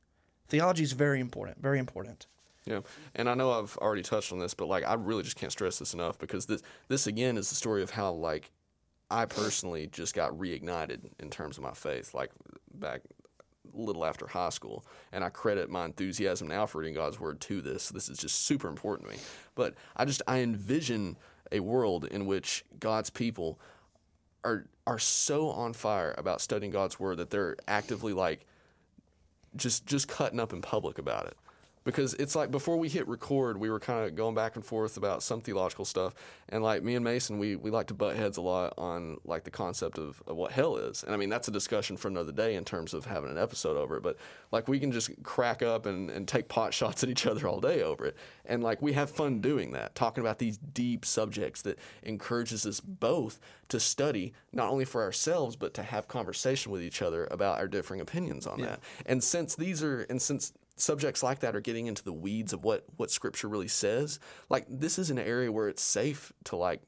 Theology 0.53 0.83
is 0.83 0.91
very 0.91 1.19
important. 1.19 1.59
Very 1.59 1.79
important. 1.79 2.27
Yeah, 2.65 2.81
and 3.15 3.27
I 3.27 3.33
know 3.33 3.53
I've 3.53 3.75
already 3.77 4.03
touched 4.03 4.31
on 4.31 4.37
this, 4.37 4.53
but 4.53 4.67
like 4.67 4.83
I 4.83 4.93
really 4.93 5.23
just 5.23 5.35
can't 5.35 5.51
stress 5.51 5.79
this 5.79 5.95
enough 5.95 6.19
because 6.19 6.45
this 6.45 6.61
this 6.89 7.07
again 7.07 7.37
is 7.37 7.49
the 7.49 7.55
story 7.55 7.81
of 7.81 7.89
how 7.89 8.11
like 8.11 8.51
I 9.09 9.25
personally 9.25 9.87
just 9.87 10.13
got 10.13 10.31
reignited 10.33 11.09
in 11.19 11.31
terms 11.31 11.57
of 11.57 11.63
my 11.63 11.71
faith, 11.73 12.13
like 12.13 12.29
back 12.71 13.01
a 13.73 13.81
little 13.81 14.05
after 14.05 14.27
high 14.27 14.49
school, 14.49 14.85
and 15.11 15.23
I 15.23 15.29
credit 15.29 15.71
my 15.71 15.85
enthusiasm 15.85 16.49
now 16.49 16.67
for 16.67 16.77
reading 16.77 16.93
God's 16.93 17.19
word 17.19 17.41
to 17.41 17.59
this. 17.59 17.89
This 17.89 18.07
is 18.07 18.19
just 18.19 18.45
super 18.45 18.67
important 18.67 19.09
to 19.09 19.15
me. 19.15 19.21
But 19.55 19.73
I 19.95 20.05
just 20.05 20.21
I 20.27 20.41
envision 20.41 21.17
a 21.51 21.61
world 21.61 22.05
in 22.05 22.27
which 22.27 22.63
God's 22.79 23.09
people 23.09 23.59
are 24.43 24.67
are 24.85 24.99
so 24.99 25.49
on 25.49 25.73
fire 25.73 26.13
about 26.15 26.41
studying 26.41 26.71
God's 26.71 26.99
word 26.99 27.17
that 27.17 27.31
they're 27.31 27.55
actively 27.67 28.13
like 28.13 28.45
just 29.55 29.85
just 29.85 30.07
cutting 30.07 30.39
up 30.39 30.53
in 30.53 30.61
public 30.61 30.97
about 30.97 31.27
it 31.27 31.37
because 31.83 32.13
it's 32.15 32.35
like 32.35 32.51
before 32.51 32.77
we 32.77 32.89
hit 32.89 33.07
record 33.07 33.57
we 33.57 33.69
were 33.69 33.79
kind 33.79 34.05
of 34.05 34.15
going 34.15 34.35
back 34.35 34.55
and 34.55 34.65
forth 34.65 34.97
about 34.97 35.23
some 35.23 35.41
theological 35.41 35.85
stuff. 35.85 36.13
And 36.49 36.63
like 36.63 36.83
me 36.83 36.95
and 36.95 37.03
mason 37.03 37.39
we, 37.39 37.55
we 37.55 37.71
like 37.71 37.87
to 37.87 37.93
butt 37.93 38.15
heads 38.15 38.37
a 38.37 38.41
lot 38.41 38.73
on 38.77 39.17
like 39.25 39.43
the 39.43 39.51
concept 39.51 39.97
of, 39.97 40.21
of 40.27 40.35
what 40.35 40.51
hell 40.51 40.77
is. 40.77 41.03
And 41.03 41.13
i 41.13 41.17
mean 41.17 41.29
that's 41.29 41.47
a 41.47 41.51
discussion 41.51 41.97
for 41.97 42.07
another 42.07 42.31
day 42.31 42.55
in 42.55 42.63
terms 42.63 42.93
of 42.93 43.05
having 43.05 43.29
an 43.29 43.37
episode 43.37 43.77
over 43.77 43.97
it. 43.97 44.03
But 44.03 44.17
like 44.51 44.67
we 44.67 44.79
can 44.79 44.91
just 44.91 45.11
crack 45.23 45.61
up 45.61 45.85
and, 45.85 46.09
and 46.09 46.27
take 46.27 46.47
pot 46.47 46.73
shots 46.73 47.03
at 47.03 47.09
each 47.09 47.25
other 47.25 47.47
all 47.47 47.59
day 47.59 47.83
over 47.83 48.05
it. 48.05 48.17
And 48.45 48.63
like 48.63 48.81
we 48.81 48.93
have 48.93 49.09
fun 49.09 49.41
doing 49.41 49.71
that 49.71 49.95
talking 49.95 50.21
about 50.21 50.39
these 50.39 50.57
deep 50.57 51.05
subjects 51.05 51.61
that 51.63 51.79
encourages 52.03 52.65
us 52.65 52.79
both 52.79 53.39
to 53.69 53.79
study 53.79 54.33
not 54.51 54.69
only 54.69 54.85
for 54.85 55.01
ourselves 55.01 55.55
but 55.55 55.73
to 55.73 55.83
have 55.83 56.07
conversation 56.07 56.71
with 56.71 56.81
each 56.81 57.01
other 57.01 57.27
about 57.31 57.59
our 57.59 57.67
differing 57.67 58.01
opinions 58.01 58.47
on 58.47 58.61
that. 58.61 58.79
And 59.05 59.23
since 59.23 59.55
these 59.55 59.83
are 59.83 60.01
and 60.09 60.21
since 60.21 60.53
subjects 60.75 61.21
like 61.23 61.39
that 61.39 61.55
are 61.55 61.61
getting 61.61 61.87
into 61.87 62.03
the 62.03 62.13
weeds 62.13 62.51
of 62.53 62.63
what 62.63 62.83
what 62.97 63.11
scripture 63.11 63.47
really 63.47 63.67
says 63.67 64.19
like 64.49 64.65
this 64.67 64.97
is 64.97 65.11
an 65.11 65.19
area 65.19 65.51
where 65.51 65.67
it's 65.67 65.83
safe 65.83 66.33
to 66.43 66.55
like 66.55 66.81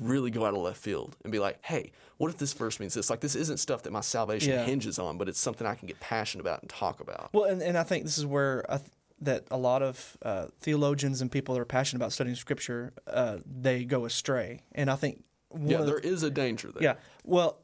really 0.00 0.30
go 0.30 0.44
out 0.46 0.54
of 0.54 0.60
left 0.60 0.78
field 0.80 1.16
and 1.24 1.32
be 1.32 1.40
like, 1.40 1.58
hey, 1.62 1.90
what 2.18 2.30
if 2.30 2.38
this 2.38 2.52
verse 2.52 2.78
means 2.78 2.94
this? 2.94 3.10
Like, 3.10 3.18
this 3.18 3.34
isn't 3.34 3.56
stuff 3.56 3.82
that 3.82 3.90
my 3.92 4.02
salvation 4.02 4.52
Yeah. 4.52 4.64
hinges 4.64 5.00
on, 5.00 5.18
but 5.18 5.28
it's 5.28 5.40
something 5.40 5.66
I 5.66 5.74
can 5.74 5.88
get 5.88 5.98
passionate 5.98 6.42
about 6.42 6.60
and 6.60 6.70
talk 6.70 7.00
about. 7.00 7.30
Well, 7.32 7.46
and, 7.46 7.60
and 7.60 7.76
I 7.76 7.82
think 7.82 8.04
this 8.04 8.16
is 8.16 8.24
where 8.24 8.64
I 8.70 8.76
th- 8.76 8.88
that 9.22 9.46
a 9.50 9.56
lot 9.56 9.82
of 9.82 10.16
uh, 10.22 10.46
theologians 10.60 11.20
and 11.22 11.32
people 11.32 11.56
that 11.56 11.60
are 11.60 11.64
passionate 11.64 11.98
about 12.04 12.12
studying 12.12 12.36
Scripture, 12.36 12.92
uh, 13.08 13.38
they 13.44 13.84
go 13.84 14.04
astray. 14.04 14.62
And 14.76 14.88
I 14.88 14.94
think 14.94 15.24
one 15.48 15.66
Yeah, 15.68 15.80
there 15.82 15.98
is 15.98 16.22
a 16.22 16.30
danger 16.30 16.70
there. 16.70 16.84
Yeah. 16.84 16.94
Well, 17.24 17.58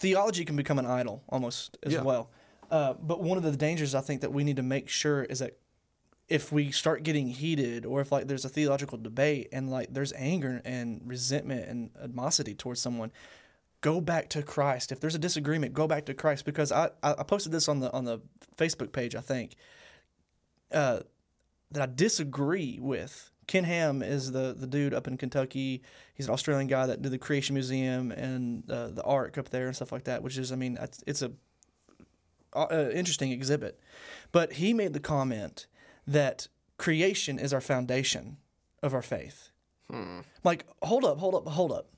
theology 0.00 0.44
can 0.44 0.56
become 0.56 0.80
an 0.80 0.86
idol 0.86 1.22
almost 1.28 1.78
as 1.84 1.92
Yeah. 1.92 2.02
well. 2.02 2.32
Uh, 2.70 2.94
but 2.94 3.20
one 3.20 3.36
of 3.36 3.42
the 3.42 3.56
dangers 3.56 3.94
I 3.94 4.00
think 4.00 4.20
that 4.20 4.32
we 4.32 4.44
need 4.44 4.56
to 4.56 4.62
make 4.62 4.88
sure 4.88 5.24
is 5.24 5.40
that 5.40 5.58
if 6.28 6.52
we 6.52 6.70
start 6.70 7.02
getting 7.02 7.26
heated 7.26 7.84
or 7.84 8.00
if 8.00 8.12
like 8.12 8.28
there's 8.28 8.44
a 8.44 8.48
theological 8.48 8.96
debate 8.96 9.48
and 9.52 9.68
like 9.68 9.92
there's 9.92 10.12
anger 10.12 10.62
and 10.64 11.02
resentment 11.04 11.68
and 11.68 11.90
animosity 12.00 12.54
towards 12.54 12.80
someone 12.80 13.10
go 13.80 14.00
back 14.00 14.28
to 14.28 14.42
christ. 14.42 14.92
If 14.92 15.00
there's 15.00 15.16
a 15.16 15.18
disagreement 15.18 15.74
go 15.74 15.88
back 15.88 16.06
to 16.06 16.14
christ. 16.14 16.44
Because 16.44 16.70
i 16.70 16.90
i 17.02 17.22
posted 17.24 17.50
this 17.50 17.68
on 17.68 17.80
the 17.80 17.92
on 17.92 18.04
the 18.04 18.20
facebook 18.56 18.92
page 18.92 19.16
i 19.16 19.20
think 19.20 19.56
uh 20.72 21.00
that 21.72 21.82
i 21.82 21.92
disagree 21.92 22.78
with. 22.80 23.32
Ken 23.48 23.64
ham 23.64 24.00
is 24.00 24.30
the 24.30 24.54
the 24.56 24.68
dude 24.68 24.94
up 24.94 25.08
in 25.08 25.16
kentucky. 25.16 25.82
He's 26.14 26.28
an 26.28 26.32
australian 26.32 26.68
guy 26.68 26.86
that 26.86 27.02
did 27.02 27.10
the 27.10 27.18
creation 27.18 27.54
museum 27.54 28.12
and 28.12 28.70
uh, 28.70 28.88
the 28.90 29.02
ark 29.02 29.36
up 29.36 29.48
there 29.48 29.66
and 29.66 29.74
stuff 29.74 29.90
like 29.90 30.04
that 30.04 30.22
which 30.22 30.38
is 30.38 30.52
i 30.52 30.56
mean 30.56 30.78
it's, 30.80 31.02
it's 31.08 31.22
a 31.22 31.32
uh, 32.54 32.66
uh, 32.70 32.90
interesting 32.94 33.30
exhibit 33.32 33.80
but 34.32 34.54
he 34.54 34.72
made 34.72 34.92
the 34.92 35.00
comment 35.00 35.66
that 36.06 36.48
creation 36.78 37.38
is 37.38 37.52
our 37.52 37.60
foundation 37.60 38.38
of 38.82 38.94
our 38.94 39.02
faith. 39.02 39.50
Like, 40.44 40.66
hold 40.82 41.04
up, 41.04 41.18
hold 41.18 41.34
up, 41.34 41.46
hold 41.48 41.72
up. 41.72 41.88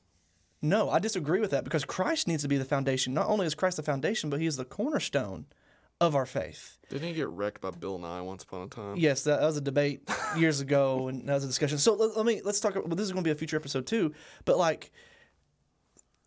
No, 0.62 0.88
I 0.88 0.98
disagree 0.98 1.40
with 1.40 1.50
that 1.50 1.64
because 1.64 1.84
Christ 1.84 2.26
needs 2.26 2.42
to 2.42 2.48
be 2.48 2.56
the 2.56 2.64
foundation. 2.64 3.12
Not 3.12 3.28
only 3.28 3.46
is 3.46 3.54
Christ 3.54 3.76
the 3.76 3.82
foundation, 3.82 4.30
but 4.30 4.40
he 4.40 4.46
is 4.46 4.56
the 4.56 4.64
cornerstone 4.64 5.46
of 6.00 6.16
our 6.16 6.24
faith. 6.24 6.78
Didn't 6.88 7.08
he 7.08 7.14
get 7.14 7.28
wrecked 7.28 7.60
by 7.60 7.70
Bill 7.70 7.98
Nye 7.98 8.22
once 8.22 8.44
upon 8.44 8.62
a 8.62 8.68
time? 8.68 8.96
Yes, 8.96 9.24
that, 9.24 9.40
that 9.40 9.46
was 9.46 9.56
a 9.56 9.60
debate 9.60 10.08
years 10.38 10.60
ago, 10.60 11.08
and 11.08 11.28
that 11.28 11.34
was 11.34 11.44
a 11.44 11.48
discussion. 11.48 11.78
So 11.78 11.94
let, 11.94 12.16
let 12.16 12.24
me 12.24 12.40
let's 12.44 12.60
talk. 12.60 12.74
Well, 12.76 12.88
this 12.88 13.04
is 13.04 13.12
going 13.12 13.24
to 13.24 13.28
be 13.28 13.32
a 13.32 13.36
future 13.36 13.56
episode 13.56 13.86
too. 13.86 14.14
But 14.44 14.56
like, 14.56 14.90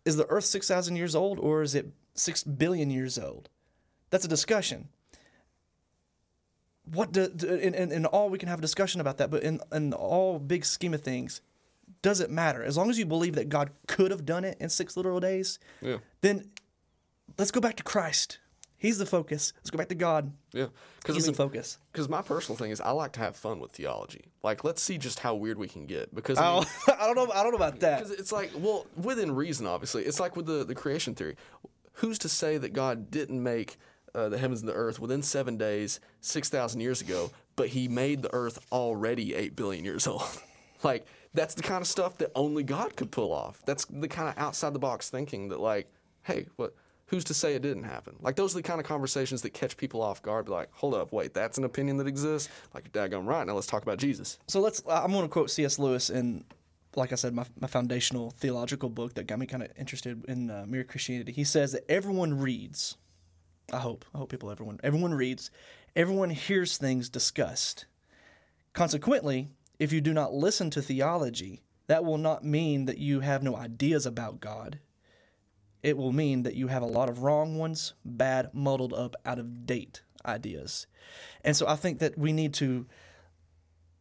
is 0.04 0.16
the 0.16 0.26
Earth 0.26 0.44
six 0.44 0.68
thousand 0.68 0.96
years 0.96 1.16
old 1.16 1.40
or 1.40 1.62
is 1.62 1.74
it 1.74 1.88
six 2.14 2.44
billion 2.44 2.90
years 2.90 3.18
old? 3.18 3.48
That's 4.10 4.24
a 4.24 4.28
discussion. 4.28 4.88
What 6.92 7.12
do, 7.12 7.24
in, 7.24 7.74
in, 7.74 7.90
in 7.90 8.06
all 8.06 8.28
we 8.30 8.38
can 8.38 8.48
have 8.48 8.60
a 8.60 8.62
discussion 8.62 9.00
about 9.00 9.18
that, 9.18 9.30
but 9.30 9.42
in 9.42 9.60
in 9.72 9.92
all 9.92 10.38
big 10.38 10.64
scheme 10.64 10.94
of 10.94 11.02
things, 11.02 11.40
does 12.00 12.20
it 12.20 12.30
matter? 12.30 12.62
As 12.62 12.76
long 12.76 12.90
as 12.90 12.98
you 12.98 13.06
believe 13.06 13.34
that 13.34 13.48
God 13.48 13.70
could 13.88 14.12
have 14.12 14.24
done 14.24 14.44
it 14.44 14.56
in 14.60 14.68
six 14.68 14.96
literal 14.96 15.18
days, 15.18 15.58
Yeah. 15.80 15.98
then 16.20 16.50
let's 17.38 17.50
go 17.50 17.60
back 17.60 17.74
to 17.76 17.82
Christ. 17.82 18.38
He's 18.78 18.98
the 18.98 19.06
focus. 19.06 19.52
Let's 19.56 19.70
go 19.70 19.78
back 19.78 19.88
to 19.88 19.94
God. 19.94 20.32
Yeah. 20.52 20.66
Because 20.98 21.16
He's 21.16 21.24
I 21.24 21.28
mean, 21.28 21.32
the 21.32 21.42
focus. 21.42 21.78
Because 21.90 22.08
my 22.10 22.20
personal 22.20 22.58
thing 22.58 22.70
is, 22.70 22.80
I 22.80 22.90
like 22.90 23.12
to 23.12 23.20
have 23.20 23.34
fun 23.34 23.58
with 23.58 23.72
theology. 23.72 24.26
Like, 24.42 24.64
let's 24.64 24.82
see 24.82 24.98
just 24.98 25.18
how 25.18 25.34
weird 25.34 25.58
we 25.58 25.66
can 25.66 25.86
get. 25.86 26.14
Because 26.14 26.38
I 26.38 26.46
oh, 26.46 26.60
mean, 26.60 26.66
Oh, 26.88 26.96
I 27.00 27.06
don't 27.06 27.16
know. 27.16 27.32
I 27.32 27.42
don't 27.42 27.52
know 27.52 27.56
about 27.56 27.80
that. 27.80 28.00
Because 28.04 28.12
it's 28.12 28.32
like, 28.32 28.50
well, 28.54 28.86
within 28.94 29.34
reason, 29.34 29.66
obviously. 29.66 30.04
It's 30.04 30.20
like 30.20 30.36
with 30.36 30.44
the, 30.46 30.62
the 30.62 30.74
creation 30.74 31.14
theory. 31.14 31.36
Who's 31.94 32.18
to 32.20 32.28
say 32.28 32.58
that 32.58 32.74
God 32.74 33.10
didn't 33.10 33.42
make 33.42 33.78
uh, 34.16 34.28
the 34.28 34.38
heavens 34.38 34.60
and 34.60 34.68
the 34.68 34.74
earth 34.74 34.98
within 34.98 35.22
seven 35.22 35.56
days, 35.56 36.00
6,000 36.22 36.80
years 36.80 37.00
ago, 37.00 37.30
but 37.54 37.68
he 37.68 37.86
made 37.86 38.22
the 38.22 38.32
earth 38.34 38.58
already 38.72 39.34
8 39.34 39.54
billion 39.54 39.84
years 39.84 40.06
old? 40.06 40.22
like, 40.82 41.06
that's 41.34 41.54
the 41.54 41.62
kind 41.62 41.82
of 41.82 41.86
stuff 41.86 42.16
that 42.18 42.32
only 42.34 42.62
God 42.62 42.96
could 42.96 43.10
pull 43.10 43.32
off. 43.32 43.62
That's 43.66 43.84
the 43.84 44.08
kind 44.08 44.28
of 44.28 44.38
outside 44.38 44.72
the 44.72 44.78
box 44.78 45.10
thinking 45.10 45.50
that, 45.50 45.60
like, 45.60 45.86
hey, 46.22 46.46
what? 46.56 46.74
Who's 47.08 47.22
to 47.24 47.34
say 47.34 47.54
it 47.54 47.62
didn't 47.62 47.84
happen? 47.84 48.16
Like 48.20 48.34
those 48.34 48.52
are 48.52 48.58
the 48.58 48.64
kind 48.64 48.80
of 48.80 48.86
conversations 48.86 49.40
that 49.42 49.50
catch 49.50 49.76
people 49.76 50.02
off 50.02 50.22
guard. 50.22 50.46
Be 50.46 50.50
like, 50.50 50.70
hold 50.72 50.92
up, 50.94 51.12
wait, 51.12 51.34
that's 51.34 51.56
an 51.56 51.62
opinion 51.62 51.98
that 51.98 52.08
exists. 52.08 52.48
Like, 52.74 52.90
daggone 52.90 53.28
right. 53.28 53.46
Now 53.46 53.54
let's 53.54 53.68
talk 53.68 53.84
about 53.84 53.98
Jesus. 53.98 54.40
So 54.48 54.58
let's. 54.58 54.82
I'm 54.88 55.12
going 55.12 55.22
to 55.22 55.28
quote 55.28 55.50
C.S. 55.50 55.78
Lewis 55.78 56.10
in, 56.10 56.44
like 56.96 57.12
I 57.12 57.14
said, 57.14 57.32
my, 57.32 57.44
my 57.60 57.68
foundational 57.68 58.30
theological 58.30 58.88
book 58.88 59.14
that 59.14 59.28
got 59.28 59.38
me 59.38 59.46
kind 59.46 59.62
of 59.62 59.70
interested 59.78 60.24
in 60.26 60.50
uh, 60.50 60.64
mere 60.66 60.82
Christianity. 60.82 61.30
He 61.30 61.44
says 61.44 61.70
that 61.72 61.88
everyone 61.88 62.40
reads. 62.40 62.96
I 63.72 63.78
hope. 63.78 64.04
I 64.14 64.18
hope 64.18 64.30
people. 64.30 64.50
Everyone. 64.50 64.78
Everyone 64.82 65.14
reads. 65.14 65.50
Everyone 65.94 66.30
hears 66.30 66.76
things 66.76 67.08
discussed. 67.08 67.86
Consequently, 68.72 69.48
if 69.78 69.92
you 69.92 70.00
do 70.00 70.12
not 70.12 70.34
listen 70.34 70.70
to 70.70 70.82
theology, 70.82 71.62
that 71.86 72.04
will 72.04 72.18
not 72.18 72.44
mean 72.44 72.84
that 72.86 72.98
you 72.98 73.20
have 73.20 73.42
no 73.42 73.56
ideas 73.56 74.06
about 74.06 74.40
God. 74.40 74.78
It 75.82 75.96
will 75.96 76.12
mean 76.12 76.42
that 76.42 76.54
you 76.54 76.66
have 76.68 76.82
a 76.82 76.86
lot 76.86 77.08
of 77.08 77.22
wrong 77.22 77.58
ones, 77.58 77.94
bad, 78.04 78.50
muddled 78.52 78.92
up, 78.92 79.14
out 79.24 79.38
of 79.38 79.66
date 79.66 80.02
ideas. 80.24 80.86
And 81.44 81.56
so 81.56 81.66
I 81.66 81.76
think 81.76 82.00
that 82.00 82.18
we 82.18 82.32
need 82.32 82.54
to 82.54 82.86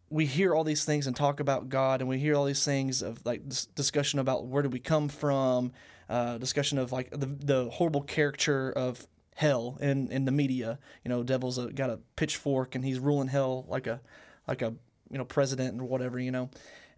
we 0.09 0.25
hear 0.25 0.53
all 0.53 0.63
these 0.63 0.85
things 0.85 1.07
and 1.07 1.15
talk 1.15 1.39
about 1.39 1.69
God, 1.69 1.99
and 1.99 2.09
we 2.09 2.19
hear 2.19 2.35
all 2.35 2.45
these 2.45 2.63
things 2.63 3.01
of 3.01 3.25
like 3.25 3.47
dis- 3.47 3.65
discussion 3.65 4.19
about 4.19 4.45
where 4.45 4.63
do 4.63 4.69
we 4.69 4.79
come 4.79 5.09
from, 5.09 5.71
uh, 6.09 6.37
discussion 6.37 6.77
of 6.77 6.91
like 6.91 7.09
the 7.11 7.25
the 7.25 7.69
horrible 7.69 8.01
caricature 8.01 8.71
of 8.71 9.07
hell 9.35 9.77
in 9.79 10.11
in 10.11 10.25
the 10.25 10.31
media. 10.31 10.79
You 11.03 11.09
know, 11.09 11.23
devil's 11.23 11.57
a, 11.57 11.71
got 11.71 11.89
a 11.91 11.99
pitchfork 12.15 12.73
and 12.73 12.83
he's 12.83 12.99
ruling 12.99 13.27
hell 13.27 13.65
like 13.67 13.85
a 13.85 14.01
like 14.47 14.61
a 14.61 14.73
you 15.11 15.17
know 15.17 15.25
president 15.25 15.79
or 15.79 15.85
whatever. 15.85 16.19
You 16.19 16.31
know, 16.31 16.49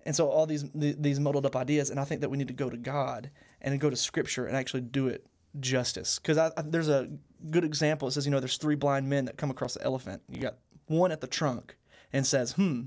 and 0.05 0.15
so 0.15 0.29
all 0.29 0.45
these 0.45 0.63
these 0.73 1.19
muddled 1.19 1.45
up 1.45 1.55
ideas, 1.55 1.89
and 1.89 1.99
I 1.99 2.05
think 2.05 2.21
that 2.21 2.29
we 2.29 2.37
need 2.37 2.47
to 2.47 2.53
go 2.53 2.69
to 2.69 2.77
God 2.77 3.29
and 3.61 3.79
go 3.79 3.89
to 3.89 3.95
Scripture 3.95 4.45
and 4.45 4.55
actually 4.55 4.81
do 4.81 5.07
it 5.07 5.25
justice. 5.59 6.19
Because 6.19 6.51
there's 6.65 6.89
a 6.89 7.09
good 7.49 7.65
example. 7.65 8.07
It 8.07 8.11
says 8.11 8.25
you 8.25 8.31
know 8.31 8.39
there's 8.39 8.57
three 8.57 8.75
blind 8.75 9.09
men 9.09 9.25
that 9.25 9.37
come 9.37 9.51
across 9.51 9.73
the 9.73 9.83
elephant. 9.83 10.21
You 10.29 10.39
got 10.39 10.57
one 10.85 11.11
at 11.11 11.21
the 11.21 11.27
trunk 11.27 11.75
and 12.13 12.25
says, 12.25 12.53
"Hmm, 12.53 12.83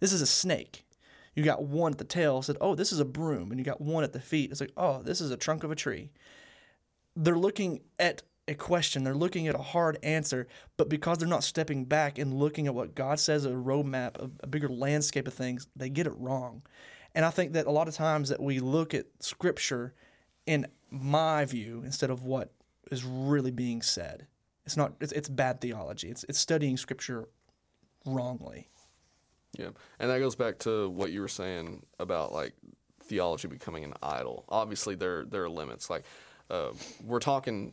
this 0.00 0.12
is 0.12 0.22
a 0.22 0.26
snake." 0.26 0.86
You 1.34 1.42
got 1.42 1.64
one 1.64 1.92
at 1.92 1.98
the 1.98 2.04
tail 2.04 2.42
said, 2.42 2.58
"Oh, 2.60 2.74
this 2.74 2.92
is 2.92 3.00
a 3.00 3.06
broom," 3.06 3.50
and 3.50 3.58
you 3.58 3.64
got 3.64 3.80
one 3.80 4.04
at 4.04 4.12
the 4.12 4.20
feet. 4.20 4.50
It's 4.50 4.60
like, 4.60 4.72
"Oh, 4.76 5.02
this 5.02 5.20
is 5.20 5.30
a 5.30 5.36
trunk 5.36 5.64
of 5.64 5.70
a 5.70 5.74
tree." 5.74 6.10
They're 7.16 7.36
looking 7.36 7.80
at 7.98 8.22
a 8.48 8.54
question. 8.54 9.04
They're 9.04 9.14
looking 9.14 9.48
at 9.48 9.54
a 9.54 9.62
hard 9.62 9.98
answer, 10.02 10.48
but 10.76 10.88
because 10.88 11.18
they're 11.18 11.28
not 11.28 11.44
stepping 11.44 11.84
back 11.84 12.18
and 12.18 12.34
looking 12.34 12.66
at 12.66 12.74
what 12.74 12.94
God 12.94 13.20
says, 13.20 13.44
a 13.44 13.50
roadmap, 13.50 14.16
a, 14.16 14.30
a 14.40 14.46
bigger 14.46 14.68
landscape 14.68 15.28
of 15.28 15.34
things, 15.34 15.66
they 15.76 15.88
get 15.88 16.06
it 16.06 16.14
wrong. 16.16 16.62
And 17.14 17.24
I 17.24 17.30
think 17.30 17.52
that 17.52 17.66
a 17.66 17.70
lot 17.70 17.88
of 17.88 17.94
times 17.94 18.30
that 18.30 18.40
we 18.40 18.58
look 18.58 18.94
at 18.94 19.06
Scripture, 19.20 19.94
in 20.46 20.66
my 20.90 21.44
view, 21.44 21.82
instead 21.84 22.10
of 22.10 22.22
what 22.22 22.52
is 22.90 23.04
really 23.04 23.50
being 23.50 23.82
said. 23.82 24.26
It's 24.64 24.76
not. 24.76 24.92
It's, 25.00 25.12
it's 25.12 25.28
bad 25.28 25.60
theology. 25.60 26.08
It's 26.08 26.24
it's 26.28 26.38
studying 26.38 26.76
Scripture 26.76 27.28
wrongly. 28.06 28.68
Yeah, 29.58 29.70
and 29.98 30.10
that 30.10 30.18
goes 30.20 30.36
back 30.36 30.58
to 30.60 30.88
what 30.88 31.10
you 31.10 31.20
were 31.20 31.28
saying 31.28 31.84
about 31.98 32.32
like 32.32 32.54
theology 33.02 33.48
becoming 33.48 33.84
an 33.84 33.94
idol. 34.02 34.44
Obviously, 34.48 34.94
there 34.94 35.24
there 35.24 35.42
are 35.42 35.50
limits. 35.50 35.90
Like 35.90 36.04
uh, 36.48 36.70
we're 37.04 37.18
talking 37.18 37.72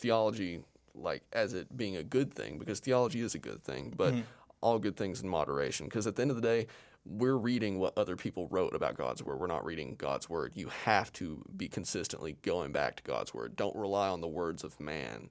theology 0.00 0.60
like 0.94 1.22
as 1.32 1.54
it 1.54 1.76
being 1.76 1.96
a 1.96 2.02
good 2.02 2.34
thing 2.34 2.58
because 2.58 2.80
theology 2.80 3.20
is 3.20 3.34
a 3.34 3.38
good 3.38 3.62
thing, 3.62 3.92
but 3.96 4.12
mm-hmm. 4.12 4.22
all 4.60 4.78
good 4.78 4.96
things 4.96 5.22
in 5.22 5.28
moderation. 5.28 5.86
Because 5.86 6.06
at 6.06 6.16
the 6.16 6.22
end 6.22 6.30
of 6.30 6.36
the 6.36 6.42
day, 6.42 6.66
we're 7.06 7.36
reading 7.36 7.78
what 7.78 7.96
other 7.96 8.16
people 8.16 8.46
wrote 8.48 8.74
about 8.74 8.96
God's 8.96 9.22
word. 9.22 9.40
We're 9.40 9.46
not 9.46 9.64
reading 9.64 9.94
God's 9.96 10.28
word. 10.28 10.52
You 10.54 10.68
have 10.84 11.12
to 11.14 11.42
be 11.56 11.68
consistently 11.68 12.36
going 12.42 12.72
back 12.72 12.96
to 12.96 13.02
God's 13.02 13.32
word. 13.32 13.56
Don't 13.56 13.74
rely 13.74 14.08
on 14.08 14.20
the 14.20 14.28
words 14.28 14.64
of 14.64 14.78
man 14.78 15.30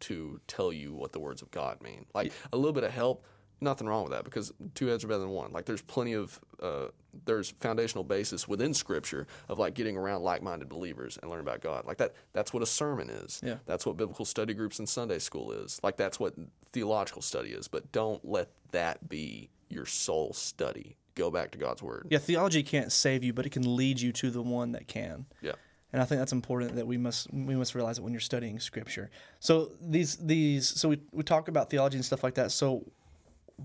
to 0.00 0.40
tell 0.46 0.72
you 0.72 0.94
what 0.94 1.12
the 1.12 1.20
words 1.20 1.42
of 1.42 1.50
God 1.50 1.82
mean. 1.82 2.06
Like 2.14 2.32
a 2.52 2.56
little 2.56 2.72
bit 2.72 2.84
of 2.84 2.92
help, 2.92 3.24
nothing 3.60 3.86
wrong 3.86 4.04
with 4.04 4.12
that 4.12 4.24
because 4.24 4.52
two 4.74 4.86
heads 4.86 5.04
are 5.04 5.08
better 5.08 5.20
than 5.20 5.30
one. 5.30 5.52
Like 5.52 5.64
there's 5.64 5.82
plenty 5.82 6.14
of 6.14 6.38
uh, 6.62 6.86
there's 7.24 7.50
foundational 7.50 8.04
basis 8.04 8.46
within 8.46 8.72
Scripture 8.74 9.26
of 9.48 9.58
like 9.58 9.74
getting 9.74 9.96
around 9.96 10.22
like-minded 10.22 10.68
believers 10.68 11.18
and 11.20 11.30
learning 11.30 11.46
about 11.46 11.60
God. 11.60 11.86
Like 11.86 11.98
that 11.98 12.14
that's 12.32 12.52
what 12.52 12.62
a 12.62 12.66
sermon 12.66 13.10
is. 13.10 13.40
Yeah. 13.44 13.56
That's 13.66 13.86
what 13.86 13.96
biblical 13.96 14.24
study 14.24 14.54
groups 14.54 14.78
in 14.78 14.86
Sunday 14.86 15.18
school 15.18 15.52
is. 15.52 15.80
Like 15.82 15.96
that's 15.96 16.20
what 16.20 16.34
theological 16.72 17.22
study 17.22 17.50
is. 17.50 17.68
But 17.68 17.90
don't 17.92 18.24
let 18.24 18.48
that 18.72 19.08
be 19.08 19.50
your 19.68 19.86
sole 19.86 20.32
study. 20.32 20.96
Go 21.14 21.30
back 21.30 21.50
to 21.52 21.58
God's 21.58 21.82
word. 21.82 22.06
Yeah, 22.10 22.18
theology 22.18 22.62
can't 22.62 22.92
save 22.92 23.24
you, 23.24 23.32
but 23.32 23.44
it 23.44 23.50
can 23.50 23.76
lead 23.76 24.00
you 24.00 24.12
to 24.12 24.30
the 24.30 24.42
one 24.42 24.72
that 24.72 24.86
can. 24.86 25.26
Yeah. 25.42 25.52
And 25.92 26.00
I 26.00 26.04
think 26.04 26.20
that's 26.20 26.32
important 26.32 26.76
that 26.76 26.86
we 26.86 26.96
must 26.96 27.32
we 27.32 27.56
must 27.56 27.74
realize 27.74 27.98
it 27.98 28.02
when 28.02 28.12
you're 28.12 28.20
studying 28.20 28.60
scripture. 28.60 29.10
So 29.40 29.72
these 29.80 30.16
these 30.16 30.68
so 30.68 30.88
we, 30.90 31.00
we 31.12 31.24
talk 31.24 31.48
about 31.48 31.68
theology 31.68 31.96
and 31.96 32.04
stuff 32.04 32.22
like 32.22 32.34
that. 32.34 32.52
So 32.52 32.84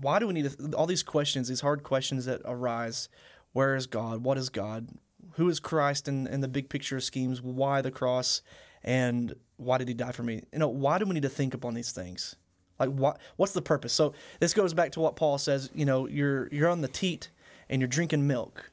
why 0.00 0.18
do 0.18 0.26
we 0.26 0.34
need 0.34 0.50
to, 0.50 0.76
all 0.76 0.86
these 0.86 1.02
questions, 1.02 1.48
these 1.48 1.60
hard 1.60 1.82
questions 1.82 2.24
that 2.26 2.40
arise? 2.44 3.08
Where 3.52 3.74
is 3.74 3.86
God? 3.86 4.24
What 4.24 4.38
is 4.38 4.48
God? 4.50 4.88
Who 5.32 5.48
is 5.48 5.60
Christ 5.60 6.08
in, 6.08 6.26
in 6.26 6.40
the 6.40 6.48
big 6.48 6.68
picture 6.68 7.00
schemes? 7.00 7.42
Why 7.42 7.82
the 7.82 7.90
cross? 7.90 8.42
And 8.84 9.34
why 9.56 9.78
did 9.78 9.88
he 9.88 9.94
die 9.94 10.12
for 10.12 10.22
me? 10.22 10.42
You 10.52 10.58
know, 10.58 10.68
why 10.68 10.98
do 10.98 11.06
we 11.06 11.14
need 11.14 11.22
to 11.22 11.28
think 11.28 11.54
upon 11.54 11.74
these 11.74 11.90
things? 11.92 12.36
Like 12.78 12.90
what 12.90 13.18
what's 13.36 13.52
the 13.52 13.62
purpose? 13.62 13.92
So 13.92 14.12
this 14.38 14.52
goes 14.52 14.74
back 14.74 14.92
to 14.92 15.00
what 15.00 15.16
Paul 15.16 15.38
says, 15.38 15.70
you 15.74 15.86
know, 15.86 16.06
you're 16.06 16.48
you're 16.52 16.68
on 16.68 16.82
the 16.82 16.88
teat 16.88 17.30
and 17.68 17.80
you're 17.80 17.88
drinking 17.88 18.26
milk 18.26 18.70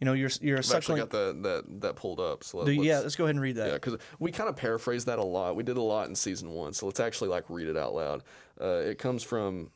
You 0.00 0.04
know, 0.04 0.12
you're 0.12 0.30
you're 0.42 0.58
I've 0.58 0.64
actually 0.64 0.98
suckling. 0.98 0.98
got 0.98 1.10
that 1.10 1.42
that 1.42 1.80
that 1.80 1.96
pulled 1.96 2.20
up. 2.20 2.44
So 2.44 2.58
let's, 2.58 2.70
yeah, 2.70 2.98
let's 2.98 3.16
go 3.16 3.24
ahead 3.24 3.34
and 3.34 3.40
read 3.42 3.56
that. 3.56 3.68
Yeah, 3.68 3.74
because 3.74 3.96
we 4.18 4.30
kind 4.30 4.48
of 4.48 4.56
paraphrased 4.56 5.06
that 5.06 5.18
a 5.18 5.24
lot. 5.24 5.56
We 5.56 5.62
did 5.62 5.78
a 5.78 5.82
lot 5.82 6.08
in 6.08 6.14
season 6.14 6.50
one, 6.50 6.74
so 6.74 6.84
let's 6.86 7.00
actually 7.00 7.30
like 7.30 7.48
read 7.48 7.66
it 7.68 7.76
out 7.76 7.94
loud. 7.94 8.22
Uh, 8.60 8.82
it 8.84 8.98
comes 8.98 9.22
from, 9.22 9.70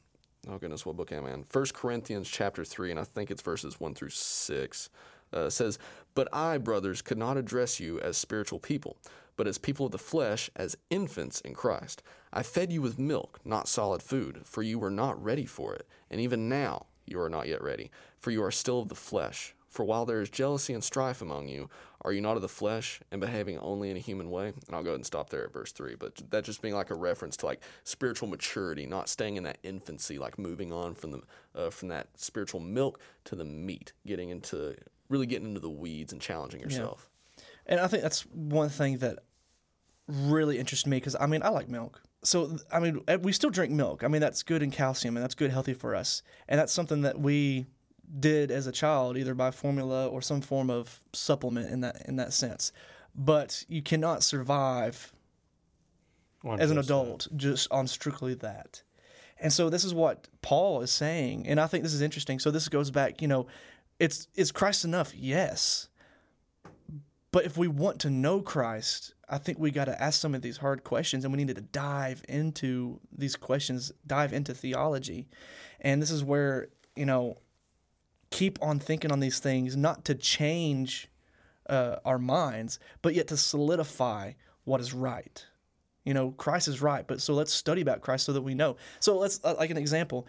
oh 0.48 0.58
goodness, 0.58 0.86
what 0.86 0.96
book 0.96 1.12
am 1.12 1.26
I 1.26 1.32
in? 1.32 1.44
First 1.44 1.74
Corinthians 1.74 2.28
chapter 2.28 2.64
three, 2.64 2.90
and 2.90 2.98
I 2.98 3.04
think 3.04 3.30
it's 3.30 3.42
verses 3.42 3.78
one 3.80 3.94
through 3.94 4.10
six. 4.10 4.88
Uh, 5.32 5.48
says, 5.48 5.78
"But 6.14 6.28
I, 6.32 6.58
brothers, 6.58 7.02
could 7.02 7.18
not 7.18 7.36
address 7.36 7.78
you 7.78 8.00
as 8.00 8.16
spiritual 8.16 8.58
people, 8.58 8.96
but 9.36 9.46
as 9.46 9.58
people 9.58 9.86
of 9.86 9.92
the 9.92 9.98
flesh, 9.98 10.50
as 10.56 10.76
infants 10.90 11.40
in 11.42 11.54
Christ. 11.54 12.02
I 12.32 12.42
fed 12.42 12.72
you 12.72 12.82
with 12.82 12.98
milk, 12.98 13.38
not 13.44 13.68
solid 13.68 14.02
food, 14.02 14.40
for 14.44 14.62
you 14.62 14.78
were 14.78 14.90
not 14.90 15.22
ready 15.22 15.46
for 15.46 15.74
it, 15.74 15.86
and 16.10 16.20
even 16.20 16.48
now 16.48 16.86
you 17.06 17.20
are 17.20 17.30
not 17.30 17.46
yet 17.46 17.62
ready, 17.62 17.90
for 18.18 18.32
you 18.32 18.42
are 18.42 18.50
still 18.50 18.80
of 18.80 18.88
the 18.88 18.94
flesh." 18.94 19.54
For 19.68 19.84
while 19.84 20.04
there 20.04 20.20
is 20.20 20.28
jealousy 20.28 20.74
and 20.74 20.82
strife 20.82 21.22
among 21.22 21.46
you, 21.46 21.70
are 22.02 22.12
you 22.12 22.20
not 22.20 22.36
of 22.36 22.42
the 22.42 22.48
flesh 22.48 23.00
and 23.10 23.20
behaving 23.20 23.58
only 23.58 23.90
in 23.90 23.96
a 23.96 24.00
human 24.00 24.30
way? 24.30 24.48
And 24.48 24.74
I'll 24.74 24.82
go 24.82 24.90
ahead 24.90 24.96
and 24.98 25.06
stop 25.06 25.30
there 25.30 25.44
at 25.44 25.52
verse 25.52 25.72
3. 25.72 25.96
But 25.96 26.22
that 26.30 26.44
just 26.44 26.62
being 26.62 26.74
like 26.74 26.90
a 26.90 26.94
reference 26.94 27.36
to 27.38 27.46
like 27.46 27.62
spiritual 27.84 28.28
maturity, 28.28 28.86
not 28.86 29.08
staying 29.08 29.36
in 29.36 29.42
that 29.44 29.58
infancy, 29.62 30.18
like 30.18 30.38
moving 30.38 30.72
on 30.72 30.94
from 30.94 31.10
the 31.10 31.22
uh, 31.54 31.70
from 31.70 31.88
that 31.88 32.08
spiritual 32.16 32.60
milk 32.60 33.00
to 33.24 33.36
the 33.36 33.44
meat, 33.44 33.92
getting 34.06 34.30
into 34.30 34.74
really 35.08 35.26
getting 35.26 35.48
into 35.48 35.60
the 35.60 35.70
weeds 35.70 36.12
and 36.12 36.22
challenging 36.22 36.60
yourself. 36.60 37.10
And 37.66 37.80
I 37.80 37.86
think 37.86 38.02
that's 38.02 38.22
one 38.22 38.68
thing 38.68 38.98
that 38.98 39.18
really 40.06 40.58
interests 40.58 40.86
me 40.86 40.96
because 40.96 41.16
I 41.18 41.26
mean 41.26 41.42
I 41.42 41.50
like 41.50 41.68
milk. 41.68 42.02
So 42.22 42.56
I 42.72 42.80
mean 42.80 43.02
eh, 43.08 43.16
we 43.16 43.32
still 43.32 43.50
drink 43.50 43.72
milk. 43.72 44.04
I 44.04 44.08
mean 44.08 44.20
that's 44.20 44.42
good 44.42 44.62
in 44.62 44.70
calcium 44.70 45.16
and 45.16 45.22
that's 45.22 45.34
good 45.34 45.50
healthy 45.50 45.74
for 45.74 45.94
us. 45.94 46.22
And 46.48 46.58
that's 46.58 46.72
something 46.72 47.02
that 47.02 47.20
we 47.20 47.66
did 48.18 48.50
as 48.50 48.66
a 48.66 48.72
child 48.72 49.16
either 49.16 49.34
by 49.34 49.50
formula 49.50 50.08
or 50.08 50.20
some 50.20 50.40
form 50.40 50.70
of 50.70 51.00
supplement 51.12 51.70
in 51.70 51.80
that 51.80 52.02
in 52.06 52.16
that 52.16 52.32
sense. 52.32 52.72
But 53.14 53.64
you 53.68 53.82
cannot 53.82 54.22
survive 54.22 55.12
as 56.58 56.70
an 56.70 56.78
adult 56.78 57.28
just 57.36 57.70
on 57.70 57.86
strictly 57.86 58.34
that. 58.34 58.82
And 59.38 59.52
so 59.52 59.70
this 59.70 59.84
is 59.84 59.94
what 59.94 60.28
Paul 60.42 60.82
is 60.82 60.90
saying, 60.90 61.46
and 61.46 61.58
I 61.58 61.66
think 61.66 61.82
this 61.82 61.94
is 61.94 62.02
interesting. 62.02 62.38
So 62.38 62.50
this 62.50 62.68
goes 62.68 62.90
back, 62.90 63.22
you 63.22 63.28
know, 63.28 63.46
it's 63.98 64.28
is 64.34 64.52
Christ 64.52 64.84
enough? 64.84 65.14
Yes. 65.14 65.88
But 67.32 67.44
if 67.44 67.56
we 67.56 67.68
want 67.68 68.00
to 68.00 68.10
know 68.10 68.40
Christ, 68.40 69.14
I 69.28 69.38
think 69.38 69.58
we 69.58 69.70
got 69.70 69.84
to 69.84 70.02
ask 70.02 70.20
some 70.20 70.34
of 70.34 70.42
these 70.42 70.56
hard 70.56 70.82
questions 70.82 71.24
and 71.24 71.32
we 71.32 71.42
need 71.42 71.54
to 71.54 71.60
dive 71.60 72.24
into 72.28 72.98
these 73.16 73.36
questions, 73.36 73.92
dive 74.04 74.32
into 74.32 74.52
theology. 74.52 75.28
And 75.80 76.02
this 76.02 76.10
is 76.10 76.24
where, 76.24 76.68
you 76.96 77.06
know, 77.06 77.38
keep 78.30 78.58
on 78.62 78.78
thinking 78.78 79.10
on 79.12 79.20
these 79.20 79.38
things, 79.38 79.76
not 79.76 80.04
to 80.06 80.14
change 80.14 81.08
uh, 81.68 81.96
our 82.04 82.18
minds, 82.18 82.78
but 83.02 83.14
yet 83.14 83.28
to 83.28 83.36
solidify 83.36 84.32
what 84.64 84.80
is 84.80 84.92
right. 84.94 85.44
You 86.04 86.14
know, 86.14 86.30
Christ 86.32 86.68
is 86.68 86.80
right, 86.80 87.06
but 87.06 87.20
so 87.20 87.34
let's 87.34 87.52
study 87.52 87.82
about 87.82 88.00
Christ 88.00 88.24
so 88.26 88.32
that 88.32 88.42
we 88.42 88.54
know. 88.54 88.76
So 89.00 89.18
let's, 89.18 89.40
uh, 89.44 89.54
like 89.58 89.70
an 89.70 89.76
example. 89.76 90.26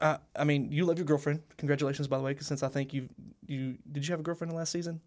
Uh, 0.00 0.16
I 0.36 0.44
mean, 0.44 0.70
you 0.72 0.84
love 0.86 0.98
your 0.98 1.04
girlfriend. 1.04 1.42
Congratulations, 1.58 2.08
by 2.08 2.16
the 2.16 2.22
way, 2.22 2.32
'cause 2.34 2.46
since 2.46 2.62
I 2.62 2.68
think 2.68 2.94
you 2.94 3.08
you 3.46 3.76
did 3.90 4.06
you 4.06 4.12
have 4.12 4.20
a 4.20 4.22
girlfriend 4.22 4.50
in 4.52 4.56
last 4.56 4.70
season? 4.72 5.00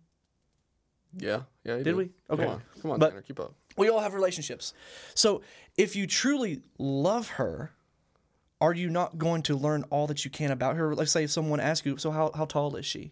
Yeah, 1.17 1.43
yeah. 1.63 1.77
you 1.77 1.83
Did 1.83 1.95
we? 1.95 2.11
Okay. 2.29 2.43
Come 2.43 2.47
on, 2.53 2.61
come 2.81 2.91
on, 2.91 2.99
But- 2.99 3.09
Tanner, 3.09 3.21
keep 3.21 3.39
up. 3.39 3.53
We 3.77 3.89
all 3.89 3.99
have 4.01 4.13
relationships. 4.13 4.73
So 5.15 5.41
if 5.77 5.95
you 5.95 6.05
truly 6.05 6.61
love 6.77 7.27
her, 7.29 7.71
are 8.63 8.73
you 8.73 8.89
not 8.89 9.17
going 9.17 9.41
to 9.43 9.57
learn 9.57 9.83
all 9.89 10.07
that 10.07 10.23
you 10.23 10.31
can 10.31 10.49
about 10.49 10.77
her? 10.77 10.95
Let's 10.95 11.11
say 11.11 11.27
someone 11.27 11.59
asks 11.59 11.85
you, 11.85 11.97
so 11.97 12.11
how, 12.11 12.31
how 12.33 12.45
tall 12.45 12.77
is 12.77 12.85
she? 12.85 13.11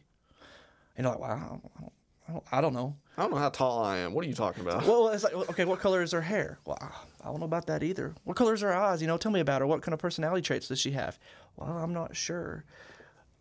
And 0.95 1.04
you're 1.04 1.12
like, 1.12 1.20
well, 1.20 1.32
I 1.32 1.39
don't, 1.39 1.72
I 1.78 1.82
don't, 1.82 1.93
I 2.30 2.32
don't, 2.32 2.43
I 2.54 2.62
don't 2.62 2.74
know. 2.74 2.95
I 3.18 3.24
don't 3.24 3.32
know 3.32 3.38
how 3.38 3.49
tall 3.49 3.84
I 3.84 3.97
am. 3.97 4.14
What 4.14 4.24
are 4.24 4.30
you 4.30 4.34
talking 4.34 4.62
about? 4.62 4.86
Well, 4.86 5.10
it's 5.10 5.26
like, 5.26 5.34
okay, 5.34 5.66
what 5.66 5.82
color 5.82 6.02
is 6.02 6.14
her 6.14 6.22
hair? 6.22 6.58
Well, 6.66 6.78
I 6.82 7.26
don't 7.26 7.39
know 7.39 7.45
about 7.45 7.68
that 7.68 7.84
either. 7.84 8.16
What 8.24 8.38
color 8.38 8.54
is 8.54 8.62
her 8.62 8.74
eyes? 8.74 9.02
You 9.02 9.08
know, 9.08 9.18
tell 9.18 9.32
me 9.32 9.41
about 9.41 9.60
her. 9.60 9.68
What 9.68 9.82
kind 9.82 9.93
of 9.93 9.99
personality 9.99 10.41
traits 10.41 10.70
does 10.70 10.80
she 10.80 10.91
have? 10.91 11.20
Well, 11.58 11.70
I'm 11.70 11.91
not 11.91 12.16
sure. 12.16 12.64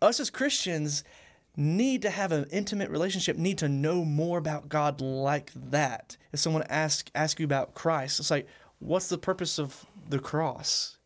Us 0.01 0.19
as 0.19 0.29
Christians 0.29 1.05
need 1.55 2.01
to 2.01 2.09
have 2.09 2.33
an 2.33 2.45
intimate 2.51 2.89
relationship, 2.89 3.37
need 3.37 3.57
to 3.59 3.69
know 3.69 4.03
more 4.03 4.37
about 4.37 4.67
God 4.67 4.99
like 4.99 5.51
that. 5.55 6.17
If 6.33 6.41
someone 6.41 6.63
asks 6.63 7.09
ask 7.15 7.39
you 7.39 7.45
about 7.45 7.73
Christ, 7.73 8.19
it's 8.19 8.31
like, 8.31 8.47
what's 8.79 9.07
the 9.07 9.17
purpose 9.17 9.57
of 9.59 9.85
the 10.09 10.19
cross? 10.19 10.97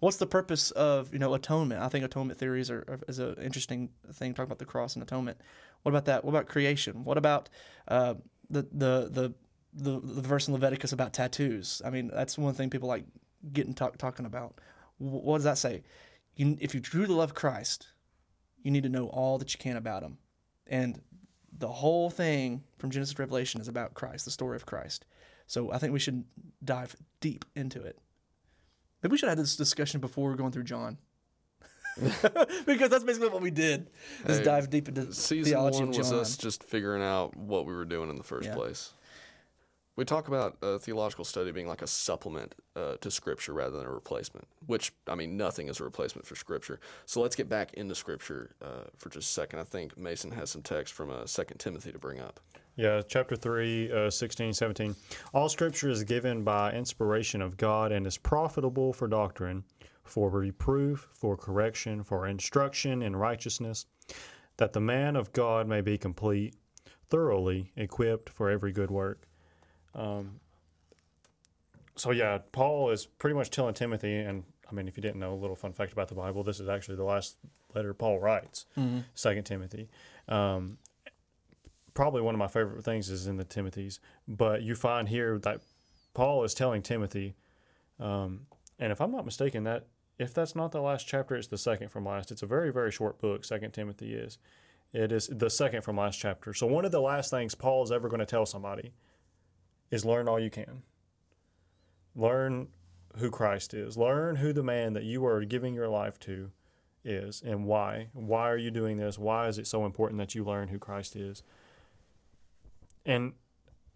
What's 0.00 0.16
the 0.16 0.26
purpose 0.26 0.70
of 0.72 1.12
you 1.12 1.18
know 1.18 1.34
atonement? 1.34 1.82
I 1.82 1.88
think 1.88 2.04
atonement 2.04 2.38
theories 2.38 2.70
are, 2.70 2.84
are 2.88 3.00
is 3.06 3.18
an 3.18 3.36
interesting 3.40 3.90
thing. 4.12 4.34
Talk 4.34 4.46
about 4.46 4.58
the 4.58 4.64
cross 4.64 4.94
and 4.94 5.02
atonement. 5.02 5.38
What 5.82 5.90
about 5.90 6.06
that? 6.06 6.24
What 6.24 6.30
about 6.32 6.46
creation? 6.48 7.04
What 7.04 7.18
about 7.18 7.48
uh, 7.88 8.14
the, 8.48 8.62
the 8.72 9.08
the 9.10 9.34
the 9.74 10.00
the 10.00 10.22
verse 10.22 10.48
in 10.48 10.54
Leviticus 10.54 10.92
about 10.92 11.12
tattoos? 11.12 11.82
I 11.84 11.90
mean, 11.90 12.10
that's 12.12 12.36
one 12.38 12.54
thing 12.54 12.70
people 12.70 12.88
like 12.88 13.04
getting 13.52 13.74
talk, 13.74 13.98
talking 13.98 14.26
about. 14.26 14.54
Wh- 14.98 15.24
What 15.24 15.36
does 15.38 15.44
that 15.44 15.58
say? 15.58 15.82
You, 16.34 16.56
if 16.60 16.74
you 16.74 16.80
truly 16.80 17.14
love 17.14 17.34
Christ, 17.34 17.88
you 18.62 18.70
need 18.70 18.82
to 18.84 18.88
know 18.88 19.08
all 19.08 19.38
that 19.38 19.52
you 19.52 19.58
can 19.58 19.76
about 19.76 20.02
him, 20.02 20.18
and 20.66 21.00
the 21.52 21.68
whole 21.68 22.08
thing 22.08 22.62
from 22.78 22.90
Genesis 22.90 23.14
to 23.14 23.22
Revelation 23.22 23.60
is 23.60 23.68
about 23.68 23.92
Christ, 23.94 24.24
the 24.24 24.30
story 24.30 24.56
of 24.56 24.64
Christ. 24.64 25.04
So 25.46 25.72
I 25.72 25.78
think 25.78 25.92
we 25.92 25.98
should 25.98 26.24
dive 26.64 26.96
deep 27.20 27.44
into 27.54 27.82
it. 27.82 27.98
Maybe 29.02 29.12
we 29.12 29.18
should 29.18 29.28
have 29.28 29.38
this 29.38 29.56
discussion 29.56 30.00
before 30.00 30.28
we're 30.28 30.36
going 30.36 30.52
through 30.52 30.64
John. 30.64 30.98
because 32.66 32.88
that's 32.88 33.04
basically 33.04 33.28
what 33.28 33.42
we 33.42 33.50
did. 33.50 33.90
Is 34.26 34.38
Hey, 34.38 34.44
dive 34.44 34.70
deep 34.70 34.88
into 34.88 35.12
Season 35.12 35.52
theology 35.52 35.80
one 35.80 35.88
was 35.88 36.12
us 36.12 36.36
just 36.36 36.62
figuring 36.62 37.02
out 37.02 37.36
what 37.36 37.66
we 37.66 37.74
were 37.74 37.84
doing 37.84 38.10
in 38.10 38.16
the 38.16 38.22
first 38.22 38.48
Yeah. 38.48 38.54
place. 38.54 38.92
We 39.96 40.04
talk 40.06 40.28
about 40.28 40.56
uh, 40.62 40.78
theological 40.78 41.26
study 41.26 41.50
being 41.52 41.66
like 41.66 41.82
a 41.82 41.86
supplement 41.86 42.54
uh, 42.74 42.96
to 43.02 43.10
Scripture 43.10 43.52
rather 43.52 43.76
than 43.76 43.86
a 43.86 43.90
replacement, 43.90 44.46
which, 44.66 44.92
I 45.06 45.14
mean, 45.14 45.36
nothing 45.36 45.68
is 45.68 45.78
a 45.80 45.84
replacement 45.84 46.26
for 46.26 46.36
Scripture. 46.36 46.80
So 47.04 47.20
let's 47.20 47.36
get 47.36 47.50
back 47.50 47.74
into 47.74 47.94
Scripture 47.94 48.52
uh, 48.62 48.84
for 48.96 49.10
just 49.10 49.28
a 49.28 49.32
second. 49.32 49.58
I 49.58 49.64
think 49.64 49.98
Mason 49.98 50.30
has 50.30 50.48
some 50.50 50.62
text 50.62 50.94
from 50.94 51.10
uh, 51.10 51.24
2 51.24 51.44
Timothy 51.58 51.92
to 51.92 51.98
bring 51.98 52.18
up. 52.18 52.40
Yeah, 52.76 53.02
chapter 53.06 53.36
3, 53.36 53.92
uh, 53.92 54.10
16, 54.10 54.52
17. 54.54 54.96
All 55.34 55.48
scripture 55.48 55.90
is 55.90 56.04
given 56.04 56.44
by 56.44 56.72
inspiration 56.72 57.42
of 57.42 57.56
God 57.56 57.92
and 57.92 58.06
is 58.06 58.16
profitable 58.16 58.92
for 58.92 59.08
doctrine, 59.08 59.64
for 60.04 60.30
reproof, 60.30 61.08
for 61.12 61.36
correction, 61.36 62.02
for 62.02 62.26
instruction 62.26 63.02
in 63.02 63.14
righteousness, 63.16 63.86
that 64.56 64.72
the 64.72 64.80
man 64.80 65.16
of 65.16 65.32
God 65.32 65.68
may 65.68 65.80
be 65.80 65.98
complete, 65.98 66.54
thoroughly 67.08 67.72
equipped 67.76 68.30
for 68.30 68.50
every 68.50 68.72
good 68.72 68.90
work. 68.90 69.26
Um, 69.94 70.40
so, 71.96 72.12
yeah, 72.12 72.38
Paul 72.52 72.90
is 72.90 73.04
pretty 73.06 73.34
much 73.34 73.50
telling 73.50 73.74
Timothy, 73.74 74.16
and 74.16 74.44
I 74.70 74.74
mean, 74.74 74.88
if 74.88 74.96
you 74.96 75.02
didn't 75.02 75.18
know, 75.20 75.34
a 75.34 75.36
little 75.36 75.56
fun 75.56 75.72
fact 75.72 75.92
about 75.92 76.08
the 76.08 76.14
Bible, 76.14 76.44
this 76.44 76.60
is 76.60 76.68
actually 76.68 76.96
the 76.96 77.04
last 77.04 77.36
letter 77.74 77.92
Paul 77.92 78.20
writes, 78.20 78.66
Second 79.14 79.44
Timothy. 79.44 79.88
Um, 80.28 80.78
probably 81.94 82.20
one 82.20 82.34
of 82.34 82.38
my 82.38 82.48
favorite 82.48 82.84
things 82.84 83.10
is 83.10 83.26
in 83.26 83.36
the 83.36 83.44
Timothy's. 83.44 84.00
But 84.28 84.62
you 84.62 84.74
find 84.74 85.08
here 85.08 85.38
that 85.40 85.60
Paul 86.14 86.44
is 86.44 86.54
telling 86.54 86.82
Timothy, 86.82 87.34
um, 87.98 88.46
and 88.78 88.92
if 88.92 89.00
I'm 89.00 89.12
not 89.12 89.24
mistaken, 89.24 89.64
that 89.64 89.86
if 90.18 90.34
that's 90.34 90.54
not 90.54 90.72
the 90.72 90.80
last 90.80 91.06
chapter, 91.06 91.34
it's 91.36 91.48
the 91.48 91.58
second 91.58 91.90
from 91.90 92.04
last. 92.04 92.30
It's 92.30 92.42
a 92.42 92.46
very 92.46 92.72
very 92.72 92.92
short 92.92 93.18
book. 93.18 93.44
Second 93.44 93.72
Timothy 93.72 94.14
is. 94.14 94.38
It 94.92 95.12
is 95.12 95.28
the 95.28 95.50
second 95.50 95.82
from 95.82 95.96
last 95.96 96.18
chapter. 96.18 96.52
So 96.52 96.66
one 96.66 96.84
of 96.84 96.90
the 96.90 97.00
last 97.00 97.30
things 97.30 97.54
Paul 97.54 97.84
is 97.84 97.92
ever 97.92 98.08
going 98.08 98.20
to 98.20 98.26
tell 98.26 98.44
somebody 98.44 98.92
is 99.90 100.04
learn 100.04 100.28
all 100.28 100.40
you 100.40 100.50
can. 100.50 100.82
Learn 102.16 102.68
who 103.16 103.30
Christ 103.30 103.72
is. 103.72 103.96
Learn 103.96 104.36
who 104.36 104.52
the 104.52 104.62
man 104.62 104.92
that 104.94 105.04
you 105.04 105.24
are 105.26 105.44
giving 105.44 105.74
your 105.74 105.88
life 105.88 106.18
to 106.20 106.50
is 107.04 107.42
and 107.42 107.64
why. 107.64 108.08
Why 108.12 108.50
are 108.50 108.56
you 108.56 108.70
doing 108.70 108.96
this? 108.96 109.18
Why 109.18 109.48
is 109.48 109.58
it 109.58 109.66
so 109.66 109.86
important 109.86 110.18
that 110.18 110.34
you 110.34 110.44
learn 110.44 110.68
who 110.68 110.78
Christ 110.78 111.16
is? 111.16 111.42
And 113.04 113.32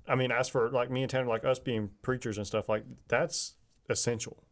I 0.09 0.15
mean, 0.15 0.31
as 0.31 0.49
for 0.49 0.71
like 0.71 0.91
me 0.91 1.03
and 1.03 1.11
Tanner, 1.11 1.27
like 1.27 1.45
us 1.45 1.59
being 1.59 1.91
preachers 2.03 2.39
and 2.39 2.47
stuff, 2.47 2.69
like 2.69 2.85
that's 3.09 3.55
essential 3.89 4.45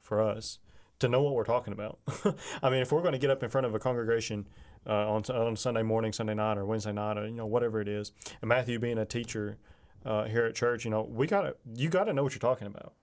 for 0.00 0.22
us 0.22 0.58
to 0.98 1.08
know 1.08 1.22
what 1.22 1.34
we're 1.34 1.44
talking 1.44 1.72
about. 1.72 1.98
I 2.62 2.70
mean, 2.70 2.80
if 2.80 2.92
we're 2.92 3.02
going 3.02 3.12
to 3.12 3.18
get 3.18 3.30
up 3.30 3.42
in 3.42 3.48
front 3.50 3.66
of 3.66 3.74
a 3.74 3.78
congregation 3.78 4.46
uh, 4.86 5.10
on 5.10 5.24
on 5.24 5.56
Sunday 5.56 5.82
morning, 5.82 6.12
Sunday 6.12 6.34
night, 6.34 6.58
or 6.58 6.64
Wednesday 6.64 6.92
night, 6.92 7.18
or 7.18 7.26
you 7.26 7.34
know 7.34 7.46
whatever 7.46 7.80
it 7.80 7.88
is, 7.88 8.12
and 8.40 8.48
Matthew 8.48 8.78
being 8.78 8.98
a 8.98 9.06
teacher 9.06 9.58
uh, 10.04 10.24
here 10.24 10.44
at 10.44 10.54
church, 10.54 10.84
you 10.84 10.90
know, 10.90 11.02
we 11.02 11.26
gotta 11.26 11.56
you 11.74 11.88
gotta 11.88 12.12
know 12.12 12.22
what 12.22 12.32
you're 12.32 12.40
talking 12.40 12.66
about. 12.66 12.94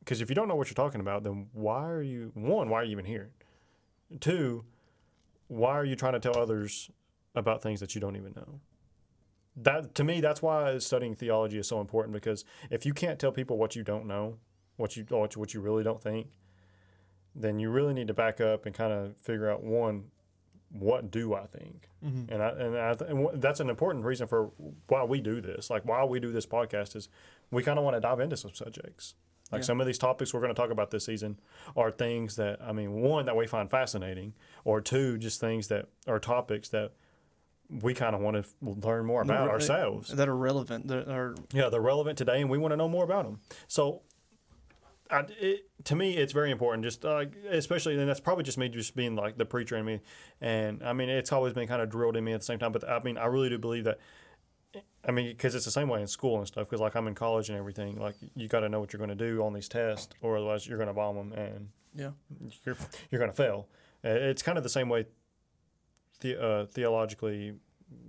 Because 0.00 0.20
if 0.20 0.28
you 0.28 0.36
don't 0.36 0.46
know 0.46 0.54
what 0.54 0.68
you're 0.68 0.74
talking 0.74 1.00
about, 1.00 1.24
then 1.24 1.48
why 1.52 1.84
are 1.84 2.02
you 2.02 2.30
one? 2.34 2.68
Why 2.68 2.80
are 2.80 2.84
you 2.84 2.92
even 2.92 3.04
here? 3.04 3.30
Two, 4.20 4.64
why 5.48 5.72
are 5.72 5.84
you 5.84 5.96
trying 5.96 6.12
to 6.12 6.20
tell 6.20 6.38
others 6.38 6.90
about 7.34 7.60
things 7.60 7.80
that 7.80 7.94
you 7.94 8.00
don't 8.00 8.16
even 8.16 8.32
know? 8.34 8.60
That 9.56 9.94
to 9.94 10.04
me, 10.04 10.20
that's 10.20 10.42
why 10.42 10.76
studying 10.78 11.14
theology 11.14 11.58
is 11.58 11.66
so 11.66 11.80
important. 11.80 12.12
Because 12.12 12.44
if 12.70 12.84
you 12.84 12.92
can't 12.92 13.18
tell 13.18 13.32
people 13.32 13.56
what 13.56 13.74
you 13.74 13.82
don't 13.82 14.06
know, 14.06 14.36
what 14.76 14.96
you 14.96 15.04
what 15.04 15.54
you, 15.54 15.60
really 15.60 15.82
don't 15.82 16.02
think, 16.02 16.28
then 17.34 17.58
you 17.58 17.70
really 17.70 17.94
need 17.94 18.08
to 18.08 18.14
back 18.14 18.40
up 18.40 18.66
and 18.66 18.74
kind 18.74 18.92
of 18.92 19.16
figure 19.16 19.50
out 19.50 19.62
one, 19.62 20.04
what 20.70 21.10
do 21.10 21.34
I 21.34 21.46
think? 21.46 21.88
Mm-hmm. 22.04 22.32
And 22.32 22.42
I, 22.42 22.48
and, 22.50 22.78
I, 22.78 22.94
th- 22.94 23.10
and 23.10 23.42
that's 23.42 23.60
an 23.60 23.70
important 23.70 24.04
reason 24.04 24.26
for 24.26 24.50
why 24.88 25.04
we 25.04 25.20
do 25.20 25.40
this. 25.40 25.70
Like 25.70 25.84
why 25.84 26.04
we 26.04 26.20
do 26.20 26.32
this 26.32 26.46
podcast 26.46 26.94
is 26.94 27.08
we 27.50 27.62
kind 27.62 27.78
of 27.78 27.84
want 27.84 27.96
to 27.96 28.00
dive 28.00 28.20
into 28.20 28.36
some 28.36 28.54
subjects. 28.54 29.14
Like 29.52 29.62
some 29.62 29.80
of 29.80 29.86
these 29.86 29.98
topics 29.98 30.34
we're 30.34 30.40
going 30.40 30.54
to 30.54 30.60
talk 30.60 30.70
about 30.70 30.90
this 30.90 31.04
season 31.04 31.38
are 31.76 31.90
things 31.90 32.36
that 32.36 32.60
I 32.60 32.72
mean, 32.72 32.92
one 32.92 33.26
that 33.26 33.36
we 33.36 33.46
find 33.46 33.70
fascinating, 33.70 34.34
or 34.64 34.80
two, 34.80 35.18
just 35.18 35.40
things 35.40 35.68
that 35.68 35.86
are 36.08 36.18
topics 36.18 36.68
that 36.70 36.92
we 37.70 37.94
kind 37.94 38.14
of 38.14 38.20
want 38.20 38.36
to 38.36 38.44
learn 38.62 39.06
more 39.06 39.22
about 39.22 39.48
ourselves. 39.48 40.08
that 40.10 40.28
are 40.28 40.36
relevant. 40.36 40.88
That 40.88 41.08
are 41.08 41.34
Yeah, 41.52 41.68
they're 41.68 41.80
relevant 41.80 42.18
today, 42.18 42.40
and 42.40 42.50
we 42.50 42.58
want 42.58 42.72
to 42.72 42.76
know 42.76 42.88
more 42.88 43.04
about 43.04 43.24
them. 43.24 43.40
So, 43.68 44.02
I, 45.10 45.24
it, 45.40 45.68
to 45.84 45.96
me, 45.96 46.16
it's 46.16 46.32
very 46.32 46.50
important. 46.50 46.84
Just 46.84 47.04
uh, 47.04 47.24
especially, 47.50 47.98
and 47.98 48.08
that's 48.08 48.20
probably 48.20 48.44
just 48.44 48.58
me, 48.58 48.68
just 48.68 48.94
being 48.96 49.14
like 49.14 49.36
the 49.36 49.44
preacher 49.44 49.76
in 49.76 49.84
me. 49.84 50.00
And 50.40 50.82
I 50.82 50.92
mean, 50.92 51.08
it's 51.08 51.32
always 51.32 51.52
been 51.52 51.68
kind 51.68 51.82
of 51.82 51.90
drilled 51.90 52.16
in 52.16 52.24
me 52.24 52.32
at 52.32 52.40
the 52.40 52.46
same 52.46 52.58
time. 52.58 52.72
But 52.72 52.88
I 52.88 53.00
mean, 53.02 53.18
I 53.18 53.26
really 53.26 53.48
do 53.48 53.58
believe 53.58 53.84
that. 53.84 53.98
I 55.08 55.12
mean, 55.12 55.28
because 55.28 55.54
it's 55.54 55.64
the 55.64 55.70
same 55.70 55.88
way 55.88 56.00
in 56.00 56.06
school 56.08 56.38
and 56.38 56.46
stuff. 56.46 56.68
Because 56.68 56.80
like 56.80 56.96
I'm 56.96 57.06
in 57.06 57.14
college 57.14 57.48
and 57.48 57.58
everything, 57.58 58.00
like 58.00 58.16
you 58.34 58.48
got 58.48 58.60
to 58.60 58.68
know 58.68 58.80
what 58.80 58.92
you're 58.92 58.98
going 58.98 59.10
to 59.10 59.14
do 59.14 59.42
on 59.42 59.52
these 59.52 59.68
tests, 59.68 60.14
or 60.20 60.36
otherwise 60.36 60.66
you're 60.66 60.78
going 60.78 60.88
to 60.88 60.94
bomb 60.94 61.16
them 61.16 61.32
and 61.32 61.68
yeah. 61.94 62.10
you're 62.64 62.76
you're 63.10 63.18
going 63.18 63.30
to 63.30 63.36
fail. 63.36 63.68
Uh, 64.04 64.08
It's 64.10 64.42
kind 64.42 64.58
of 64.58 64.64
the 64.64 64.70
same 64.70 64.88
way, 64.88 65.06
the, 66.20 66.42
uh, 66.42 66.66
theologically, 66.66 67.54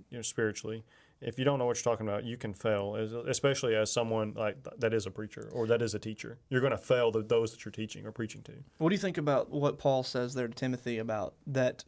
you 0.09 0.17
know, 0.17 0.21
spiritually. 0.21 0.83
If 1.19 1.39
you 1.39 1.45
don't 1.45 1.57
know 1.57 1.65
what 1.65 1.77
you're 1.77 1.91
talking 1.91 2.07
about, 2.07 2.25
you 2.25 2.37
can 2.37 2.53
fail, 2.53 2.95
as, 2.95 3.11
especially 3.11 3.75
as 3.75 3.91
someone 3.91 4.33
like 4.35 4.63
th- 4.63 4.75
that 4.77 4.93
is 4.93 5.07
a 5.07 5.11
preacher 5.11 5.49
or 5.51 5.65
that 5.67 5.81
is 5.81 5.95
a 5.95 5.99
teacher. 5.99 6.37
You're 6.49 6.61
going 6.61 6.71
to 6.71 6.77
fail 6.77 7.11
the, 7.11 7.23
those 7.23 7.51
that 7.51 7.65
you're 7.65 7.71
teaching 7.71 8.05
or 8.05 8.11
preaching 8.11 8.43
to. 8.43 8.51
What 8.77 8.89
do 8.89 8.95
you 8.95 8.99
think 8.99 9.17
about 9.17 9.49
what 9.49 9.79
Paul 9.79 10.03
says 10.03 10.35
there 10.35 10.47
to 10.47 10.53
Timothy 10.53 10.99
about 10.99 11.33
that 11.47 11.83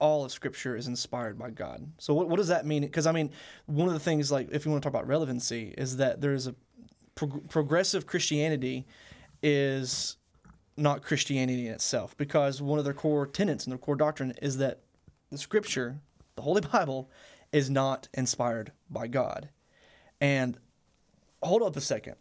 all 0.00 0.24
of 0.24 0.32
Scripture 0.32 0.76
is 0.76 0.88
inspired 0.88 1.38
by 1.38 1.50
God? 1.50 1.92
So, 1.98 2.12
what, 2.12 2.28
what 2.28 2.38
does 2.38 2.48
that 2.48 2.66
mean? 2.66 2.82
Because, 2.82 3.06
I 3.06 3.12
mean, 3.12 3.30
one 3.66 3.86
of 3.86 3.94
the 3.94 4.00
things, 4.00 4.32
like, 4.32 4.48
if 4.50 4.64
you 4.64 4.72
want 4.72 4.82
to 4.82 4.86
talk 4.88 4.94
about 4.94 5.06
relevancy, 5.06 5.74
is 5.78 5.98
that 5.98 6.20
there's 6.20 6.48
a 6.48 6.56
prog- 7.14 7.48
progressive 7.48 8.06
Christianity 8.06 8.84
is 9.44 10.16
not 10.76 11.02
Christianity 11.02 11.66
in 11.66 11.72
itself, 11.72 12.16
because 12.16 12.60
one 12.60 12.80
of 12.80 12.84
their 12.84 12.94
core 12.94 13.26
tenets 13.26 13.64
and 13.64 13.72
their 13.72 13.78
core 13.78 13.96
doctrine 13.96 14.32
is 14.42 14.58
that 14.58 14.80
the 15.30 15.38
Scripture, 15.38 16.00
the 16.36 16.42
Holy 16.42 16.60
Bible, 16.72 17.10
is 17.52 17.70
not 17.70 18.08
inspired 18.14 18.72
by 18.90 19.06
God. 19.06 19.48
And 20.20 20.58
hold 21.42 21.62
up 21.62 21.76
a 21.76 21.80
second. 21.80 22.16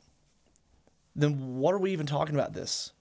Then 1.16 1.58
what 1.58 1.74
are 1.74 1.80
we 1.80 1.92
even 1.92 2.06
talking 2.06 2.36
about 2.36 2.54
this? 2.54 2.94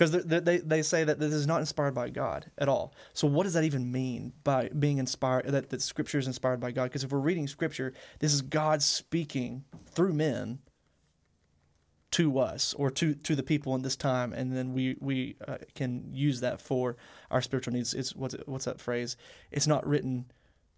because 0.00 0.24
they, 0.24 0.40
they, 0.40 0.56
they 0.56 0.80
say 0.80 1.04
that 1.04 1.18
this 1.18 1.34
is 1.34 1.46
not 1.46 1.60
inspired 1.60 1.94
by 1.94 2.08
God 2.08 2.50
at 2.56 2.70
all. 2.70 2.94
So 3.12 3.28
what 3.28 3.44
does 3.44 3.52
that 3.52 3.64
even 3.64 3.92
mean 3.92 4.32
by 4.44 4.70
being 4.70 4.96
inspired? 4.96 5.44
That 5.48 5.68
that 5.68 5.82
Scripture 5.82 6.18
is 6.18 6.26
inspired 6.26 6.58
by 6.58 6.70
God? 6.70 6.84
Because 6.84 7.04
if 7.04 7.12
we're 7.12 7.18
reading 7.18 7.46
Scripture, 7.46 7.92
this 8.18 8.32
is 8.32 8.40
God 8.40 8.82
speaking 8.82 9.62
through 9.88 10.14
men 10.14 10.60
to 12.12 12.38
us 12.38 12.74
or 12.74 12.90
to 12.90 13.14
to 13.14 13.36
the 13.36 13.42
people 13.42 13.74
in 13.74 13.82
this 13.82 13.96
time, 13.96 14.32
and 14.32 14.56
then 14.56 14.72
we 14.72 14.96
we 15.00 15.36
uh, 15.46 15.58
can 15.74 16.08
use 16.12 16.40
that 16.40 16.60
for 16.60 16.96
our 17.30 17.40
spiritual 17.40 17.72
needs. 17.72 17.94
It's 17.94 18.14
what's 18.14 18.34
what's 18.46 18.64
that 18.64 18.80
phrase? 18.80 19.16
It's 19.50 19.66
not 19.66 19.86
written 19.86 20.30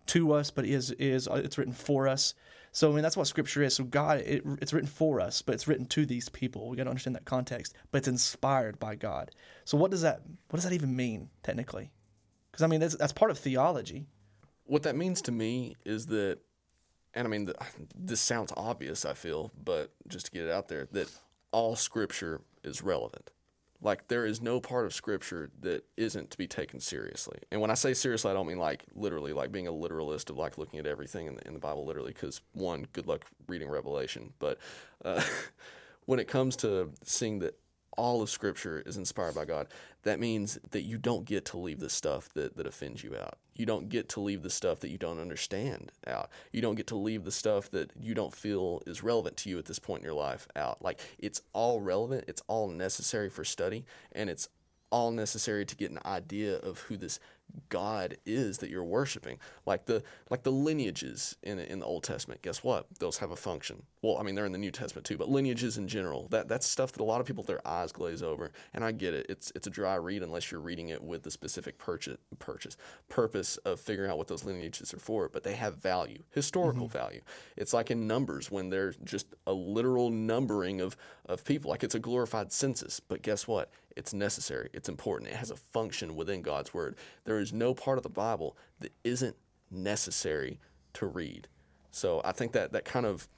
to 0.06 0.32
us, 0.32 0.50
but 0.50 0.64
is 0.64 0.90
is 0.92 1.28
uh, 1.28 1.34
it's 1.44 1.58
written 1.58 1.72
for 1.72 2.08
us. 2.08 2.34
So 2.72 2.90
I 2.90 2.94
mean 2.94 3.02
that's 3.02 3.16
what 3.16 3.26
Scripture 3.26 3.62
is. 3.62 3.74
So 3.74 3.84
God, 3.84 4.20
it, 4.20 4.42
it's 4.60 4.72
written 4.72 4.88
for 4.88 5.20
us, 5.20 5.42
but 5.42 5.54
it's 5.54 5.68
written 5.68 5.86
to 5.86 6.06
these 6.06 6.28
people. 6.28 6.68
We 6.68 6.76
got 6.76 6.84
to 6.84 6.90
understand 6.90 7.16
that 7.16 7.24
context. 7.24 7.74
But 7.90 7.98
it's 7.98 8.08
inspired 8.08 8.78
by 8.78 8.94
God. 8.94 9.30
So 9.64 9.76
what 9.76 9.90
does 9.90 10.02
that 10.02 10.22
what 10.50 10.56
does 10.56 10.64
that 10.64 10.72
even 10.72 10.94
mean 10.94 11.30
technically? 11.42 11.90
Because 12.50 12.62
I 12.62 12.66
mean 12.66 12.80
that's 12.80 12.96
that's 12.96 13.12
part 13.12 13.30
of 13.30 13.38
theology. 13.38 14.06
What 14.64 14.84
that 14.84 14.96
means 14.96 15.20
to 15.22 15.32
me 15.32 15.76
is 15.84 16.06
that, 16.06 16.38
and 17.14 17.26
I 17.26 17.30
mean, 17.30 17.46
th 17.46 17.56
this 17.94 18.20
sounds 18.20 18.52
obvious, 18.56 19.04
I 19.04 19.14
feel, 19.14 19.50
but 19.64 19.90
just 20.08 20.26
to 20.26 20.32
get 20.32 20.44
it 20.44 20.50
out 20.50 20.68
there, 20.68 20.88
that 20.92 21.10
all 21.50 21.76
scripture 21.76 22.40
is 22.64 22.82
relevant. 22.82 23.30
Like, 23.80 24.06
there 24.06 24.24
is 24.24 24.40
no 24.40 24.60
part 24.60 24.86
of 24.86 24.94
scripture 24.94 25.50
that 25.60 25.84
isn't 25.96 26.30
to 26.30 26.38
be 26.38 26.46
taken 26.46 26.78
seriously. 26.78 27.38
And 27.50 27.60
when 27.60 27.70
I 27.70 27.74
say 27.74 27.94
seriously, 27.94 28.30
I 28.30 28.34
don't 28.34 28.46
mean 28.46 28.58
like 28.58 28.84
literally, 28.94 29.32
like 29.32 29.50
being 29.50 29.66
a 29.66 29.72
literalist 29.72 30.30
of 30.30 30.38
like 30.38 30.56
looking 30.56 30.78
at 30.78 30.86
everything 30.86 31.26
in 31.26 31.34
the, 31.34 31.46
in 31.46 31.52
the 31.52 31.58
Bible 31.58 31.84
literally, 31.84 32.12
because 32.12 32.40
one, 32.52 32.86
good 32.92 33.06
luck 33.06 33.24
reading 33.48 33.68
Revelation. 33.68 34.32
But 34.38 34.58
uh, 35.04 35.22
when 36.06 36.20
it 36.20 36.28
comes 36.28 36.56
to 36.56 36.90
seeing 37.02 37.40
that 37.40 37.58
all 37.96 38.22
of 38.22 38.30
Scripture 38.30 38.82
is 38.86 38.96
inspired 38.96 39.34
by 39.34 39.44
God, 39.44 39.68
that 40.02 40.20
means 40.20 40.58
that 40.70 40.82
you 40.82 40.98
don't 40.98 41.24
get 41.24 41.44
to 41.46 41.58
leave 41.58 41.80
the 41.80 41.90
stuff 41.90 42.28
that, 42.34 42.56
that 42.56 42.66
offends 42.66 43.04
you 43.04 43.16
out. 43.16 43.38
You 43.54 43.66
don't 43.66 43.88
get 43.88 44.08
to 44.10 44.20
leave 44.20 44.42
the 44.42 44.50
stuff 44.50 44.80
that 44.80 44.90
you 44.90 44.98
don't 44.98 45.20
understand 45.20 45.92
out. 46.06 46.30
You 46.52 46.62
don't 46.62 46.74
get 46.74 46.86
to 46.88 46.96
leave 46.96 47.24
the 47.24 47.30
stuff 47.30 47.70
that 47.70 47.90
you 48.00 48.14
don't 48.14 48.34
feel 48.34 48.82
is 48.86 49.02
relevant 49.02 49.36
to 49.38 49.50
you 49.50 49.58
at 49.58 49.66
this 49.66 49.78
point 49.78 50.00
in 50.00 50.06
your 50.06 50.14
life 50.14 50.48
out. 50.56 50.82
Like 50.82 51.00
it's 51.18 51.42
all 51.52 51.80
relevant, 51.80 52.24
it's 52.28 52.42
all 52.48 52.68
necessary 52.68 53.28
for 53.28 53.44
study, 53.44 53.84
and 54.12 54.30
it's 54.30 54.48
all 54.90 55.10
necessary 55.10 55.64
to 55.64 55.76
get 55.76 55.90
an 55.90 55.98
idea 56.04 56.56
of 56.58 56.78
who 56.80 56.96
this 56.96 57.18
God 57.68 58.16
is 58.26 58.58
that 58.58 58.70
you're 58.70 58.84
worshiping. 58.84 59.38
Like 59.66 59.86
the 59.86 60.02
like 60.30 60.42
the 60.42 60.52
lineages 60.52 61.36
in 61.42 61.58
in 61.58 61.78
the 61.78 61.86
Old 61.86 62.04
Testament. 62.04 62.42
Guess 62.42 62.62
what? 62.62 62.86
Those 62.98 63.18
have 63.18 63.30
a 63.30 63.36
function. 63.36 63.82
Well, 64.02 64.18
I 64.18 64.22
mean 64.22 64.34
they're 64.34 64.46
in 64.46 64.52
the 64.52 64.58
New 64.58 64.70
Testament 64.70 65.06
too, 65.06 65.16
but 65.16 65.28
lineages 65.28 65.78
in 65.78 65.88
general. 65.88 66.28
That 66.28 66.48
that's 66.48 66.66
stuff 66.66 66.92
that 66.92 67.00
a 67.00 67.04
lot 67.04 67.20
of 67.20 67.26
people 67.26 67.44
their 67.44 67.66
eyes 67.66 67.92
glaze 67.92 68.22
over. 68.22 68.52
And 68.74 68.84
I 68.84 68.92
get 68.92 69.14
it. 69.14 69.26
It's 69.28 69.52
it's 69.54 69.66
a 69.66 69.70
dry 69.70 69.94
read 69.96 70.22
unless 70.22 70.50
you're 70.50 70.60
reading 70.60 70.90
it 70.90 71.02
with 71.02 71.22
the 71.22 71.30
specific 71.30 71.78
purchase 71.78 72.18
purchase 72.38 72.76
purpose 73.08 73.56
of 73.58 73.80
figuring 73.80 74.10
out 74.10 74.18
what 74.18 74.28
those 74.28 74.44
lineages 74.44 74.92
are 74.94 74.98
for. 74.98 75.28
But 75.28 75.42
they 75.42 75.54
have 75.54 75.76
value, 75.76 76.22
historical 76.30 76.88
mm-hmm. 76.88 76.98
value. 76.98 77.20
It's 77.56 77.72
like 77.72 77.90
in 77.90 78.06
numbers 78.06 78.50
when 78.50 78.70
they're 78.70 78.94
just 79.04 79.26
a 79.46 79.52
literal 79.52 80.10
numbering 80.10 80.80
of 80.80 80.96
of 81.26 81.44
people. 81.44 81.70
Like 81.70 81.84
it's 81.84 81.94
a 81.94 82.00
glorified 82.00 82.52
census. 82.52 83.00
But 83.00 83.22
guess 83.22 83.46
what? 83.46 83.70
It's 83.96 84.14
necessary. 84.14 84.68
It's 84.72 84.88
important. 84.88 85.30
It 85.30 85.36
has 85.36 85.50
a 85.50 85.56
function 85.56 86.16
within 86.16 86.42
God's 86.42 86.72
word. 86.72 86.96
There 87.24 87.38
is 87.38 87.52
no 87.52 87.74
part 87.74 87.98
of 87.98 88.02
the 88.02 88.08
Bible 88.08 88.56
that 88.80 88.92
isn't 89.04 89.36
necessary 89.70 90.58
to 90.94 91.06
read. 91.06 91.48
So 91.90 92.20
I 92.24 92.32
think 92.32 92.52
that 92.52 92.72
that 92.72 92.84
kind 92.84 93.06
of 93.06 93.28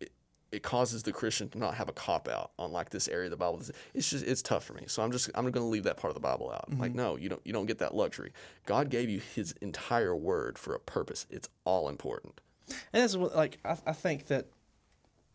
it, 0.00 0.10
it 0.50 0.62
causes 0.62 1.02
the 1.02 1.12
Christian 1.12 1.48
to 1.50 1.58
not 1.58 1.74
have 1.74 1.88
a 1.88 1.92
cop 1.92 2.28
out 2.28 2.52
on 2.58 2.72
like 2.72 2.90
this 2.90 3.08
area 3.08 3.26
of 3.26 3.30
the 3.30 3.36
Bible. 3.36 3.60
It's 3.94 4.10
just 4.10 4.24
it's 4.24 4.42
tough 4.42 4.64
for 4.64 4.74
me. 4.74 4.84
So 4.86 5.02
I'm 5.02 5.12
just 5.12 5.30
I'm 5.34 5.44
going 5.44 5.54
to 5.54 5.70
leave 5.70 5.84
that 5.84 5.96
part 5.96 6.10
of 6.10 6.14
the 6.14 6.20
Bible 6.20 6.50
out. 6.50 6.70
Like 6.70 6.90
mm-hmm. 6.90 6.98
no, 6.98 7.16
you 7.16 7.28
don't 7.28 7.42
you 7.44 7.52
don't 7.52 7.66
get 7.66 7.78
that 7.78 7.94
luxury. 7.94 8.32
God 8.64 8.88
gave 8.88 9.08
you 9.10 9.20
His 9.34 9.52
entire 9.60 10.16
word 10.16 10.58
for 10.58 10.74
a 10.74 10.80
purpose. 10.80 11.26
It's 11.30 11.48
all 11.64 11.88
important. 11.88 12.40
And 12.92 13.02
that's 13.02 13.16
what, 13.16 13.36
like 13.36 13.58
I, 13.64 13.76
I 13.86 13.92
think 13.92 14.26
that 14.26 14.46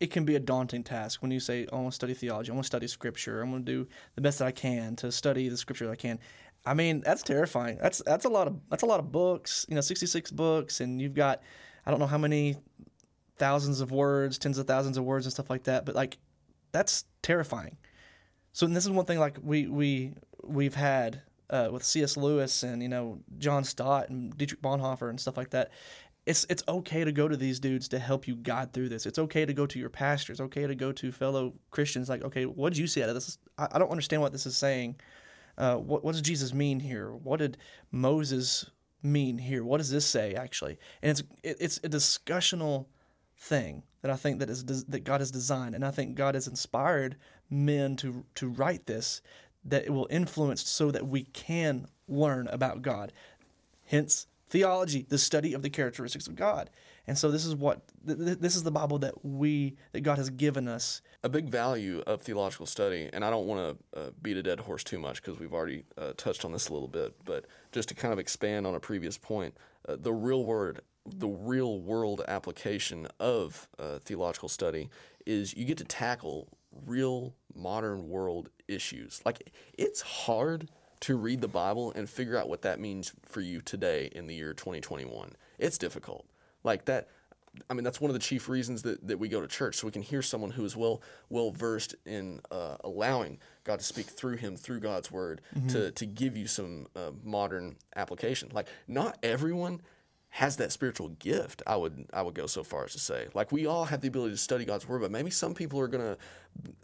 it 0.02 0.10
can 0.10 0.24
be 0.24 0.34
a 0.34 0.40
daunting 0.40 0.82
task 0.82 1.22
when 1.22 1.30
you 1.30 1.38
say, 1.38 1.66
"I 1.72 1.76
want 1.76 1.92
to 1.92 1.94
study 1.94 2.12
theology. 2.12 2.50
I 2.50 2.54
want 2.54 2.64
to 2.64 2.66
study 2.66 2.88
Scripture. 2.88 3.40
I'm 3.40 3.50
going 3.50 3.64
to 3.64 3.72
do 3.72 3.88
the 4.16 4.20
best 4.20 4.40
that 4.40 4.46
I 4.46 4.50
can 4.50 4.96
to 4.96 5.12
study 5.12 5.48
the 5.48 5.56
Scripture 5.56 5.86
that 5.86 5.92
I 5.92 5.96
can." 5.96 6.18
I 6.66 6.74
mean, 6.74 7.00
that's 7.00 7.22
terrifying. 7.22 7.78
That's 7.80 8.02
that's 8.04 8.24
a 8.24 8.28
lot 8.28 8.48
of 8.48 8.60
that's 8.68 8.82
a 8.82 8.86
lot 8.86 8.98
of 8.98 9.12
books. 9.12 9.64
You 9.68 9.76
know, 9.76 9.80
66 9.80 10.32
books, 10.32 10.80
and 10.80 11.00
you've 11.00 11.14
got 11.14 11.42
I 11.86 11.92
don't 11.92 12.00
know 12.00 12.06
how 12.06 12.18
many 12.18 12.56
thousands 13.38 13.80
of 13.80 13.92
words, 13.92 14.38
tens 14.38 14.58
of 14.58 14.66
thousands 14.66 14.96
of 14.96 15.04
words, 15.04 15.24
and 15.24 15.32
stuff 15.32 15.48
like 15.48 15.64
that. 15.64 15.86
But 15.86 15.94
like, 15.94 16.18
that's 16.72 17.04
terrifying. 17.22 17.76
So 18.52 18.66
this 18.66 18.84
is 18.84 18.90
one 18.90 19.04
thing 19.04 19.20
like 19.20 19.38
we 19.40 19.68
we 19.68 20.14
we've 20.42 20.74
had 20.74 21.22
uh, 21.48 21.68
with 21.70 21.84
C.S. 21.84 22.16
Lewis 22.16 22.62
and 22.62 22.82
you 22.82 22.88
know 22.88 23.20
John 23.38 23.62
Stott 23.62 24.08
and 24.08 24.36
Dietrich 24.36 24.62
Bonhoeffer 24.62 25.10
and 25.10 25.20
stuff 25.20 25.36
like 25.36 25.50
that. 25.50 25.70
It's 26.24 26.46
it's 26.48 26.62
okay 26.68 27.04
to 27.04 27.12
go 27.12 27.26
to 27.26 27.36
these 27.36 27.58
dudes 27.58 27.88
to 27.88 27.98
help 27.98 28.28
you 28.28 28.36
guide 28.36 28.72
through 28.72 28.90
this. 28.90 29.06
It's 29.06 29.18
okay 29.18 29.44
to 29.44 29.52
go 29.52 29.66
to 29.66 29.78
your 29.78 29.90
pastors. 29.90 30.40
Okay 30.40 30.66
to 30.66 30.74
go 30.74 30.92
to 30.92 31.10
fellow 31.10 31.52
Christians. 31.70 32.08
Like, 32.08 32.22
okay, 32.22 32.46
what 32.46 32.72
did 32.72 32.78
you 32.78 32.86
see 32.86 33.02
out 33.02 33.08
of 33.08 33.16
this? 33.16 33.38
I, 33.58 33.68
I 33.72 33.78
don't 33.78 33.90
understand 33.90 34.22
what 34.22 34.32
this 34.32 34.46
is 34.46 34.56
saying. 34.56 34.96
Uh, 35.58 35.76
what 35.76 36.04
what 36.04 36.12
does 36.12 36.22
Jesus 36.22 36.54
mean 36.54 36.80
here? 36.80 37.10
What 37.12 37.38
did 37.38 37.58
Moses 37.90 38.70
mean 39.02 39.38
here? 39.38 39.64
What 39.64 39.78
does 39.78 39.90
this 39.90 40.06
say 40.06 40.34
actually? 40.34 40.78
And 41.02 41.10
it's 41.10 41.22
it, 41.42 41.56
it's 41.60 41.76
a 41.78 41.88
discussional 41.88 42.86
thing 43.36 43.82
that 44.02 44.10
I 44.10 44.16
think 44.16 44.38
that 44.38 44.50
is 44.50 44.64
that 44.64 45.04
God 45.04 45.20
has 45.20 45.30
designed, 45.30 45.74
and 45.74 45.84
I 45.84 45.90
think 45.90 46.14
God 46.14 46.34
has 46.34 46.46
inspired 46.46 47.16
men 47.50 47.96
to 47.96 48.24
to 48.36 48.48
write 48.48 48.86
this 48.86 49.22
that 49.64 49.84
it 49.84 49.90
will 49.90 50.08
influence 50.10 50.68
so 50.68 50.90
that 50.90 51.06
we 51.06 51.24
can 51.24 51.86
learn 52.08 52.48
about 52.48 52.82
God. 52.82 53.12
Hence, 53.86 54.26
theology, 54.52 55.06
the 55.08 55.18
study 55.18 55.54
of 55.54 55.62
the 55.62 55.70
characteristics 55.70 56.26
of 56.26 56.36
God. 56.36 56.68
And 57.06 57.16
so 57.16 57.30
this 57.30 57.46
is 57.46 57.56
what 57.56 57.80
th- 58.06 58.18
th- 58.18 58.38
this 58.38 58.54
is 58.54 58.62
the 58.62 58.70
Bible 58.70 58.98
that 58.98 59.24
we 59.24 59.76
that 59.92 60.02
God 60.02 60.18
has 60.18 60.30
given 60.30 60.68
us. 60.68 61.00
a 61.24 61.28
big 61.28 61.48
value 61.48 62.02
of 62.06 62.20
theological 62.20 62.66
study, 62.66 63.08
and 63.12 63.24
I 63.24 63.30
don't 63.30 63.46
want 63.46 63.78
to 63.94 63.98
uh, 63.98 64.10
beat 64.20 64.36
a 64.36 64.42
dead 64.42 64.60
horse 64.60 64.84
too 64.84 64.98
much 64.98 65.22
because 65.22 65.40
we've 65.40 65.54
already 65.54 65.84
uh, 65.96 66.12
touched 66.16 66.44
on 66.44 66.52
this 66.52 66.68
a 66.68 66.72
little 66.72 66.86
bit, 66.86 67.14
but 67.24 67.46
just 67.72 67.88
to 67.88 67.94
kind 67.94 68.12
of 68.12 68.18
expand 68.18 68.66
on 68.66 68.74
a 68.74 68.80
previous 68.80 69.16
point, 69.16 69.56
uh, 69.88 69.96
the 69.98 70.12
real 70.12 70.44
word, 70.44 70.82
the 71.06 71.28
real 71.28 71.80
world 71.80 72.22
application 72.28 73.08
of 73.18 73.68
uh, 73.78 73.98
theological 74.04 74.48
study 74.48 74.90
is 75.26 75.56
you 75.56 75.64
get 75.64 75.78
to 75.78 75.84
tackle 75.84 76.48
real 76.86 77.34
modern 77.54 78.08
world 78.08 78.50
issues. 78.68 79.22
Like 79.24 79.52
it's 79.78 80.02
hard 80.02 80.68
to 81.02 81.16
read 81.16 81.40
the 81.40 81.48
Bible 81.48 81.92
and 81.94 82.08
figure 82.08 82.36
out 82.36 82.48
what 82.48 82.62
that 82.62 82.80
means 82.80 83.12
for 83.24 83.40
you 83.40 83.60
today 83.60 84.10
in 84.14 84.26
the 84.26 84.34
year 84.34 84.54
2021. 84.54 85.32
It's 85.58 85.78
difficult. 85.78 86.24
Like 86.64 86.84
that 86.86 87.08
I 87.68 87.74
mean, 87.74 87.84
that's 87.84 88.00
one 88.00 88.08
of 88.08 88.14
the 88.14 88.20
chief 88.20 88.48
reasons 88.48 88.82
that, 88.82 89.06
that 89.06 89.18
we 89.18 89.28
go 89.28 89.40
to 89.40 89.46
church, 89.46 89.76
so 89.76 89.86
we 89.86 89.90
can 89.92 90.00
hear 90.02 90.22
someone 90.22 90.50
who 90.50 90.64
is 90.64 90.74
well 90.74 91.02
well 91.28 91.50
versed 91.50 91.94
in 92.06 92.40
uh, 92.50 92.76
allowing 92.82 93.38
God 93.64 93.78
to 93.78 93.84
speak 93.84 94.06
through 94.06 94.36
him, 94.36 94.56
through 94.56 94.80
God's 94.80 95.10
word, 95.12 95.42
to, 95.68 95.90
to 95.90 96.06
give 96.06 96.36
you 96.36 96.46
some 96.46 96.86
uh, 96.96 97.10
modern 97.22 97.76
application. 97.94 98.48
Like, 98.54 98.68
not 98.88 99.18
everyone 99.22 99.82
has 100.34 100.56
that 100.56 100.72
spiritual 100.72 101.08
gift. 101.08 101.62
I 101.66 101.76
would 101.76 102.06
I 102.10 102.22
would 102.22 102.34
go 102.34 102.46
so 102.46 102.64
far 102.64 102.84
as 102.84 102.92
to 102.92 102.98
say, 102.98 103.28
like, 103.34 103.52
we 103.52 103.66
all 103.66 103.84
have 103.84 104.00
the 104.00 104.08
ability 104.08 104.32
to 104.32 104.38
study 104.38 104.64
God's 104.64 104.88
word, 104.88 105.02
but 105.02 105.10
maybe 105.10 105.30
some 105.30 105.52
people 105.52 105.78
are 105.78 105.88
gonna 105.88 106.16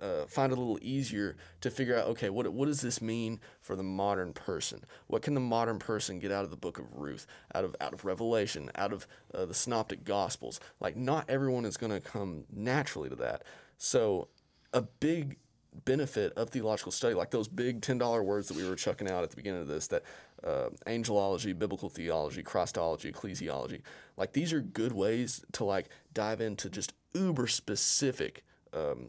uh, 0.03 0.27
find 0.27 0.53
it 0.53 0.59
a 0.59 0.61
little 0.61 0.79
easier 0.83 1.35
to 1.63 1.71
figure 1.71 1.97
out, 1.97 2.09
okay, 2.09 2.29
what 2.29 2.47
what 2.53 2.67
does 2.67 2.83
this 2.83 3.01
mean 3.01 3.41
for 3.63 3.75
the 3.75 3.83
modern 3.83 4.35
person? 4.35 4.85
What 5.07 5.23
can 5.23 5.33
the 5.33 5.41
modern 5.41 5.79
person 5.79 6.19
get 6.19 6.31
out 6.31 6.45
of 6.45 6.51
the 6.51 6.59
book 6.59 6.79
of 6.79 6.95
Ruth, 6.95 7.27
out 7.55 7.65
of 7.65 7.75
out 7.81 7.95
of 7.95 8.05
Revelation, 8.05 8.71
out 8.75 8.93
of 8.93 9.07
uh, 9.33 9.47
the 9.47 9.55
Synoptic 9.55 10.05
Gospels? 10.05 10.61
Like, 10.79 10.95
not 10.95 11.25
everyone 11.31 11.65
is 11.65 11.79
gonna 11.79 12.03
come 12.03 12.45
naturally 12.53 13.09
to 13.09 13.17
that. 13.17 13.45
So, 13.79 14.29
a 14.75 14.83
big 14.83 15.39
benefit 15.85 16.33
of 16.35 16.51
theological 16.51 16.93
study, 16.93 17.15
like 17.15 17.31
those 17.31 17.49
big 17.49 17.83
ten 17.83 17.99
dollar 17.99 18.23
words 18.23 18.49
that 18.49 18.57
we 18.57 18.69
were 18.69 18.77
chucking 18.77 19.11
out 19.11 19.23
at 19.25 19.31
the 19.31 19.37
beginning 19.37 19.61
of 19.63 19.69
this, 19.69 19.87
that 19.89 20.03
uh, 20.45 20.69
angelology, 20.87 21.59
biblical 21.59 21.89
theology, 21.89 22.43
Christology, 22.43 23.13
ecclesiology, 23.13 23.83
like 24.17 24.33
these 24.33 24.53
are 24.53 24.61
good 24.61 24.93
ways 24.93 25.45
to 25.53 25.65
like 25.65 25.89
dive 26.15 26.41
into 26.41 26.69
just 26.71 26.93
uber 27.15 27.47
specific 27.47 28.45
um, 28.73 29.09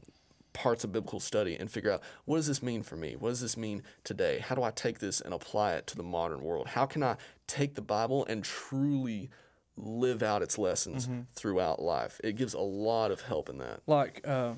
parts 0.53 0.83
of 0.83 0.91
biblical 0.91 1.19
study 1.19 1.55
and 1.55 1.69
figure 1.69 1.91
out 1.91 2.01
what 2.25 2.37
does 2.37 2.47
this 2.47 2.63
mean 2.63 2.81
for 2.81 2.95
me? 2.95 3.15
What 3.15 3.29
does 3.29 3.41
this 3.41 3.55
mean 3.57 3.83
today? 4.03 4.39
How 4.39 4.55
do 4.55 4.63
I 4.63 4.71
take 4.71 4.99
this 4.99 5.21
and 5.21 5.33
apply 5.33 5.73
it 5.73 5.87
to 5.87 5.95
the 5.95 6.03
modern 6.03 6.41
world? 6.41 6.67
How 6.67 6.85
can 6.85 7.03
I 7.03 7.17
take 7.47 7.75
the 7.75 7.81
Bible 7.81 8.25
and 8.25 8.43
truly 8.43 9.29
live 9.77 10.23
out 10.23 10.41
its 10.41 10.57
lessons 10.57 11.07
throughout 11.35 11.81
life? 11.81 12.19
It 12.23 12.35
gives 12.35 12.53
a 12.55 12.59
lot 12.59 13.11
of 13.11 13.21
help 13.21 13.47
in 13.49 13.59
that. 13.59 13.81
like 13.85 14.21
uh, 14.27 14.53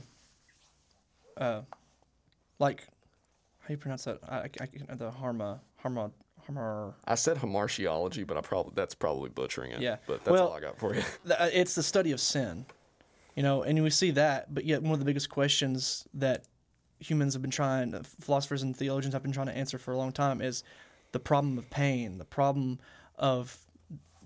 uh, 1.38 1.62
like 2.62 2.88
how 3.60 3.72
you 3.72 3.78
pronounce 3.78 4.06
that? 4.06 4.20
I, 4.30 4.50
I, 4.60 4.96
the 4.96 5.12
harma 5.12 5.60
harma 5.84 6.12
harma. 6.48 6.94
I 7.06 7.16
said 7.16 7.38
hamartiology, 7.38 8.26
but 8.26 8.38
I 8.38 8.42
probably 8.42 8.72
that's 8.76 8.96
probably 8.96 9.30
butchering 9.30 9.72
it. 9.72 9.82
Yeah. 9.82 9.98
But 10.08 10.24
that's 10.24 10.32
Well- 10.32 10.48
all 10.50 10.54
I 10.54 10.62
got 10.62 10.78
for 10.80 10.96
you. 10.96 11.02
uh, 11.38 11.50
It's 11.52 11.76
the 11.76 11.84
study 11.84 12.12
of 12.14 12.20
sin, 12.22 12.66
you 13.36 13.44
know, 13.44 13.64
and 13.64 13.82
we 13.84 13.90
see 13.90 14.12
that. 14.12 14.54
But 14.54 14.66
yet, 14.66 14.82
one 14.82 14.94
of 14.94 15.00
the 15.00 15.06
biggest 15.06 15.30
questions 15.30 16.08
that 16.14 16.46
humans 17.00 17.34
have 17.34 17.42
been 17.42 17.52
trying, 17.52 17.94
philosophers 18.22 18.62
and 18.64 18.76
theologians 18.78 19.14
have 19.14 19.24
been 19.24 19.32
trying 19.32 19.48
to 19.48 19.58
answer 19.58 19.78
for 19.80 19.92
a 19.92 19.98
long 19.98 20.12
time, 20.12 20.40
is 20.42 20.64
the 21.12 21.20
problem 21.20 21.58
of 21.58 21.70
pain, 21.72 22.18
the 22.20 22.26
problem 22.26 22.80
of 23.18 23.58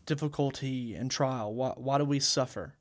difficulty 0.06 0.94
and 0.96 1.10
trial. 1.10 1.54
Why, 1.54 1.74
why 1.78 1.98
do 1.98 2.06
we 2.06 2.20
suffer? 2.20 2.76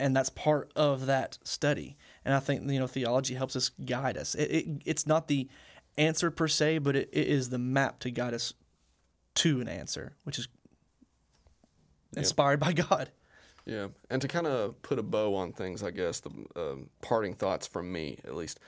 And 0.00 0.16
that's 0.16 0.30
part 0.30 0.72
of 0.74 1.06
that 1.06 1.38
study. 1.44 1.96
And 2.24 2.34
I 2.34 2.40
think 2.40 2.70
you 2.70 2.78
know 2.78 2.86
theology 2.86 3.34
helps 3.34 3.56
us 3.56 3.70
guide 3.84 4.16
us. 4.16 4.34
It, 4.34 4.50
it 4.50 4.66
it's 4.84 5.06
not 5.06 5.28
the 5.28 5.48
answer 5.98 6.30
per 6.30 6.48
se, 6.48 6.78
but 6.78 6.96
it, 6.96 7.08
it 7.12 7.26
is 7.26 7.50
the 7.50 7.58
map 7.58 7.98
to 8.00 8.10
guide 8.10 8.34
us 8.34 8.54
to 9.34 9.60
an 9.60 9.68
answer, 9.68 10.16
which 10.24 10.38
is 10.38 10.48
inspired 12.16 12.60
by 12.60 12.72
God. 12.72 13.10
Yeah, 13.64 13.88
and 14.10 14.20
to 14.20 14.28
kind 14.28 14.46
of 14.46 14.80
put 14.82 14.98
a 14.98 15.02
bow 15.02 15.34
on 15.34 15.52
things, 15.52 15.82
I 15.82 15.90
guess 15.90 16.20
the 16.20 16.30
um, 16.56 16.90
parting 17.00 17.34
thoughts 17.34 17.66
from 17.66 17.92
me, 17.92 18.18
at 18.24 18.34
least, 18.34 18.58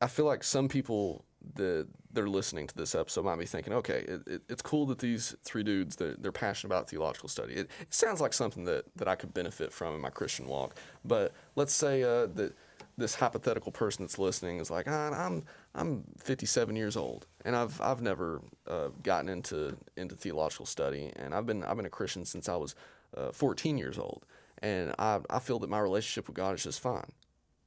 I 0.00 0.08
feel 0.08 0.26
like 0.26 0.44
some 0.44 0.68
people 0.68 1.24
that 1.54 1.88
they're 2.12 2.28
listening 2.28 2.66
to 2.66 2.76
this 2.76 2.94
episode 2.94 3.24
might 3.24 3.38
be 3.38 3.46
thinking, 3.46 3.72
okay, 3.72 4.04
it, 4.06 4.20
it, 4.26 4.42
it's 4.48 4.60
cool 4.60 4.84
that 4.86 4.98
these 4.98 5.34
three 5.42 5.62
dudes 5.62 5.96
they're, 5.96 6.16
they're 6.18 6.32
passionate 6.32 6.74
about 6.74 6.90
theological 6.90 7.30
study. 7.30 7.54
It, 7.54 7.70
it 7.80 7.94
sounds 7.94 8.20
like 8.20 8.34
something 8.34 8.64
that 8.64 8.84
that 8.96 9.08
I 9.08 9.14
could 9.14 9.32
benefit 9.32 9.72
from 9.72 9.94
in 9.94 10.00
my 10.00 10.10
Christian 10.10 10.46
walk. 10.46 10.76
But 11.04 11.32
let's 11.56 11.72
say 11.72 12.02
uh, 12.02 12.26
that 12.34 12.54
this 12.96 13.14
hypothetical 13.14 13.72
person 13.72 14.04
that's 14.04 14.18
listening 14.18 14.58
is 14.58 14.70
like, 14.70 14.86
ah, 14.88 15.10
I'm 15.12 15.44
I'm 15.74 16.04
57 16.18 16.76
years 16.76 16.96
old, 16.96 17.26
and 17.44 17.56
I've 17.56 17.80
I've 17.80 18.02
never 18.02 18.42
uh, 18.66 18.88
gotten 19.02 19.28
into 19.28 19.76
into 19.96 20.14
theological 20.14 20.66
study, 20.66 21.12
and 21.16 21.34
I've 21.34 21.46
been 21.46 21.64
I've 21.64 21.76
been 21.76 21.86
a 21.86 21.90
Christian 21.90 22.24
since 22.24 22.48
I 22.48 22.56
was 22.56 22.74
uh, 23.16 23.32
14 23.32 23.78
years 23.78 23.98
old, 23.98 24.24
and 24.58 24.94
I 24.98 25.20
I 25.30 25.38
feel 25.38 25.58
that 25.60 25.70
my 25.70 25.80
relationship 25.80 26.28
with 26.28 26.36
God 26.36 26.54
is 26.54 26.62
just 26.62 26.80
fine. 26.80 27.12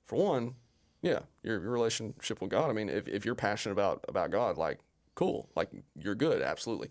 For 0.06 0.18
one, 0.18 0.56
yeah, 1.02 1.20
your, 1.44 1.62
your 1.62 1.72
relationship 1.72 2.42
with 2.42 2.50
God. 2.50 2.70
I 2.70 2.74
mean, 2.74 2.90
if, 2.90 3.08
if 3.08 3.26
you're 3.26 3.36
passionate 3.36 3.74
about 3.74 4.04
about 4.08 4.32
God, 4.32 4.58
like 4.58 4.80
cool, 5.16 5.50
like 5.56 5.70
you're 5.96 6.16
good, 6.16 6.42
absolutely. 6.42 6.90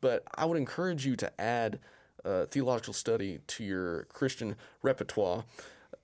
But 0.00 0.24
I 0.34 0.44
would 0.44 0.58
encourage 0.58 1.06
you 1.06 1.16
to 1.16 1.40
add 1.40 1.78
uh, 2.24 2.46
theological 2.46 2.92
study 2.92 3.38
to 3.46 3.64
your 3.64 4.04
Christian 4.04 4.56
repertoire. 4.82 5.44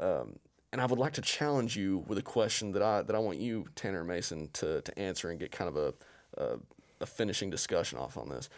Um, 0.01 0.39
and 0.73 0.81
I 0.81 0.87
would 0.87 0.99
like 0.99 1.15
to 1.15 1.23
challenge 1.23 1.77
you 1.77 2.05
with 2.07 2.19
a 2.19 2.23
question 2.23 2.73
that 2.73 2.83
I 2.83 3.03
that 3.03 3.17
I 3.17 3.19
want 3.19 3.39
you, 3.39 3.67
Tanner 3.75 4.05
Mason, 4.05 4.49
to, 4.55 4.81
to 4.83 4.99
answer 4.99 5.31
and 5.31 5.39
get 5.39 5.51
kind 5.53 5.69
of 5.69 5.77
a, 5.77 5.95
a 6.43 6.59
a 7.01 7.07
finishing 7.07 7.51
discussion 7.51 7.99
off 7.99 8.17
on 8.17 8.29
this. 8.29 8.49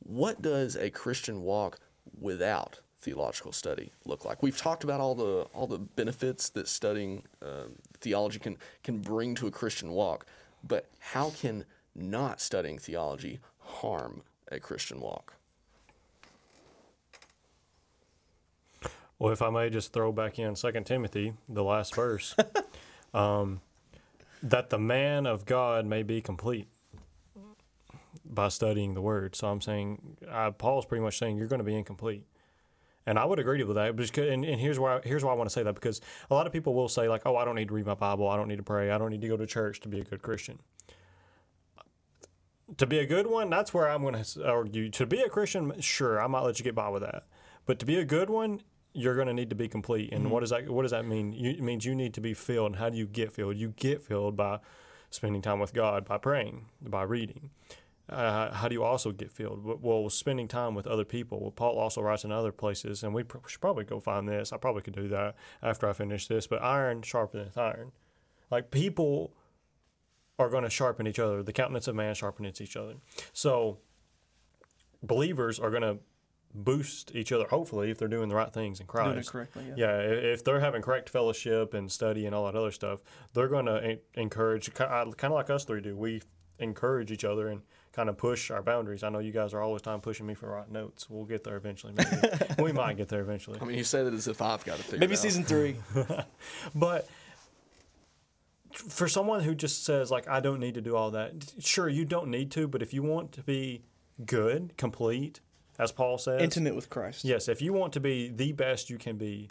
What 0.00 0.40
does 0.40 0.76
a 0.76 0.90
Christian 0.90 1.42
walk 1.42 1.80
without 2.20 2.80
theological 3.00 3.52
study 3.52 3.92
look 4.04 4.24
like? 4.24 4.42
We've 4.42 4.56
talked 4.56 4.84
about 4.84 5.00
all 5.00 5.14
the 5.14 5.46
all 5.52 5.66
the 5.66 5.78
benefits 5.78 6.48
that 6.50 6.68
studying 6.68 7.24
um 7.42 7.76
theology 8.00 8.38
can 8.38 8.56
can 8.82 8.98
bring 8.98 9.34
to 9.36 9.46
a 9.46 9.50
Christian 9.50 9.90
walk, 9.92 10.26
but 10.66 10.88
how 10.98 11.30
can 11.30 11.64
not 11.94 12.40
studying 12.40 12.78
theology 12.78 13.40
harm 13.58 14.22
a 14.50 14.58
Christian 14.58 15.00
walk? 15.00 15.34
Well, 19.18 19.32
if 19.32 19.42
I 19.42 19.50
may 19.50 19.68
just 19.68 19.92
throw 19.92 20.12
back 20.12 20.38
in 20.38 20.54
Second 20.54 20.84
Timothy, 20.84 21.34
the 21.48 21.64
last 21.64 21.94
verse, 21.94 22.36
um, 23.14 23.60
that 24.42 24.70
the 24.70 24.78
man 24.78 25.26
of 25.26 25.44
God 25.44 25.86
may 25.86 26.02
be 26.04 26.20
complete 26.20 26.68
by 28.24 28.48
studying 28.48 28.94
the 28.94 29.00
word. 29.00 29.34
So 29.34 29.48
I'm 29.48 29.60
saying, 29.60 30.18
uh, 30.30 30.52
Paul's 30.52 30.86
pretty 30.86 31.02
much 31.02 31.18
saying 31.18 31.36
you're 31.36 31.48
going 31.48 31.58
to 31.58 31.64
be 31.64 31.74
incomplete. 31.74 32.24
And 33.06 33.18
I 33.18 33.24
would 33.24 33.38
agree 33.38 33.64
with 33.64 33.76
that. 33.76 33.96
Because, 33.96 34.28
and, 34.28 34.44
and 34.44 34.60
here's 34.60 34.78
why 34.78 35.00
here's 35.02 35.24
why 35.24 35.32
I 35.32 35.34
want 35.34 35.48
to 35.48 35.52
say 35.52 35.62
that 35.62 35.74
because 35.74 36.00
a 36.30 36.34
lot 36.34 36.46
of 36.46 36.52
people 36.52 36.74
will 36.74 36.90
say 36.90 37.08
like, 37.08 37.22
oh, 37.24 37.36
I 37.36 37.44
don't 37.44 37.54
need 37.54 37.68
to 37.68 37.74
read 37.74 37.86
my 37.86 37.94
Bible, 37.94 38.28
I 38.28 38.36
don't 38.36 38.48
need 38.48 38.58
to 38.58 38.62
pray, 38.62 38.90
I 38.90 38.98
don't 38.98 39.10
need 39.10 39.22
to 39.22 39.28
go 39.28 39.36
to 39.36 39.46
church 39.46 39.80
to 39.80 39.88
be 39.88 40.00
a 40.00 40.04
good 40.04 40.22
Christian. 40.22 40.58
To 42.76 42.86
be 42.86 42.98
a 42.98 43.06
good 43.06 43.26
one, 43.26 43.48
that's 43.48 43.72
where 43.72 43.88
I'm 43.88 44.02
going 44.02 44.22
to 44.22 44.46
argue. 44.46 44.90
To 44.90 45.06
be 45.06 45.22
a 45.22 45.30
Christian, 45.30 45.80
sure, 45.80 46.20
I 46.20 46.26
might 46.26 46.42
let 46.42 46.58
you 46.58 46.64
get 46.64 46.74
by 46.74 46.90
with 46.90 47.00
that. 47.00 47.24
But 47.64 47.78
to 47.78 47.86
be 47.86 47.98
a 47.98 48.04
good 48.04 48.28
one, 48.28 48.60
you're 48.98 49.14
going 49.14 49.28
to 49.28 49.34
need 49.34 49.50
to 49.50 49.56
be 49.56 49.68
complete. 49.68 50.12
And 50.12 50.30
what 50.30 50.40
does 50.40 50.50
that 50.50 50.68
what 50.68 50.82
does 50.82 50.90
that 50.90 51.06
mean? 51.06 51.32
You, 51.32 51.50
it 51.50 51.62
means 51.62 51.84
you 51.84 51.94
need 51.94 52.14
to 52.14 52.20
be 52.20 52.34
filled. 52.34 52.72
And 52.72 52.76
how 52.76 52.88
do 52.88 52.98
you 52.98 53.06
get 53.06 53.32
filled? 53.32 53.56
You 53.56 53.74
get 53.76 54.02
filled 54.02 54.36
by 54.36 54.60
spending 55.10 55.42
time 55.42 55.58
with 55.58 55.72
God, 55.72 56.04
by 56.04 56.18
praying, 56.18 56.66
by 56.82 57.02
reading. 57.02 57.50
Uh, 58.08 58.52
how 58.54 58.68
do 58.68 58.74
you 58.74 58.82
also 58.82 59.12
get 59.12 59.30
filled? 59.30 59.82
Well, 59.82 60.08
spending 60.08 60.48
time 60.48 60.74
with 60.74 60.86
other 60.86 61.04
people. 61.04 61.40
Well, 61.40 61.50
Paul 61.50 61.78
also 61.78 62.00
writes 62.00 62.24
in 62.24 62.32
other 62.32 62.52
places, 62.52 63.02
and 63.02 63.12
we 63.12 63.22
pr- 63.22 63.46
should 63.46 63.60
probably 63.60 63.84
go 63.84 64.00
find 64.00 64.26
this. 64.26 64.50
I 64.50 64.56
probably 64.56 64.80
could 64.80 64.94
do 64.94 65.08
that 65.08 65.36
after 65.62 65.86
I 65.86 65.92
finish 65.92 66.26
this. 66.26 66.46
But 66.46 66.62
iron 66.62 67.02
sharpeneth 67.02 67.58
iron. 67.58 67.92
Like 68.50 68.70
people 68.70 69.34
are 70.38 70.48
going 70.48 70.64
to 70.64 70.70
sharpen 70.70 71.06
each 71.06 71.18
other. 71.18 71.42
The 71.42 71.52
countenance 71.52 71.86
of 71.86 71.96
man 71.96 72.14
sharpens 72.14 72.60
each 72.60 72.76
other. 72.76 72.94
So 73.32 73.78
believers 75.02 75.58
are 75.58 75.70
going 75.70 75.82
to 75.82 75.98
boost 76.54 77.14
each 77.14 77.32
other, 77.32 77.46
hopefully, 77.46 77.90
if 77.90 77.98
they're 77.98 78.08
doing 78.08 78.28
the 78.28 78.34
right 78.34 78.52
things 78.52 78.80
in 78.80 78.86
Christ. 78.86 79.06
Doing 79.06 79.18
it 79.18 79.26
correctly, 79.26 79.64
yeah. 79.68 79.74
Yeah, 79.76 79.98
if 79.98 80.44
they're 80.44 80.60
having 80.60 80.82
correct 80.82 81.08
fellowship 81.08 81.74
and 81.74 81.90
study 81.90 82.26
and 82.26 82.34
all 82.34 82.46
that 82.46 82.56
other 82.56 82.72
stuff, 82.72 83.00
they're 83.34 83.48
going 83.48 83.66
to 83.66 83.98
encourage, 84.14 84.72
kind 84.74 85.14
of 85.14 85.32
like 85.32 85.50
us 85.50 85.64
three 85.64 85.80
do. 85.80 85.96
We 85.96 86.22
encourage 86.58 87.12
each 87.12 87.24
other 87.24 87.48
and 87.48 87.62
kind 87.92 88.08
of 88.08 88.16
push 88.16 88.50
our 88.50 88.62
boundaries. 88.62 89.02
I 89.02 89.08
know 89.08 89.18
you 89.18 89.32
guys 89.32 89.54
are 89.54 89.60
always 89.60 89.82
time 89.82 90.00
pushing 90.00 90.26
me 90.26 90.34
for 90.34 90.48
right 90.50 90.70
notes. 90.70 91.08
We'll 91.08 91.24
get 91.24 91.44
there 91.44 91.56
eventually. 91.56 91.94
Maybe. 91.94 92.16
we 92.62 92.72
might 92.72 92.96
get 92.96 93.08
there 93.08 93.20
eventually. 93.20 93.58
I 93.60 93.64
mean, 93.64 93.78
you 93.78 93.84
say 93.84 94.04
that 94.04 94.14
as 94.14 94.28
if 94.28 94.42
I've 94.42 94.64
got 94.64 94.76
to 94.76 94.82
figure 94.82 94.98
Maybe 94.98 95.14
it 95.14 95.18
out. 95.18 95.22
season 95.22 95.44
three. 95.44 95.76
But 96.74 97.08
for 98.72 99.08
someone 99.08 99.42
who 99.42 99.54
just 99.54 99.84
says 99.84 100.10
like 100.10 100.28
I 100.28 100.40
don't 100.40 100.60
need 100.60 100.74
to 100.74 100.80
do 100.80 100.94
all 100.94 101.10
that, 101.12 101.52
sure 101.58 101.88
you 101.88 102.04
don't 102.04 102.28
need 102.28 102.50
to, 102.52 102.68
but 102.68 102.82
if 102.82 102.92
you 102.92 103.02
want 103.02 103.32
to 103.32 103.42
be 103.42 103.82
good, 104.24 104.76
complete, 104.76 105.40
as 105.78 105.92
Paul 105.92 106.18
says, 106.18 106.42
Intimate 106.42 106.74
with 106.74 106.90
Christ. 106.90 107.24
yes, 107.24 107.48
if 107.48 107.62
you 107.62 107.72
want 107.72 107.92
to 107.94 108.00
be 108.00 108.28
the 108.28 108.52
best 108.52 108.90
you 108.90 108.98
can 108.98 109.16
be, 109.16 109.48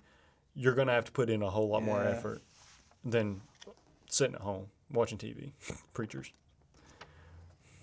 you're 0.54 0.76
going 0.76 0.88
to 0.88 0.94
have 0.94 1.06
to 1.06 1.12
put 1.12 1.30
in 1.30 1.42
a 1.42 1.50
whole 1.50 1.70
lot 1.70 1.84
more 1.84 2.04
effort 2.04 2.42
than 3.06 3.42
sitting 4.10 4.36
at 4.36 4.42
home 4.42 4.68
watching 4.92 5.18
TV. 5.18 5.52
Preachers. 5.94 6.32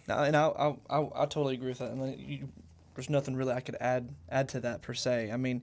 No, 0.08 0.18
and 0.18 0.36
I, 0.36 0.48
I, 0.48 0.74
I, 0.90 1.08
I 1.14 1.26
totally 1.26 1.54
agree 1.54 1.68
with 1.68 1.78
that. 1.78 1.90
And 1.90 2.02
then 2.02 2.16
you, 2.18 2.48
there's 2.94 3.08
nothing 3.08 3.36
really 3.36 3.52
I 3.52 3.60
could 3.60 3.76
add 3.80 4.10
add 4.28 4.48
to 4.50 4.60
that 4.60 4.82
per 4.82 4.94
se. 4.94 5.30
I 5.32 5.36
mean, 5.36 5.62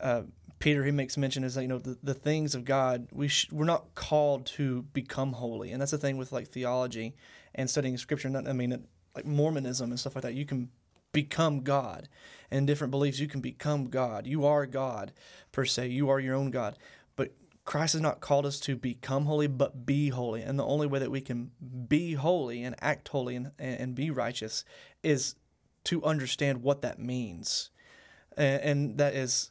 uh, 0.00 0.22
Peter 0.58 0.84
he 0.84 0.92
makes 0.92 1.16
mention 1.16 1.42
is 1.42 1.54
that 1.56 1.62
you 1.62 1.68
know 1.68 1.78
the, 1.78 1.98
the 2.02 2.14
things 2.14 2.54
of 2.54 2.64
God 2.64 3.08
we 3.12 3.26
sh- 3.28 3.50
we're 3.50 3.64
not 3.64 3.94
called 3.94 4.46
to 4.46 4.82
become 4.92 5.32
holy, 5.32 5.72
and 5.72 5.80
that's 5.80 5.90
the 5.90 5.98
thing 5.98 6.16
with 6.16 6.30
like 6.32 6.48
theology 6.48 7.14
and 7.54 7.68
studying 7.68 7.96
Scripture. 7.98 8.28
Not, 8.28 8.46
I 8.48 8.52
mean, 8.52 8.86
like 9.16 9.26
Mormonism 9.26 9.90
and 9.90 9.98
stuff 9.98 10.14
like 10.14 10.22
that, 10.22 10.34
you 10.34 10.46
can 10.46 10.70
become 11.12 11.60
God. 11.60 12.08
And 12.50 12.66
different 12.66 12.90
beliefs, 12.90 13.18
you 13.18 13.28
can 13.28 13.40
become 13.40 13.88
God. 13.88 14.26
You 14.26 14.44
are 14.44 14.66
God 14.66 15.12
per 15.52 15.64
se. 15.64 15.88
You 15.88 16.10
are 16.10 16.20
your 16.20 16.34
own 16.34 16.50
God. 16.50 16.76
But 17.16 17.32
Christ 17.64 17.94
has 17.94 18.02
not 18.02 18.20
called 18.20 18.44
us 18.44 18.60
to 18.60 18.76
become 18.76 19.24
holy, 19.24 19.46
but 19.46 19.86
be 19.86 20.10
holy. 20.10 20.42
And 20.42 20.58
the 20.58 20.66
only 20.66 20.86
way 20.86 20.98
that 20.98 21.10
we 21.10 21.20
can 21.20 21.50
be 21.88 22.14
holy 22.14 22.62
and 22.62 22.74
act 22.80 23.08
holy 23.08 23.36
and, 23.36 23.52
and 23.58 23.94
be 23.94 24.10
righteous 24.10 24.64
is 25.02 25.36
to 25.84 26.04
understand 26.04 26.62
what 26.62 26.82
that 26.82 26.98
means. 26.98 27.70
And, 28.36 28.62
and 28.62 28.98
that 28.98 29.14
is, 29.14 29.50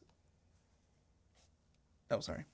oh, 2.09 2.20
sorry. 2.20 2.45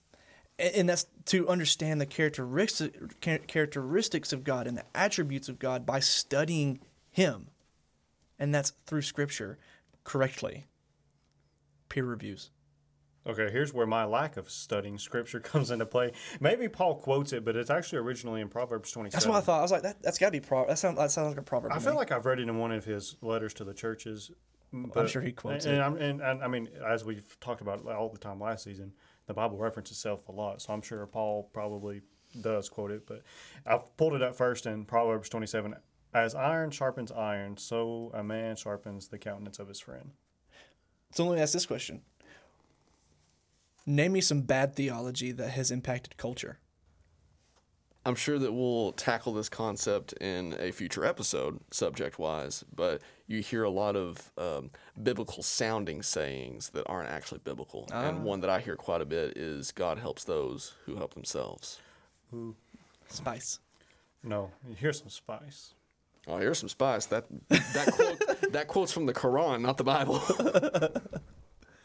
And, 0.59 0.89
that's 0.89 1.05
to 1.25 1.47
understand 1.47 2.01
the 2.01 2.07
characteristic, 2.07 3.21
characteristics 3.21 4.33
of 4.33 4.43
God 4.43 4.65
and 4.65 4.75
the 4.75 4.85
attributes 4.95 5.49
of 5.49 5.59
God 5.59 5.85
by 5.85 5.99
studying 5.99 6.79
Him. 7.11 7.49
And 8.39 8.53
that's 8.53 8.71
through 8.85 9.01
Scripture 9.01 9.57
correctly. 10.03 10.67
Peer 11.89 12.05
reviews. 12.05 12.51
Okay, 13.25 13.49
here's 13.51 13.73
where 13.73 13.85
my 13.85 14.05
lack 14.05 14.37
of 14.37 14.49
studying 14.49 14.97
scripture 14.97 15.39
comes 15.41 15.69
into 15.69 15.85
play. 15.85 16.13
Maybe 16.39 16.69
Paul 16.69 16.95
quotes 16.95 17.33
it, 17.33 17.43
but 17.43 17.57
it's 17.57 17.69
actually 17.69 17.99
originally 17.99 18.39
in 18.39 18.47
Proverbs 18.47 18.89
27. 18.91 19.11
That's 19.17 19.27
what 19.27 19.37
I 19.37 19.41
thought. 19.41 19.59
I 19.59 19.61
was 19.63 19.71
like, 19.71 19.81
that, 19.81 20.01
that's 20.01 20.17
got 20.17 20.27
to 20.27 20.31
be 20.31 20.39
pro. 20.39 20.65
That 20.65 20.79
sounds 20.79 20.97
that 20.97 21.11
sounds 21.11 21.29
like 21.29 21.37
a 21.37 21.41
proverb. 21.41 21.73
I 21.73 21.79
feel 21.79 21.91
me. 21.91 21.97
like 21.97 22.11
I've 22.13 22.25
read 22.25 22.39
it 22.39 22.43
in 22.47 22.57
one 22.57 22.71
of 22.71 22.85
his 22.85 23.17
letters 23.21 23.53
to 23.55 23.65
the 23.65 23.73
churches. 23.73 24.31
but- 24.71 24.97
I'm 25.01 25.07
sure 25.07 25.21
he 25.21 25.33
quotes 25.33 25.65
and, 25.65 25.75
it. 25.75 25.81
I'm- 25.81 25.97
And, 25.97 26.21
and, 26.21 26.41
I 26.41 26.47
mean, 26.47 26.69
as 26.85 27.03
we've 27.03 27.37
talked 27.41 27.59
about 27.59 27.85
all 27.85 28.09
the 28.09 28.17
time 28.17 28.39
last 28.39 28.63
season, 28.63 28.93
the 29.25 29.33
Bible 29.33 29.57
references 29.57 29.97
itself 29.97 30.29
a 30.29 30.31
lot. 30.31 30.61
So 30.61 30.71
I'm 30.71 30.81
sure 30.81 31.05
Paul 31.05 31.49
probably 31.53 32.01
does 32.39 32.69
quote 32.69 32.91
it. 32.91 33.05
But 33.05 33.23
I've 33.65 33.95
pulled 33.97 34.13
it 34.13 34.21
up 34.21 34.37
first 34.37 34.65
in 34.65 34.85
Proverbs 34.85 35.27
27. 35.27 35.75
As 36.13 36.33
iron 36.33 36.71
sharpens 36.71 37.11
iron, 37.11 37.57
so 37.57 38.11
a 38.13 38.23
man 38.23 38.55
sharpens 38.55 39.07
the 39.07 39.17
countenance 39.17 39.59
of 39.59 39.67
his 39.67 39.79
friend. 39.79 40.11
So 41.11 41.25
let 41.25 41.35
me 41.35 41.41
ask 41.41 41.53
this 41.53 41.65
question: 41.65 42.01
Name 43.85 44.13
me 44.13 44.21
some 44.21 44.41
bad 44.41 44.75
theology 44.75 45.31
that 45.31 45.49
has 45.49 45.71
impacted 45.71 46.17
culture. 46.17 46.59
I'm 48.05 48.15
sure 48.15 48.39
that 48.39 48.53
we'll 48.53 48.93
tackle 48.93 49.33
this 49.33 49.49
concept 49.49 50.13
in 50.13 50.55
a 50.59 50.71
future 50.71 51.03
episode, 51.03 51.59
subject 51.71 52.17
wise, 52.17 52.63
but 52.73 53.01
you 53.27 53.41
hear 53.41 53.63
a 53.63 53.69
lot 53.69 53.97
of 53.97 54.31
um, 54.37 54.71
biblical 55.03 55.43
sounding 55.43 56.01
sayings 56.01 56.69
that 56.69 56.85
aren't 56.85 57.09
actually 57.09 57.41
biblical. 57.43 57.85
And 57.91 58.23
one 58.23 58.39
that 58.39 58.49
I 58.49 58.61
hear 58.61 58.77
quite 58.77 59.01
a 59.01 59.05
bit 59.05 59.37
is 59.37 59.73
God 59.73 59.99
helps 59.99 60.23
those 60.23 60.73
who 60.85 60.95
help 60.95 61.15
themselves. 61.15 61.79
Spice. 63.09 63.59
No, 64.23 64.51
here's 64.77 64.99
some 64.99 65.09
spice. 65.09 65.73
Oh, 66.27 66.37
here's 66.37 66.59
some 66.59 66.69
spice. 66.69 67.05
That 67.05 67.25
that 67.49 67.91
quote 67.93 68.51
that 68.51 68.67
quote's 68.67 68.91
from 68.91 69.05
the 69.05 69.13
Quran, 69.13 69.61
not 69.61 69.77
the 69.77 69.83
Bible. 69.83 70.19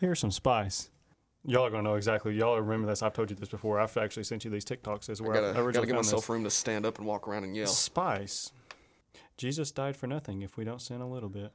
Here's 0.01 0.19
some 0.19 0.33
spice. 0.33 0.91
Y'all 1.45 1.65
are 1.65 1.71
gonna 1.71 1.85
know 1.85 1.95
exactly. 1.95 2.35
Y'all 2.35 2.61
remember 2.61 2.89
this? 2.89 3.03
I've 3.03 3.13
told 3.13 3.31
you 3.31 3.37
this 3.37 3.49
before. 3.49 3.79
I've 3.79 3.97
actually 3.97 4.25
sent 4.25 4.45
you 4.45 4.51
these 4.51 4.65
TikToks 4.65 5.09
as 5.09 5.23
where 5.23 5.33
I, 5.33 5.35
gotta, 5.37 5.49
originally 5.51 5.73
gotta 5.73 5.87
give 5.87 5.97
myself 5.97 6.23
this. 6.23 6.29
room 6.29 6.43
to 6.43 6.51
stand 6.51 6.85
up 6.85 6.99
and 6.99 7.07
walk 7.07 7.29
around 7.29 7.45
and 7.45 7.57
yell. 7.57 7.69
Spice. 7.69 8.51
Jesus 9.37 9.71
died 9.71 9.97
for 9.97 10.09
nothing 10.09 10.43
if 10.43 10.57
we 10.57 10.65
don't 10.65 10.83
sin 10.83 11.01
a 11.01 11.09
little 11.09 11.29
bit. 11.29 11.53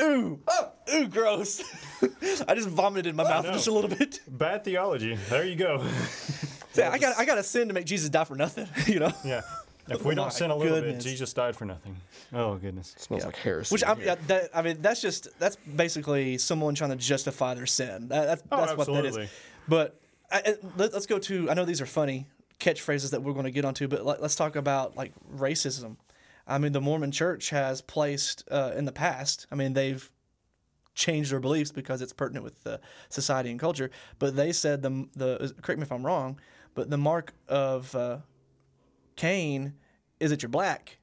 Ooh, 0.00 0.40
oh, 0.48 0.72
ooh, 0.94 1.08
gross. 1.08 1.62
I 2.48 2.54
just 2.54 2.68
vomited 2.68 3.06
in 3.06 3.16
my 3.16 3.24
mouth 3.24 3.44
just 3.44 3.66
a 3.66 3.72
little 3.72 3.90
bit. 3.90 4.20
Bad 4.26 4.64
theology. 4.64 5.16
There 5.28 5.44
you 5.44 5.56
go. 5.56 5.84
Yeah, 6.74 6.90
I 6.90 6.98
got 6.98 7.18
I 7.18 7.24
got 7.24 7.36
to 7.36 7.42
sin 7.42 7.68
to 7.68 7.74
make 7.74 7.84
Jesus 7.84 8.08
die 8.08 8.24
for 8.24 8.34
nothing. 8.34 8.66
You 8.86 9.00
know. 9.00 9.12
yeah. 9.24 9.42
If 9.88 10.04
we 10.04 10.14
don't 10.14 10.32
sin 10.32 10.50
a 10.50 10.56
little 10.56 10.80
goodness. 10.80 11.04
bit, 11.04 11.10
Jesus 11.10 11.32
died 11.32 11.56
for 11.56 11.64
nothing. 11.64 11.96
Oh 12.32 12.56
goodness. 12.56 12.94
smells 12.98 13.24
like 13.24 13.36
heresy. 13.36 13.74
Which 13.74 13.84
I, 13.84 13.94
here. 13.94 14.04
yeah, 14.06 14.14
that, 14.28 14.50
I 14.54 14.62
mean, 14.62 14.80
that's 14.80 15.00
just 15.00 15.28
that's 15.38 15.56
basically 15.56 16.38
someone 16.38 16.74
trying 16.74 16.90
to 16.90 16.96
justify 16.96 17.54
their 17.54 17.66
sin. 17.66 18.08
That, 18.08 18.26
that's 18.26 18.42
Oh, 18.50 18.56
that's 18.58 18.76
what 18.76 18.86
that 18.86 18.96
absolutely. 18.96 19.28
But 19.68 20.00
I, 20.30 20.42
I- 20.46 20.56
let, 20.76 20.94
us 20.94 21.06
go 21.06 21.18
to. 21.18 21.50
I 21.50 21.54
know 21.54 21.64
these 21.64 21.80
are 21.80 21.86
funny 21.86 22.26
catchphrases 22.60 23.10
that 23.10 23.22
we're 23.22 23.32
going 23.32 23.44
to 23.44 23.50
get 23.50 23.64
onto, 23.64 23.88
but 23.88 24.04
let, 24.04 24.20
us 24.20 24.34
talk 24.36 24.56
about 24.56 24.96
like 24.96 25.12
racism. 25.36 25.96
I 26.46 26.58
mean, 26.58 26.72
the 26.72 26.80
Mormon 26.80 27.10
Church 27.10 27.50
has 27.50 27.80
placed 27.80 28.44
uh, 28.50 28.72
in 28.76 28.84
the 28.84 28.92
past. 28.92 29.46
I 29.50 29.54
mean, 29.54 29.72
they've 29.72 30.10
changed 30.94 31.32
their 31.32 31.40
beliefs 31.40 31.72
because 31.72 32.00
it's 32.00 32.12
pertinent 32.12 32.44
with 32.44 32.62
the 32.64 32.80
society 33.08 33.50
and 33.50 33.58
culture. 33.58 33.90
But 34.18 34.36
they 34.36 34.52
said 34.52 34.82
the 34.82 35.08
the 35.14 35.54
correct 35.62 35.78
me 35.78 35.84
if 35.84 35.92
I'm 35.92 36.06
wrong, 36.06 36.38
but 36.74 36.90
the 36.90 36.98
mark 36.98 37.32
of 37.48 37.94
uh, 37.94 38.18
Cain 39.16 39.74
is 40.20 40.30
that 40.30 40.42
you're 40.42 40.48
black. 40.48 40.98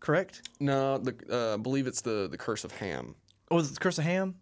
Correct? 0.00 0.48
no, 0.60 0.98
the 0.98 1.14
uh, 1.30 1.54
I 1.54 1.56
believe 1.56 1.86
it's 1.86 2.00
the 2.00 2.28
the 2.30 2.38
curse 2.38 2.64
of 2.64 2.72
Ham. 2.72 3.14
Oh, 3.50 3.56
was 3.56 3.70
it 3.70 3.74
the 3.74 3.80
curse 3.80 3.98
of 3.98 4.04
Ham? 4.04 4.36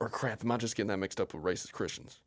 Or 0.00 0.08
crap, 0.08 0.42
am 0.42 0.50
I 0.50 0.56
just 0.56 0.76
getting 0.76 0.88
that 0.88 0.96
mixed 0.98 1.20
up 1.20 1.34
with 1.34 1.42
racist 1.42 1.72
Christians? 1.72 2.20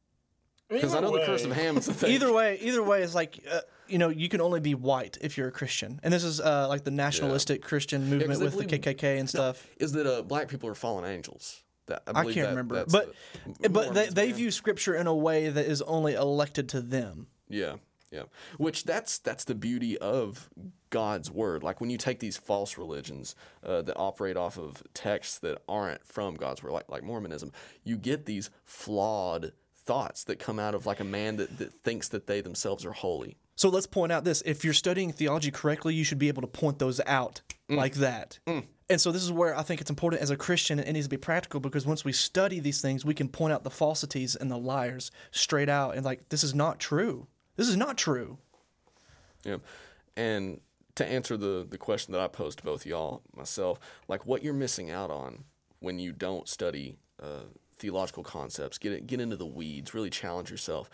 Because 0.70 0.94
I 0.94 1.00
know 1.00 1.12
the 1.18 1.26
curse 1.26 1.46
of 1.46 1.52
Ham 1.52 1.78
is 1.78 1.88
a 1.88 1.94
thing. 1.94 2.12
Either 2.12 2.34
way, 2.34 2.60
either 2.62 2.84
way 2.84 3.02
is 3.02 3.16
like 3.16 3.40
uh, 3.50 3.62
you 3.88 3.98
know 3.98 4.10
you 4.10 4.28
can 4.30 4.42
only 4.42 4.60
be 4.60 4.76
white 4.76 5.18
if 5.22 5.38
you're 5.38 5.48
a 5.48 5.52
Christian, 5.52 6.00
and 6.04 6.14
this 6.14 6.24
is 6.24 6.42
uh, 6.42 6.68
like 6.68 6.84
the 6.84 6.92
nationalistic 6.92 7.62
Christian 7.62 8.10
movement 8.10 8.40
they 8.40 8.46
with 8.46 8.58
the 8.58 8.66
KKK 8.66 9.20
and 9.20 9.30
stuff. 9.30 9.66
is 9.78 9.94
that 9.94 10.06
uh, 10.06 10.22
black 10.24 10.50
people 10.50 10.70
are 10.70 10.76
fallen 10.76 11.06
angels. 11.06 11.64
That, 11.88 12.04
I, 12.06 12.10
I, 12.10 12.22
believe 12.22 12.36
can't 12.36 12.46
that- 12.48 12.50
remember, 12.50 12.86
but 12.86 13.14
the 13.62 13.70
but 13.70 13.94
they, 13.94 14.08
they 14.08 14.32
view 14.34 14.52
Scripture 14.52 14.96
in 14.96 15.08
a 15.08 15.16
way 15.16 15.50
that 15.50 15.66
is 15.66 15.82
only 15.84 16.16
elected 16.16 16.68
to 16.70 16.82
them. 16.82 17.28
Yeah, 17.48 17.78
yeah. 18.12 18.24
Which 18.58 18.84
that's 18.84 19.20
that's 19.20 19.44
the 19.44 19.56
beauty 19.56 19.98
of 19.98 20.50
God's 20.90 21.30
word. 21.30 21.64
Like 21.64 21.82
when 21.82 21.90
you 21.90 21.98
take 21.98 22.20
these 22.20 22.38
false 22.38 22.78
religions 22.78 23.36
uh, 23.64 23.82
that 23.84 23.96
operate 23.98 24.38
off 24.38 24.58
of 24.58 24.82
texts 24.94 25.40
that 25.40 25.62
aren't 25.68 26.06
from 26.06 26.36
God's 26.36 26.64
word, 26.64 26.72
like 26.72 26.90
like 26.90 27.04
Mormonism, 27.04 27.52
you 27.84 27.98
get 27.98 28.26
these 28.26 28.50
flawed 28.66 29.52
thoughts 29.86 30.24
that 30.26 30.38
come 30.40 30.60
out 30.60 30.76
of 30.76 30.86
like 30.86 31.00
a 31.00 31.06
man 31.06 31.38
that, 31.38 31.58
that 31.60 31.74
thinks 31.84 32.10
that 32.10 32.28
they 32.28 32.42
themselves 32.42 32.86
are 32.86 32.92
holy. 32.92 33.38
So 33.56 33.70
let's 33.70 33.88
point 33.88 34.12
out 34.12 34.24
this: 34.24 34.42
if 34.46 34.64
you're 34.64 34.74
studying 34.74 35.12
theology 35.12 35.52
correctly, 35.52 35.94
you 35.94 36.04
should 36.04 36.20
be 36.20 36.28
able 36.28 36.42
to 36.42 36.48
point 36.48 36.80
those 36.80 37.02
out 37.06 37.42
Mm. 37.70 37.76
like 37.76 37.96
that. 37.96 38.40
And 38.90 39.02
so 39.02 39.12
this 39.12 39.22
is 39.24 39.30
where 39.34 39.54
I 39.58 39.62
think 39.62 39.82
it's 39.82 39.90
important 39.90 40.22
as 40.22 40.30
a 40.30 40.38
Christian, 40.38 40.80
and 40.80 40.88
it 40.88 40.94
needs 40.94 41.08
to 41.08 41.10
be 41.10 41.18
practical 41.18 41.60
because 41.60 41.86
once 41.86 42.06
we 42.06 42.14
study 42.14 42.62
these 42.62 42.80
things, 42.80 43.04
we 43.04 43.14
can 43.14 43.28
point 43.28 43.52
out 43.52 43.66
the 43.66 43.70
falsities 43.70 44.38
and 44.38 44.50
the 44.50 44.58
liars 44.58 45.12
straight 45.32 45.68
out, 45.68 45.96
and 45.96 46.06
like 46.06 46.30
this 46.30 46.46
is 46.46 46.56
not 46.56 46.80
true. 46.80 47.28
This 47.58 47.68
is 47.68 47.76
not 47.76 47.98
true. 47.98 48.38
Yeah. 49.44 49.58
And 50.16 50.62
to 50.96 51.06
answer 51.06 51.38
the 51.38 51.66
the 51.70 51.78
question 51.78 52.14
that 52.14 52.22
I 52.22 52.28
posed 52.28 52.60
to 52.60 52.64
both 52.64 52.86
y'all 52.86 53.22
myself, 53.36 53.80
like 54.08 54.26
what 54.26 54.44
you're 54.44 54.54
missing 54.54 54.90
out 54.90 55.12
on 55.12 55.44
when 55.80 56.00
you 56.00 56.12
don't 56.12 56.48
study 56.48 56.98
uh, 57.22 57.44
theological 57.78 58.24
concepts, 58.24 58.78
get 58.78 59.06
get 59.06 59.20
into 59.20 59.36
the 59.36 59.46
weeds, 59.46 59.94
really 59.94 60.10
challenge 60.10 60.50
yourself. 60.50 60.90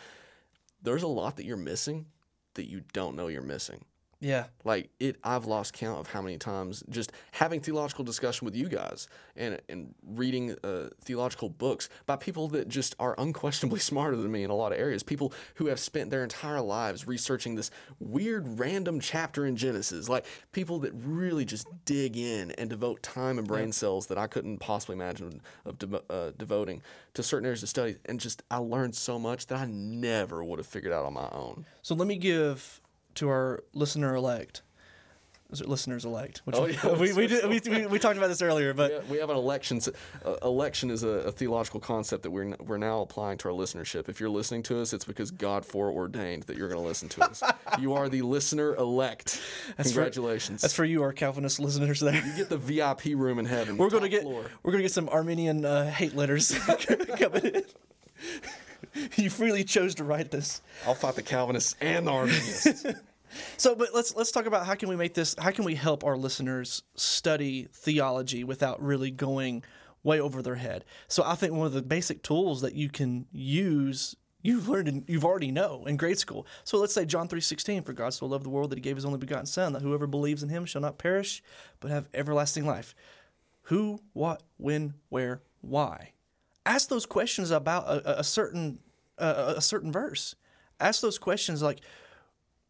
There's 0.81 1.03
a 1.03 1.07
lot 1.07 1.37
that 1.37 1.45
you're 1.45 1.55
missing 1.57 2.07
that 2.55 2.69
you 2.69 2.83
don't 2.91 3.15
know 3.15 3.27
you're 3.27 3.41
missing. 3.41 3.85
Yeah. 4.23 4.45
Like 4.63 4.89
it, 5.01 5.17
I've 5.21 5.45
lost 5.45 5.73
count 5.73 5.99
of 5.99 6.07
how 6.07 6.21
many 6.21 6.37
times 6.37 6.81
just 6.89 7.11
having 7.31 7.59
theological 7.59 8.05
discussion 8.05 8.45
with 8.45 8.55
you 8.55 8.69
guys 8.69 9.09
and 9.35 9.59
and 9.67 9.93
reading 10.07 10.55
uh, 10.63 10.89
theological 11.01 11.49
books 11.49 11.89
by 12.05 12.15
people 12.15 12.47
that 12.49 12.69
just 12.69 12.95
are 12.99 13.15
unquestionably 13.17 13.79
smarter 13.91 14.15
than 14.15 14.31
me 14.31 14.43
in 14.43 14.49
a 14.49 14.55
lot 14.55 14.71
of 14.71 14.79
areas. 14.79 15.03
People 15.03 15.33
who 15.55 15.65
have 15.65 15.77
spent 15.77 16.09
their 16.09 16.23
entire 16.23 16.61
lives 16.61 17.05
researching 17.05 17.55
this 17.55 17.69
weird 17.99 18.57
random 18.57 19.01
chapter 19.01 19.45
in 19.45 19.57
Genesis. 19.57 20.07
Like 20.07 20.25
people 20.53 20.79
that 20.79 20.93
really 20.93 21.43
just 21.43 21.67
dig 21.83 22.15
in 22.15 22.51
and 22.51 22.69
devote 22.69 23.03
time 23.03 23.37
and 23.37 23.45
brain 23.45 23.73
cells 23.73 24.07
that 24.07 24.17
I 24.17 24.27
couldn't 24.27 24.59
possibly 24.59 24.95
imagine 24.95 25.41
of 25.65 25.77
devo- 25.77 26.03
uh, 26.09 26.31
devoting 26.37 26.81
to 27.15 27.23
certain 27.23 27.45
areas 27.45 27.61
of 27.61 27.67
study. 27.67 27.97
And 28.05 28.21
just 28.21 28.41
I 28.49 28.57
learned 28.57 28.95
so 28.95 29.19
much 29.19 29.47
that 29.47 29.59
I 29.59 29.65
never 29.65 30.45
would 30.45 30.59
have 30.59 30.67
figured 30.67 30.93
out 30.93 31.03
on 31.03 31.13
my 31.13 31.27
own. 31.33 31.65
So 31.81 31.93
let 31.93 32.07
me 32.07 32.15
give 32.15 32.79
to 33.15 33.29
our 33.29 33.63
listener 33.73 34.15
elect. 34.15 34.61
Listeners 35.67 36.03
elect? 36.03 36.41
Which 36.45 36.55
Oh, 36.55 36.65
yeah, 36.65 36.93
we, 36.93 37.13
we, 37.13 37.27
did, 37.27 37.47
we, 37.47 37.61
we, 37.69 37.85
we 37.85 37.99
talked 37.99 38.17
about 38.17 38.25
this 38.29 38.41
earlier, 38.41 38.73
but 38.73 38.91
Yeah, 38.91 38.99
we 39.07 39.19
have 39.19 39.29
an 39.29 39.35
election. 39.35 39.79
Uh, 40.25 40.33
election 40.41 40.89
is 40.89 41.03
a, 41.03 41.07
a 41.09 41.31
theological 41.31 41.79
concept 41.79 42.23
that 42.23 42.31
we're 42.31 42.45
n- 42.45 42.55
we're 42.59 42.79
now 42.79 43.01
applying 43.01 43.37
to 43.37 43.49
our 43.49 43.53
listenership. 43.53 44.09
If 44.09 44.19
you're 44.19 44.31
listening 44.31 44.63
to 44.63 44.81
us, 44.81 44.93
it's 44.93 45.05
because 45.05 45.29
God 45.29 45.63
foreordained 45.63 46.43
that 46.43 46.57
you're 46.57 46.69
going 46.69 46.81
to 46.81 46.87
listen 46.87 47.07
to 47.09 47.25
us. 47.25 47.43
you 47.79 47.93
are 47.93 48.09
the 48.09 48.23
listener 48.23 48.73
elect. 48.77 49.39
Congratulations. 49.79 50.61
that's 50.63 50.73
for 50.73 50.85
you, 50.85 51.03
our 51.03 51.13
Calvinist 51.13 51.59
listeners. 51.59 51.99
There, 51.99 52.15
you 52.15 52.35
get 52.35 52.49
the 52.49 52.57
VIP 52.57 53.05
room 53.13 53.37
in 53.37 53.45
heaven. 53.45 53.77
we're 53.77 53.91
gonna 53.91 54.09
get 54.09 54.23
floor. 54.23 54.45
we're 54.63 54.71
gonna 54.71 54.81
get 54.81 54.91
some 54.91 55.07
Arminian 55.09 55.65
uh, 55.65 55.87
hate 55.91 56.15
letters 56.15 56.57
coming 57.17 57.45
in. 57.45 57.63
you 59.15 59.29
freely 59.29 59.63
chose 59.63 59.95
to 59.95 60.03
write 60.03 60.31
this. 60.31 60.61
I'll 60.85 60.95
fight 60.95 61.15
the 61.15 61.23
Calvinists 61.23 61.75
and 61.81 62.07
the 62.07 62.11
Arminians. 62.11 62.85
So, 63.57 63.73
but 63.73 63.95
let's 63.95 64.15
let's 64.15 64.31
talk 64.31 64.45
about 64.45 64.67
how 64.67 64.75
can 64.75 64.89
we 64.89 64.95
make 64.95 65.15
this? 65.15 65.33
How 65.39 65.49
can 65.49 65.65
we 65.65 65.73
help 65.73 66.03
our 66.03 66.15
listeners 66.15 66.83
study 66.93 67.67
theology 67.73 68.43
without 68.43 68.79
really 68.79 69.09
going 69.09 69.63
way 70.03 70.19
over 70.19 70.43
their 70.43 70.53
head? 70.53 70.85
So, 71.07 71.23
I 71.25 71.33
think 71.33 71.53
one 71.53 71.65
of 71.65 71.73
the 71.73 71.81
basic 71.81 72.21
tools 72.21 72.61
that 72.61 72.75
you 72.75 72.89
can 72.89 73.25
use 73.31 74.15
You've 74.43 74.67
learned, 74.67 74.89
and 74.89 75.05
you've 75.07 75.23
already 75.23 75.51
know 75.51 75.85
in 75.87 75.95
grade 75.95 76.19
school. 76.19 76.45
So 76.65 76.77
let's 76.77 76.93
say 76.93 77.05
John 77.05 77.29
three 77.29 77.39
sixteen, 77.39 77.81
for 77.81 77.93
God 77.93 78.13
so 78.13 78.25
loved 78.25 78.43
the 78.43 78.49
world 78.49 78.69
that 78.69 78.77
He 78.77 78.81
gave 78.81 78.97
His 78.97 79.05
only 79.05 79.17
begotten 79.17 79.45
Son, 79.45 79.71
that 79.71 79.81
whoever 79.81 80.05
believes 80.05 80.43
in 80.43 80.49
Him 80.49 80.65
shall 80.65 80.81
not 80.81 80.97
perish, 80.97 81.41
but 81.79 81.91
have 81.91 82.09
everlasting 82.13 82.65
life. 82.65 82.93
Who, 83.67 84.01
what, 84.11 84.43
when, 84.57 84.95
where, 85.07 85.41
why? 85.61 86.11
Ask 86.65 86.89
those 86.89 87.05
questions 87.05 87.51
about 87.51 87.87
a, 87.87 88.19
a- 88.19 88.23
certain 88.23 88.79
uh, 89.17 89.53
a 89.57 89.61
certain 89.61 89.91
verse. 89.91 90.35
Ask 90.79 91.01
those 91.01 91.17
questions 91.17 91.61
like, 91.61 91.79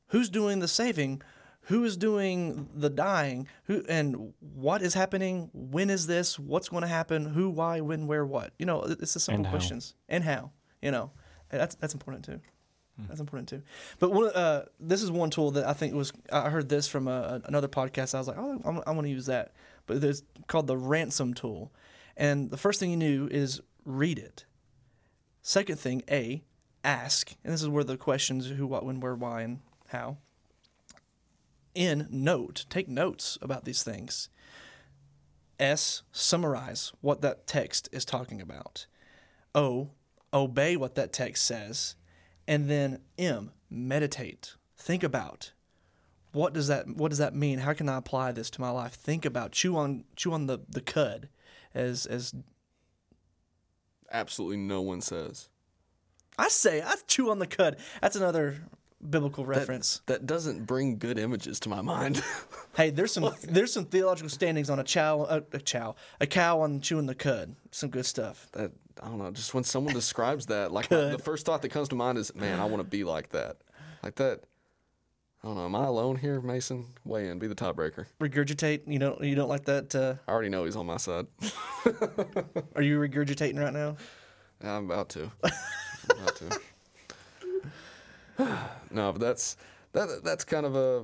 who's 0.07 0.29
doing 0.29 0.59
the 0.59 0.67
saving? 0.67 1.21
Who 1.67 1.85
is 1.85 1.95
doing 1.95 2.67
the 2.75 2.89
dying? 2.89 3.47
Who 3.65 3.83
and 3.87 4.33
what 4.39 4.81
is 4.81 4.93
happening? 4.93 5.49
When 5.53 5.89
is 5.89 6.07
this? 6.07 6.37
What's 6.37 6.67
going 6.69 6.81
to 6.81 6.87
happen? 6.89 7.25
Who, 7.25 7.49
why, 7.49 7.79
when, 7.79 8.05
where, 8.05 8.25
what? 8.25 8.51
You 8.59 8.65
know, 8.65 8.83
it's 8.83 9.13
the 9.13 9.19
simple 9.21 9.37
And 9.37 9.45
how. 9.45 9.51
questions. 9.51 9.95
And 10.09 10.23
how? 10.25 10.51
You 10.81 10.91
know, 10.91 11.11
that's 11.49 11.75
that's 11.75 11.93
important 11.93 12.25
too. 12.25 12.41
That's 13.07 13.21
important 13.21 13.47
too. 13.49 13.63
But 13.97 14.11
one, 14.11 14.29
uh, 14.35 14.65
this 14.79 15.01
is 15.01 15.09
one 15.09 15.29
tool 15.31 15.51
that 15.51 15.65
I 15.65 15.73
think 15.73 15.95
was. 15.95 16.11
I 16.31 16.49
heard 16.49 16.67
this 16.69 16.87
from 16.87 17.07
a, 17.07 17.41
another 17.45 17.67
podcast. 17.69 18.13
I 18.13 18.19
was 18.19 18.27
like, 18.27 18.37
oh, 18.37 18.61
I'm, 18.65 18.77
I'm 18.85 18.93
going 18.95 19.05
to 19.05 19.09
use 19.09 19.25
that. 19.27 19.53
But 19.87 20.03
it's 20.03 20.21
called 20.47 20.67
the 20.67 20.77
ransom 20.77 21.33
tool, 21.33 21.71
and 22.17 22.51
the 22.51 22.57
first 22.57 22.79
thing 22.79 22.91
you 22.91 22.97
do 22.99 23.27
is 23.31 23.61
read 23.85 24.19
it. 24.19 24.45
Second 25.41 25.79
thing, 25.79 26.03
A, 26.09 26.43
ask. 26.83 27.35
And 27.43 27.53
this 27.53 27.61
is 27.61 27.69
where 27.69 27.83
the 27.83 27.97
questions 27.97 28.47
who, 28.47 28.67
what, 28.67 28.85
when, 28.85 28.99
where, 28.99 29.15
why, 29.15 29.41
and 29.41 29.59
how. 29.87 30.17
N, 31.75 32.07
note. 32.09 32.65
Take 32.69 32.87
notes 32.87 33.37
about 33.41 33.65
these 33.65 33.83
things. 33.83 34.29
S, 35.59 36.03
summarize 36.11 36.91
what 37.01 37.21
that 37.21 37.47
text 37.47 37.89
is 37.91 38.05
talking 38.05 38.41
about. 38.41 38.85
O, 39.55 39.89
obey 40.33 40.75
what 40.75 40.95
that 40.95 41.13
text 41.13 41.45
says. 41.45 41.95
And 42.47 42.69
then 42.69 42.99
M, 43.17 43.51
meditate. 43.69 44.55
Think 44.77 45.03
about 45.03 45.51
what 46.33 46.53
does 46.53 46.67
that 46.67 46.87
what 46.87 47.09
does 47.09 47.19
that 47.19 47.35
mean? 47.35 47.59
How 47.59 47.73
can 47.73 47.87
I 47.87 47.97
apply 47.97 48.31
this 48.31 48.49
to 48.51 48.61
my 48.61 48.71
life? 48.71 48.93
Think 48.93 49.23
about 49.23 49.51
chew 49.51 49.77
on 49.77 50.03
chew 50.15 50.33
on 50.33 50.47
the, 50.47 50.59
the 50.67 50.81
cud 50.81 51.29
as 51.73 52.05
as 52.05 52.33
Absolutely 54.13 54.57
no 54.57 54.81
one 54.81 55.01
says. 55.01 55.49
I 56.37 56.47
say 56.47 56.81
I 56.81 56.95
chew 57.07 57.31
on 57.31 57.39
the 57.39 57.47
cud. 57.47 57.77
That's 58.01 58.15
another 58.15 58.57
biblical 59.07 59.45
reference. 59.45 60.01
That 60.05 60.25
doesn't 60.25 60.65
bring 60.65 60.97
good 60.97 61.19
images 61.19 61.59
to 61.61 61.69
my 61.69 61.81
mind. 61.81 62.23
hey, 62.75 62.89
there's 62.89 63.11
some 63.11 63.33
there's 63.43 63.73
some 63.73 63.85
theological 63.85 64.29
standings 64.29 64.69
on 64.69 64.79
a 64.79 64.83
chow 64.83 65.23
a, 65.23 65.43
a 65.51 65.59
chow 65.59 65.95
a 66.21 66.27
cow 66.27 66.61
on 66.61 66.79
chewing 66.81 67.05
the 67.05 67.15
cud. 67.15 67.55
Some 67.71 67.89
good 67.89 68.05
stuff. 68.05 68.47
that 68.53 68.71
I 69.01 69.07
don't 69.07 69.17
know. 69.17 69.31
Just 69.31 69.53
when 69.53 69.63
someone 69.63 69.93
describes 69.93 70.45
that, 70.47 70.71
like 70.71 70.89
my, 70.91 70.97
the 71.09 71.19
first 71.19 71.45
thought 71.45 71.61
that 71.63 71.69
comes 71.69 71.89
to 71.89 71.95
mind 71.95 72.17
is, 72.17 72.33
man, 72.35 72.59
I 72.59 72.65
want 72.65 72.77
to 72.77 72.87
be 72.87 73.03
like 73.03 73.29
that. 73.29 73.57
Like 74.03 74.15
that. 74.15 74.41
I 75.43 75.47
don't 75.47 75.57
know. 75.57 75.65
Am 75.65 75.75
I 75.75 75.85
alone 75.85 76.15
here, 76.15 76.39
Mason? 76.39 76.85
Weigh 77.03 77.27
in. 77.27 77.37
Be 77.37 77.47
the 77.47 77.55
tiebreaker. 77.55 78.05
Regurgitate. 78.21 78.81
You 78.87 78.97
don't 78.97 79.21
you 79.21 79.35
don't 79.35 79.49
like 79.49 79.65
that? 79.65 79.93
Uh, 79.93 80.15
I 80.25 80.31
already 80.31 80.47
know 80.47 80.63
he's 80.63 80.77
on 80.77 80.85
my 80.85 80.95
side. 80.95 81.27
are 82.75 82.81
you 82.81 82.97
regurgitating 82.97 83.59
right 83.59 83.73
now? 83.73 83.97
I'm 84.63 84.85
about 84.85 85.09
to. 85.09 85.29
I'm 85.43 85.51
about 86.21 86.35
to. 86.37 86.59
no, 88.91 89.11
but 89.11 89.19
that's 89.19 89.57
that. 89.91 90.21
That's 90.23 90.45
kind 90.45 90.65
of 90.65 90.77
a 90.77 91.03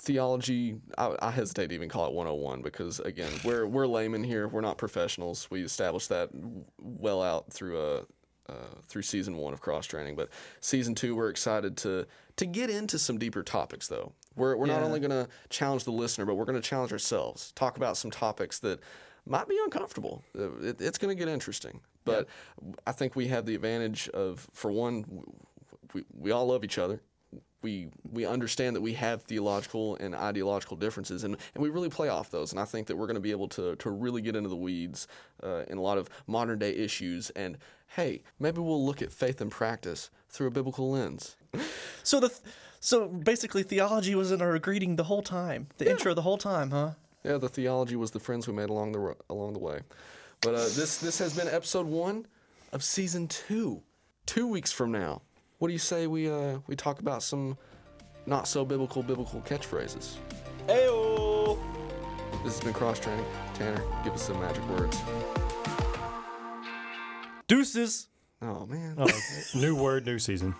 theology. 0.00 0.80
I, 0.98 1.14
I 1.22 1.30
hesitate 1.30 1.68
to 1.68 1.74
even 1.76 1.88
call 1.88 2.06
it 2.06 2.12
101 2.12 2.62
because 2.62 2.98
again, 2.98 3.30
we're 3.44 3.64
we're 3.64 3.86
laymen 3.86 4.24
here. 4.24 4.48
We're 4.48 4.60
not 4.60 4.76
professionals. 4.76 5.48
We 5.52 5.62
established 5.62 6.08
that 6.08 6.30
well 6.80 7.22
out 7.22 7.52
through 7.52 7.80
a. 7.80 8.02
Uh, 8.48 8.54
through 8.88 9.02
season 9.02 9.36
one 9.36 9.52
of 9.52 9.60
cross 9.60 9.86
training, 9.86 10.16
but 10.16 10.28
season 10.60 10.96
two, 10.96 11.14
we're 11.14 11.28
excited 11.28 11.76
to 11.76 12.04
to 12.34 12.44
get 12.44 12.70
into 12.70 12.98
some 12.98 13.16
deeper 13.16 13.42
topics. 13.42 13.86
Though 13.86 14.12
we're 14.34 14.56
we're 14.56 14.66
not 14.66 14.82
only 14.82 14.98
going 14.98 15.10
to 15.12 15.28
challenge 15.48 15.84
the 15.84 15.92
listener, 15.92 16.26
but 16.26 16.34
we're 16.34 16.44
going 16.44 16.60
to 16.60 16.68
challenge 16.68 16.90
ourselves. 16.92 17.52
Talk 17.52 17.76
about 17.76 17.96
some 17.96 18.10
topics 18.10 18.58
that 18.58 18.80
might 19.26 19.48
be 19.48 19.56
uncomfortable. 19.64 20.24
Uh, 20.36 20.56
It, 20.56 20.80
it's 20.80 20.98
going 20.98 21.16
to 21.16 21.24
get 21.24 21.32
interesting, 21.32 21.80
but 22.04 22.26
I 22.84 22.90
think 22.90 23.14
we 23.14 23.28
have 23.28 23.46
the 23.46 23.54
advantage 23.54 24.08
of, 24.08 24.48
for 24.52 24.72
one, 24.72 25.04
we, 25.94 26.02
we 26.12 26.32
all 26.32 26.46
love 26.46 26.64
each 26.64 26.78
other. 26.78 27.00
We 27.62 27.88
we 28.10 28.26
understand 28.26 28.76
that 28.76 28.80
we 28.80 28.92
have 28.94 29.22
theological 29.22 29.96
and 29.96 30.14
ideological 30.14 30.76
differences, 30.76 31.24
and, 31.24 31.36
and 31.54 31.62
we 31.62 31.70
really 31.70 31.88
play 31.88 32.08
off 32.08 32.30
those. 32.30 32.52
And 32.52 32.60
I 32.60 32.64
think 32.64 32.86
that 32.88 32.96
we're 32.96 33.06
going 33.06 33.14
to 33.14 33.20
be 33.20 33.30
able 33.30 33.48
to 33.48 33.76
to 33.76 33.90
really 33.90 34.22
get 34.22 34.36
into 34.36 34.48
the 34.48 34.56
weeds 34.56 35.06
uh, 35.42 35.64
in 35.68 35.78
a 35.78 35.82
lot 35.82 35.98
of 35.98 36.08
modern 36.26 36.58
day 36.58 36.74
issues. 36.74 37.30
And 37.30 37.58
hey, 37.96 38.22
maybe 38.38 38.60
we'll 38.60 38.84
look 38.84 39.02
at 39.02 39.12
faith 39.12 39.40
and 39.40 39.50
practice 39.50 40.10
through 40.28 40.48
a 40.48 40.50
biblical 40.50 40.90
lens. 40.90 41.36
So 42.04 42.18
the 42.18 42.32
so 42.80 43.06
basically 43.06 43.62
theology 43.62 44.16
was 44.16 44.32
in 44.32 44.42
our 44.42 44.58
greeting 44.58 44.96
the 44.96 45.04
whole 45.04 45.22
time. 45.22 45.68
The 45.78 45.88
intro 45.88 46.14
the 46.14 46.22
whole 46.22 46.36
time, 46.36 46.72
huh? 46.72 46.90
Yeah, 47.22 47.36
the 47.38 47.48
theology 47.48 47.94
was 47.94 48.10
the 48.10 48.18
friends 48.18 48.48
we 48.48 48.54
made 48.54 48.70
along 48.70 48.90
the 48.90 48.98
ro- 48.98 49.16
along 49.30 49.52
the 49.52 49.60
way. 49.60 49.82
But 50.40 50.54
uh, 50.56 50.64
this 50.64 50.98
this 50.98 51.18
has 51.18 51.36
been 51.36 51.46
episode 51.46 51.86
one 51.86 52.26
of 52.72 52.82
season 52.82 53.28
two. 53.28 53.82
Two 54.26 54.48
weeks 54.48 54.72
from 54.72 54.90
now, 54.90 55.22
what 55.62 55.68
do 55.68 55.74
you 55.74 55.78
say 55.78 56.08
we 56.08 56.28
uh, 56.28 56.58
we 56.66 56.74
talk 56.74 56.98
about 56.98 57.22
some 57.22 57.56
not 58.26 58.48
so 58.48 58.64
biblical 58.64 59.00
biblical 59.00 59.40
catchphrases? 59.42 60.16
Ayo. 60.66 61.56
This 62.42 62.54
has 62.54 62.64
been 62.64 62.72
cross 62.72 62.98
training. 62.98 63.24
Tanner, 63.54 63.80
give 64.02 64.12
us 64.12 64.22
some 64.22 64.40
magic 64.40 64.68
words. 64.70 65.00
Deuces. 67.46 68.08
Oh 68.42 68.66
man. 68.66 68.96
Oh, 68.98 69.06
new 69.54 69.76
word, 69.76 70.04
new 70.04 70.18
season. 70.18 70.52